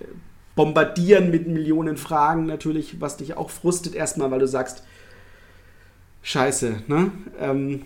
bombardieren 0.54 1.30
mit 1.30 1.48
Millionen 1.48 1.98
Fragen 1.98 2.46
natürlich, 2.46 2.98
was 2.98 3.18
dich 3.18 3.36
auch 3.36 3.50
frustet 3.50 3.94
erstmal, 3.94 4.30
weil 4.30 4.40
du 4.40 4.48
sagst, 4.48 4.84
scheiße, 6.22 6.82
ne? 6.88 7.10
Ähm, 7.38 7.82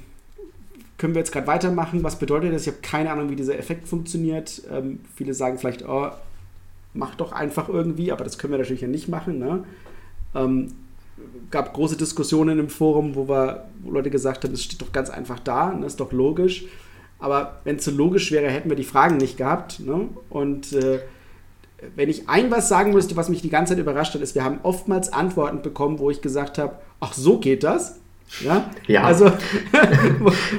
können 0.96 1.14
wir 1.14 1.20
jetzt 1.20 1.32
gerade 1.32 1.46
weitermachen? 1.46 2.02
Was 2.02 2.18
bedeutet 2.18 2.52
das? 2.52 2.62
Ich 2.62 2.68
habe 2.68 2.78
keine 2.80 3.10
Ahnung, 3.10 3.28
wie 3.28 3.36
dieser 3.36 3.58
Effekt 3.58 3.88
funktioniert. 3.88 4.62
Ähm, 4.70 5.00
viele 5.14 5.34
sagen 5.34 5.58
vielleicht, 5.58 5.86
oh, 5.86 6.10
mach 6.94 7.16
doch 7.16 7.32
einfach 7.32 7.68
irgendwie, 7.68 8.12
aber 8.12 8.24
das 8.24 8.38
können 8.38 8.52
wir 8.52 8.58
natürlich 8.58 8.82
ja 8.82 8.88
nicht 8.88 9.08
machen. 9.08 9.38
Ne? 9.38 9.64
Ähm, 10.34 10.72
gab 11.50 11.74
große 11.74 11.96
Diskussionen 11.96 12.58
im 12.58 12.68
Forum, 12.68 13.16
wo, 13.16 13.28
wir, 13.28 13.64
wo 13.82 13.90
Leute 13.90 14.10
gesagt 14.10 14.44
haben, 14.44 14.54
es 14.54 14.62
steht 14.62 14.80
doch 14.80 14.92
ganz 14.92 15.10
einfach 15.10 15.40
da, 15.40 15.70
das 15.70 15.80
ne? 15.80 15.86
ist 15.86 16.00
doch 16.00 16.12
logisch. 16.12 16.64
Aber 17.18 17.60
wenn 17.64 17.76
es 17.76 17.84
so 17.84 17.90
logisch 17.90 18.30
wäre, 18.32 18.50
hätten 18.50 18.68
wir 18.68 18.76
die 18.76 18.84
Fragen 18.84 19.16
nicht 19.16 19.36
gehabt. 19.36 19.80
Ne? 19.80 20.08
Und 20.30 20.72
äh, 20.72 21.00
wenn 21.96 22.08
ich 22.08 22.28
ein 22.28 22.50
was 22.50 22.68
sagen 22.68 22.92
müsste, 22.92 23.16
was 23.16 23.28
mich 23.28 23.42
die 23.42 23.50
ganze 23.50 23.72
Zeit 23.72 23.80
überrascht 23.80 24.14
hat, 24.14 24.20
ist, 24.22 24.34
wir 24.34 24.44
haben 24.44 24.60
oftmals 24.62 25.12
Antworten 25.12 25.62
bekommen, 25.62 25.98
wo 25.98 26.10
ich 26.10 26.20
gesagt 26.20 26.58
habe, 26.58 26.76
ach, 27.00 27.12
so 27.12 27.38
geht 27.38 27.64
das. 27.64 27.98
Ja, 28.40 28.70
ja. 28.86 29.04
also 29.04 29.30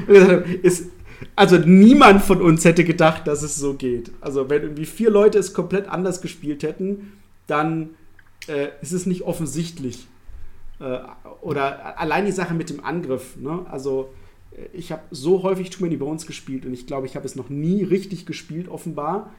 ist, 0.62 0.90
also 1.36 1.58
niemand 1.58 2.22
von 2.22 2.42
uns 2.42 2.64
hätte 2.66 2.84
gedacht, 2.84 3.28
dass 3.28 3.42
es 3.42 3.56
so 3.56 3.74
geht. 3.74 4.12
Also 4.22 4.50
wenn 4.50 4.64
irgendwie 4.64 4.86
vier 4.86 5.10
Leute 5.10 5.38
es 5.38 5.54
komplett 5.54 5.88
anders 5.88 6.22
gespielt 6.22 6.64
hätten, 6.64 7.14
dann 7.48 7.92
äh, 8.48 8.70
ist 8.82 8.92
es 8.92 9.06
nicht 9.06 9.24
offensichtlich. 9.24 10.08
Äh, 10.80 11.00
oder 11.42 12.00
allein 12.00 12.26
die 12.26 12.32
Sache 12.32 12.54
mit 12.54 12.70
dem 12.70 12.84
Angriff. 12.84 13.36
Ne? 13.38 13.66
Also 13.70 14.14
äh, 14.52 14.66
ich 14.74 14.92
habe 14.92 15.04
so 15.12 15.44
häufig 15.44 15.70
Too 15.70 15.84
Many 15.84 15.98
Bones 15.98 16.26
gespielt 16.26 16.66
und 16.66 16.74
ich 16.74 16.88
glaube, 16.88 17.08
ich 17.08 17.16
habe 17.16 17.26
es 17.26 17.36
noch 17.36 17.50
nie 17.50 17.84
richtig 17.84 18.26
gespielt, 18.26 18.68
offenbar, 18.68 19.34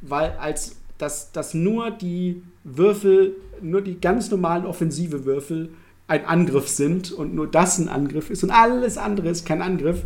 weil 0.00 0.32
als 0.38 0.76
dass, 0.98 1.30
dass 1.30 1.54
nur 1.54 1.92
die 1.92 2.42
Würfel, 2.64 3.36
nur 3.62 3.82
die 3.82 4.00
ganz 4.00 4.30
normalen 4.30 4.66
offensive 4.66 5.24
Würfel 5.24 5.70
ein 6.08 6.24
Angriff 6.24 6.68
sind 6.68 7.12
und 7.12 7.34
nur 7.34 7.46
das 7.46 7.78
ein 7.78 7.88
Angriff 7.88 8.30
ist 8.30 8.42
und 8.42 8.50
alles 8.50 8.98
andere 8.98 9.28
ist 9.28 9.46
kein 9.46 9.62
Angriff 9.62 10.04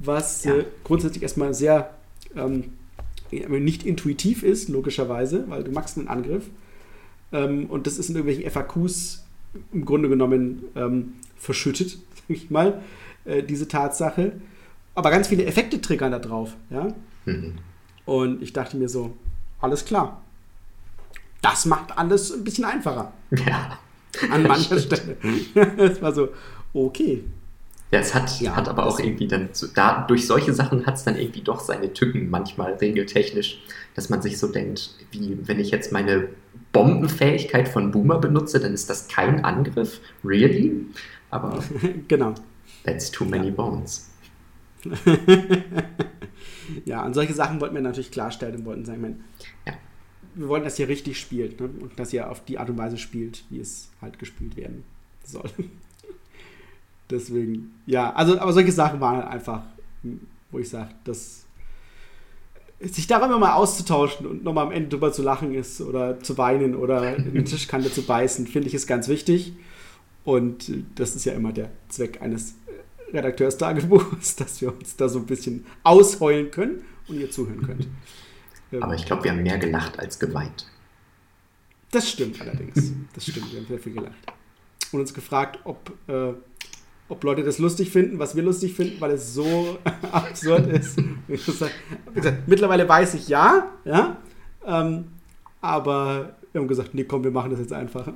was 0.00 0.44
ja. 0.44 0.56
äh, 0.56 0.64
grundsätzlich 0.82 1.22
erstmal 1.22 1.54
sehr 1.54 1.94
ähm, 2.34 2.72
nicht 3.30 3.84
intuitiv 3.84 4.42
ist, 4.42 4.68
logischerweise, 4.68 5.44
weil 5.48 5.62
du 5.62 5.70
machst 5.70 5.96
einen 5.98 6.08
Angriff. 6.08 6.46
Ähm, 7.32 7.66
und 7.66 7.86
das 7.86 7.98
ist 7.98 8.08
in 8.08 8.16
irgendwelchen 8.16 8.50
FAQs 8.50 9.24
im 9.72 9.84
Grunde 9.84 10.08
genommen 10.08 10.64
ähm, 10.74 11.12
verschüttet, 11.36 11.98
sag 12.14 12.30
ich 12.30 12.50
mal, 12.50 12.82
äh, 13.24 13.42
diese 13.42 13.68
Tatsache. 13.68 14.32
Aber 14.94 15.10
ganz 15.10 15.28
viele 15.28 15.44
Effekte 15.44 15.80
triggern 15.80 16.10
da 16.10 16.18
drauf. 16.18 16.56
Ja? 16.70 16.88
Mhm. 17.26 17.58
Und 18.04 18.42
ich 18.42 18.52
dachte 18.52 18.76
mir 18.76 18.88
so, 18.88 19.14
alles 19.60 19.84
klar. 19.84 20.22
Das 21.42 21.66
macht 21.66 21.96
alles 21.96 22.32
ein 22.32 22.42
bisschen 22.42 22.64
einfacher. 22.64 23.12
Ja. 23.46 23.78
An 24.30 24.42
mancher 24.42 24.78
Stelle. 24.78 25.16
Es 25.76 26.02
war 26.02 26.12
so, 26.12 26.28
okay, 26.72 27.24
ja, 27.90 27.98
es 27.98 28.14
hat, 28.14 28.40
ja, 28.40 28.54
hat 28.54 28.68
aber 28.68 28.86
auch 28.86 29.00
irgendwie 29.00 29.26
dann, 29.26 29.48
da, 29.74 30.04
durch 30.06 30.26
solche 30.26 30.52
Sachen 30.52 30.86
hat 30.86 30.94
es 30.94 31.04
dann 31.04 31.16
irgendwie 31.16 31.40
doch 31.40 31.58
seine 31.58 31.92
Tücken 31.92 32.30
manchmal 32.30 32.74
regeltechnisch, 32.74 33.60
dass 33.96 34.08
man 34.08 34.22
sich 34.22 34.38
so 34.38 34.46
denkt, 34.46 34.94
wie 35.10 35.36
wenn 35.42 35.58
ich 35.58 35.72
jetzt 35.72 35.90
meine 35.90 36.28
Bombenfähigkeit 36.72 37.68
von 37.68 37.90
Boomer 37.90 38.18
benutze, 38.18 38.60
dann 38.60 38.74
ist 38.74 38.88
das 38.90 39.08
kein 39.08 39.44
Angriff, 39.44 40.00
really? 40.24 40.86
Aber 41.30 41.64
genau. 42.08 42.34
That's 42.84 43.10
too 43.10 43.24
many 43.24 43.48
ja. 43.48 43.54
bones. 43.54 44.08
ja, 46.84 47.04
und 47.04 47.14
solche 47.14 47.34
Sachen 47.34 47.60
wollten 47.60 47.74
wir 47.74 47.82
natürlich 47.82 48.12
klarstellen 48.12 48.54
und 48.56 48.64
wollten 48.66 48.84
sagen, 48.84 49.00
mein, 49.00 49.24
ja. 49.66 49.72
Wir 50.34 50.48
wollen, 50.48 50.64
dass 50.64 50.78
ihr 50.78 50.88
richtig 50.88 51.18
spielt 51.18 51.60
ne? 51.60 51.68
und 51.80 51.98
dass 51.98 52.12
ihr 52.12 52.30
auf 52.30 52.44
die 52.44 52.58
Art 52.58 52.70
und 52.70 52.78
Weise 52.78 52.98
spielt, 52.98 53.44
wie 53.50 53.60
es 53.60 53.90
halt 54.00 54.18
gespielt 54.18 54.56
werden 54.56 54.84
soll. 55.24 55.50
Deswegen, 57.10 57.74
ja, 57.86 58.12
also, 58.12 58.38
aber 58.38 58.52
solche 58.52 58.72
Sachen 58.72 59.00
waren 59.00 59.16
halt 59.16 59.28
einfach, 59.28 59.62
wo 60.50 60.58
ich 60.58 60.68
sage, 60.68 60.90
dass 61.04 61.44
sich 62.80 63.06
darüber 63.06 63.38
mal 63.38 63.52
auszutauschen 63.52 64.26
und 64.26 64.44
nochmal 64.44 64.66
am 64.66 64.72
Ende 64.72 64.88
drüber 64.88 65.12
zu 65.12 65.22
lachen 65.22 65.54
ist 65.54 65.80
oder 65.80 66.20
zu 66.20 66.38
weinen 66.38 66.74
oder 66.74 67.16
in 67.16 67.34
die 67.34 67.44
Tischkante 67.44 67.92
zu 67.92 68.02
beißen, 68.02 68.46
finde 68.46 68.68
ich 68.68 68.74
ist 68.74 68.86
ganz 68.86 69.08
wichtig. 69.08 69.52
Und 70.24 70.72
das 70.94 71.16
ist 71.16 71.24
ja 71.24 71.32
immer 71.32 71.52
der 71.52 71.70
Zweck 71.88 72.22
eines 72.22 72.54
Redakteurstagebuchs, 73.12 74.36
dass 74.36 74.60
wir 74.60 74.72
uns 74.72 74.96
da 74.96 75.08
so 75.08 75.18
ein 75.18 75.26
bisschen 75.26 75.66
ausheulen 75.82 76.50
können 76.50 76.82
und 77.08 77.18
ihr 77.18 77.30
zuhören 77.30 77.62
könnt. 77.62 77.86
Aber 78.80 78.94
ich 78.94 79.04
glaube, 79.04 79.24
wir 79.24 79.32
haben 79.32 79.42
mehr 79.42 79.58
gelacht 79.58 79.98
als 79.98 80.18
geweint. 80.18 80.66
Das 81.90 82.08
stimmt 82.08 82.40
allerdings. 82.40 82.92
Das 83.12 83.26
stimmt, 83.26 83.52
wir 83.52 83.60
haben 83.60 83.66
sehr 83.66 83.78
viel 83.78 83.94
gelacht. 83.94 84.32
Und 84.92 85.00
uns 85.00 85.12
gefragt, 85.12 85.58
ob, 85.64 85.92
äh, 86.06 86.32
ob 87.08 87.24
Leute 87.24 87.42
das 87.42 87.58
lustig 87.58 87.90
finden, 87.90 88.18
was 88.20 88.36
wir 88.36 88.42
lustig 88.42 88.74
finden, 88.74 89.00
weil 89.00 89.10
es 89.12 89.34
so 89.34 89.78
absurd 90.12 90.68
ist. 90.68 90.98
Gesagt, 91.26 91.74
mittlerweile 92.46 92.88
weiß 92.88 93.14
ich 93.14 93.28
ja, 93.28 93.72
ja. 93.84 94.16
Ähm, 94.64 95.06
aber 95.60 96.36
wir 96.52 96.60
haben 96.60 96.68
gesagt, 96.68 96.94
nee, 96.94 97.04
komm, 97.04 97.24
wir 97.24 97.30
machen 97.30 97.50
das 97.50 97.60
jetzt 97.60 97.72
einfach. 97.72 98.06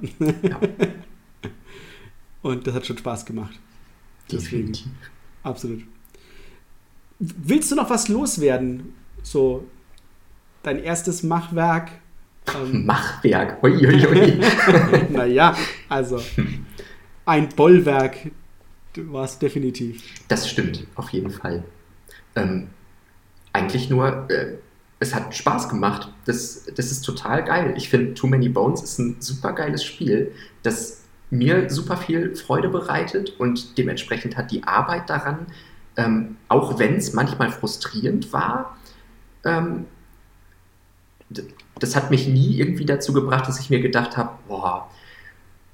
Ja. 0.42 0.60
Und 2.42 2.66
das 2.66 2.74
hat 2.74 2.86
schon 2.86 2.98
Spaß 2.98 3.26
gemacht. 3.26 3.58
Deswegen, 4.30 4.72
Definitiv. 4.72 4.92
Absolut. 5.42 5.82
Willst 7.18 7.70
du 7.70 7.76
noch 7.76 7.90
was 7.90 8.08
loswerden? 8.08 8.94
So 9.22 9.64
dein 10.66 10.82
erstes 10.82 11.22
Machwerk? 11.22 11.90
Ähm, 12.54 12.86
Machwerk? 12.86 13.62
Uiuiui. 13.62 14.40
naja, 15.10 15.56
also 15.88 16.20
ein 17.26 17.48
Bollwerk 17.50 18.30
war 18.96 19.24
es 19.24 19.38
definitiv. 19.38 20.02
Das 20.28 20.48
stimmt, 20.48 20.86
auf 20.94 21.10
jeden 21.10 21.30
Fall. 21.30 21.64
Ähm, 22.36 22.68
eigentlich 23.52 23.90
nur, 23.90 24.28
äh, 24.30 24.54
es 25.00 25.14
hat 25.14 25.34
Spaß 25.34 25.68
gemacht. 25.68 26.12
Das, 26.26 26.66
das 26.74 26.90
ist 26.90 27.02
total 27.02 27.44
geil. 27.44 27.74
Ich 27.76 27.88
finde, 27.88 28.14
Too 28.14 28.26
Many 28.26 28.48
Bones 28.48 28.82
ist 28.82 28.98
ein 28.98 29.16
super 29.20 29.52
geiles 29.52 29.84
Spiel, 29.84 30.32
das 30.62 31.02
mir 31.30 31.68
super 31.70 31.96
viel 31.96 32.36
Freude 32.36 32.68
bereitet 32.68 33.34
und 33.38 33.76
dementsprechend 33.76 34.36
hat 34.36 34.50
die 34.50 34.62
Arbeit 34.64 35.10
daran, 35.10 35.46
ähm, 35.96 36.36
auch 36.48 36.78
wenn 36.78 36.96
es 36.96 37.12
manchmal 37.12 37.50
frustrierend 37.50 38.32
war, 38.32 38.76
ähm, 39.44 39.86
das 41.78 41.96
hat 41.96 42.10
mich 42.10 42.28
nie 42.28 42.58
irgendwie 42.58 42.84
dazu 42.84 43.12
gebracht, 43.12 43.48
dass 43.48 43.60
ich 43.60 43.70
mir 43.70 43.80
gedacht 43.80 44.16
habe, 44.16 44.30
boah, 44.48 44.90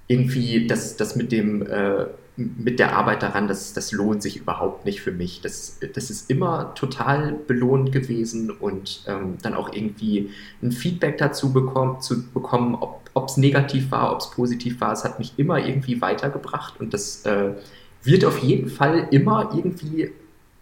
irgendwie 0.06 0.66
das, 0.66 0.96
das 0.96 1.16
mit 1.16 1.32
dem 1.32 1.66
äh, 1.66 2.06
mit 2.40 2.78
der 2.78 2.96
Arbeit 2.96 3.22
daran, 3.22 3.48
das, 3.48 3.72
das 3.72 3.92
lohnt 3.92 4.22
sich 4.22 4.38
überhaupt 4.38 4.84
nicht 4.84 5.02
für 5.02 5.12
mich. 5.12 5.40
Das, 5.42 5.78
das 5.94 6.10
ist 6.10 6.30
immer 6.30 6.74
total 6.74 7.32
belohnt 7.32 7.92
gewesen 7.92 8.50
und 8.50 9.02
ähm, 9.06 9.36
dann 9.42 9.54
auch 9.54 9.72
irgendwie 9.72 10.30
ein 10.62 10.72
Feedback 10.72 11.18
dazu 11.18 11.52
bekommen, 11.52 12.00
zu 12.00 12.30
bekommen, 12.30 12.76
ob 12.80 13.28
es 13.28 13.36
negativ 13.36 13.90
war, 13.90 14.12
ob 14.12 14.20
es 14.20 14.30
positiv 14.30 14.80
war. 14.80 14.92
Es 14.92 15.04
hat 15.04 15.18
mich 15.18 15.34
immer 15.36 15.58
irgendwie 15.58 16.00
weitergebracht 16.00 16.80
und 16.80 16.94
das 16.94 17.26
äh, 17.26 17.54
wird 18.02 18.24
auf 18.24 18.38
jeden 18.38 18.70
Fall 18.70 19.08
immer 19.10 19.52
irgendwie 19.54 20.12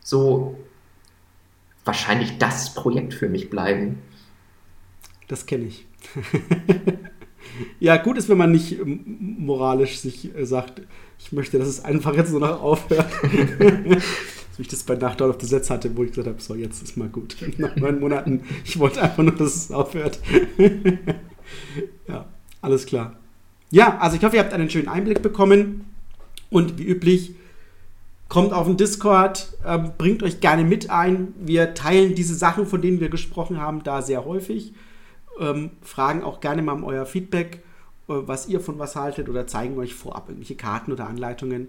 so 0.03 0.57
wahrscheinlich 1.85 2.39
das 2.39 2.75
Projekt 2.75 3.15
für 3.15 3.29
mich 3.29 3.51
bleiben. 3.51 3.99
Das 5.29 5.47
kenne 5.47 5.67
ich. 5.67 5.87
ja, 7.81 7.97
gut 7.99 8.19
ist, 8.19 8.29
wenn 8.29 8.39
man 8.39 8.51
nicht 8.51 8.79
moralisch 8.85 9.99
sich 9.99 10.35
äh, 10.35 10.47
sagt, 10.47 10.83
ich 11.19 11.33
möchte, 11.33 11.59
dass 11.59 11.69
es 11.69 11.85
einfach 11.85 12.15
jetzt 12.17 12.31
so 12.31 12.39
noch 12.39 12.63
aufhört. 12.63 13.11
so 14.53 14.61
ich 14.61 14.69
das 14.69 14.83
bei 14.85 14.97
Nacht 14.97 15.21
of 15.21 15.37
the 15.41 15.47
Sets 15.47 15.71
hatte, 15.71 15.95
wo 15.97 16.03
ich 16.03 16.11
gesagt 16.11 16.29
habe, 16.29 16.41
so, 16.41 16.55
jetzt 16.55 16.83
ist 16.83 16.97
mal 16.97 17.09
gut. 17.09 17.37
Nach 17.59 17.77
neun 17.77 18.01
Monaten, 18.01 18.43
ich 18.65 18.79
wollte 18.79 19.03
einfach 19.03 19.23
nur, 19.23 19.35
dass 19.35 19.55
es 19.55 19.71
aufhört. 19.71 20.19
ja, 22.09 22.27
alles 22.63 22.87
klar. 22.87 23.17
Ja, 23.71 23.99
also 23.99 24.17
ich 24.17 24.25
hoffe, 24.25 24.37
ihr 24.37 24.43
habt 24.43 24.55
einen 24.55 24.71
schönen 24.71 24.89
Einblick 24.89 25.21
bekommen. 25.23 25.85
Und 26.51 26.79
wie 26.79 26.85
üblich, 26.85 27.35
kommt 28.29 28.53
auf 28.53 28.67
den 28.67 28.77
Discord, 28.77 29.53
äh, 29.65 29.79
bringt 29.79 30.23
euch 30.23 30.41
gerne 30.41 30.65
mit 30.65 30.91
ein. 30.91 31.35
Wir 31.39 31.75
teilen 31.75 32.15
diese 32.15 32.35
Sachen, 32.35 32.67
von 32.67 32.81
denen 32.81 33.01
wir 33.01 33.09
gesprochen 33.09 33.59
haben, 33.59 33.83
da 33.83 34.03
sehr 34.03 34.25
häufig. 34.25 34.73
Ähm, 35.39 35.71
fragen 35.83 36.23
auch 36.23 36.41
gerne 36.41 36.63
mal 36.63 36.73
um 36.73 36.85
euer 36.85 37.07
Feedback 37.07 37.63
äh, 38.09 38.27
was 38.27 38.49
ihr 38.49 38.61
von 38.61 38.79
was 38.79 38.97
haltet 38.97 39.29
oder 39.29 39.47
zeigen 39.47 39.79
euch 39.79 39.95
vorab 39.95 40.29
irgendwelche 40.29 40.57
Karten 40.57 40.93
oder 40.93 41.07
Anleitungen, 41.07 41.69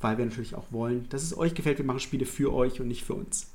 weil 0.00 0.18
wir 0.18 0.24
natürlich 0.24 0.54
auch 0.54 0.66
wollen, 0.70 1.08
dass 1.10 1.22
es 1.22 1.36
euch 1.36 1.54
gefällt. 1.54 1.78
Wir 1.78 1.84
machen 1.84 2.00
Spiele 2.00 2.26
für 2.26 2.52
euch 2.52 2.80
und 2.80 2.88
nicht 2.88 3.04
für 3.04 3.14
uns. 3.14 3.48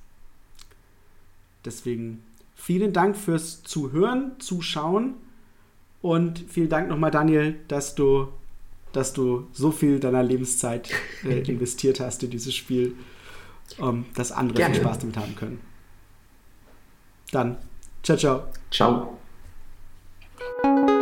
Deswegen 1.65 2.23
vielen 2.55 2.93
Dank 2.93 3.17
fürs 3.17 3.63
Zuhören, 3.63 4.39
Zuschauen 4.39 5.15
und 6.01 6.39
vielen 6.49 6.69
Dank 6.69 6.89
nochmal, 6.89 7.11
Daniel, 7.11 7.59
dass 7.67 7.93
du, 7.95 8.29
dass 8.93 9.13
du 9.13 9.47
so 9.51 9.71
viel 9.71 9.99
deiner 9.99 10.23
Lebenszeit 10.23 10.91
äh, 11.23 11.39
investiert 11.41 11.99
hast 11.99 12.23
in 12.23 12.31
dieses 12.31 12.55
Spiel, 12.55 12.95
ähm, 13.79 14.05
dass 14.15 14.31
andere 14.31 14.57
Gerne. 14.57 14.75
viel 14.75 14.83
Spaß 14.83 14.99
damit 14.99 15.17
haben 15.17 15.35
können. 15.35 15.59
Dann, 17.31 17.57
ciao, 18.03 18.17
ciao. 18.17 18.43
Ciao. 18.69 19.20
Thank 20.41 20.89
you. 20.89 21.00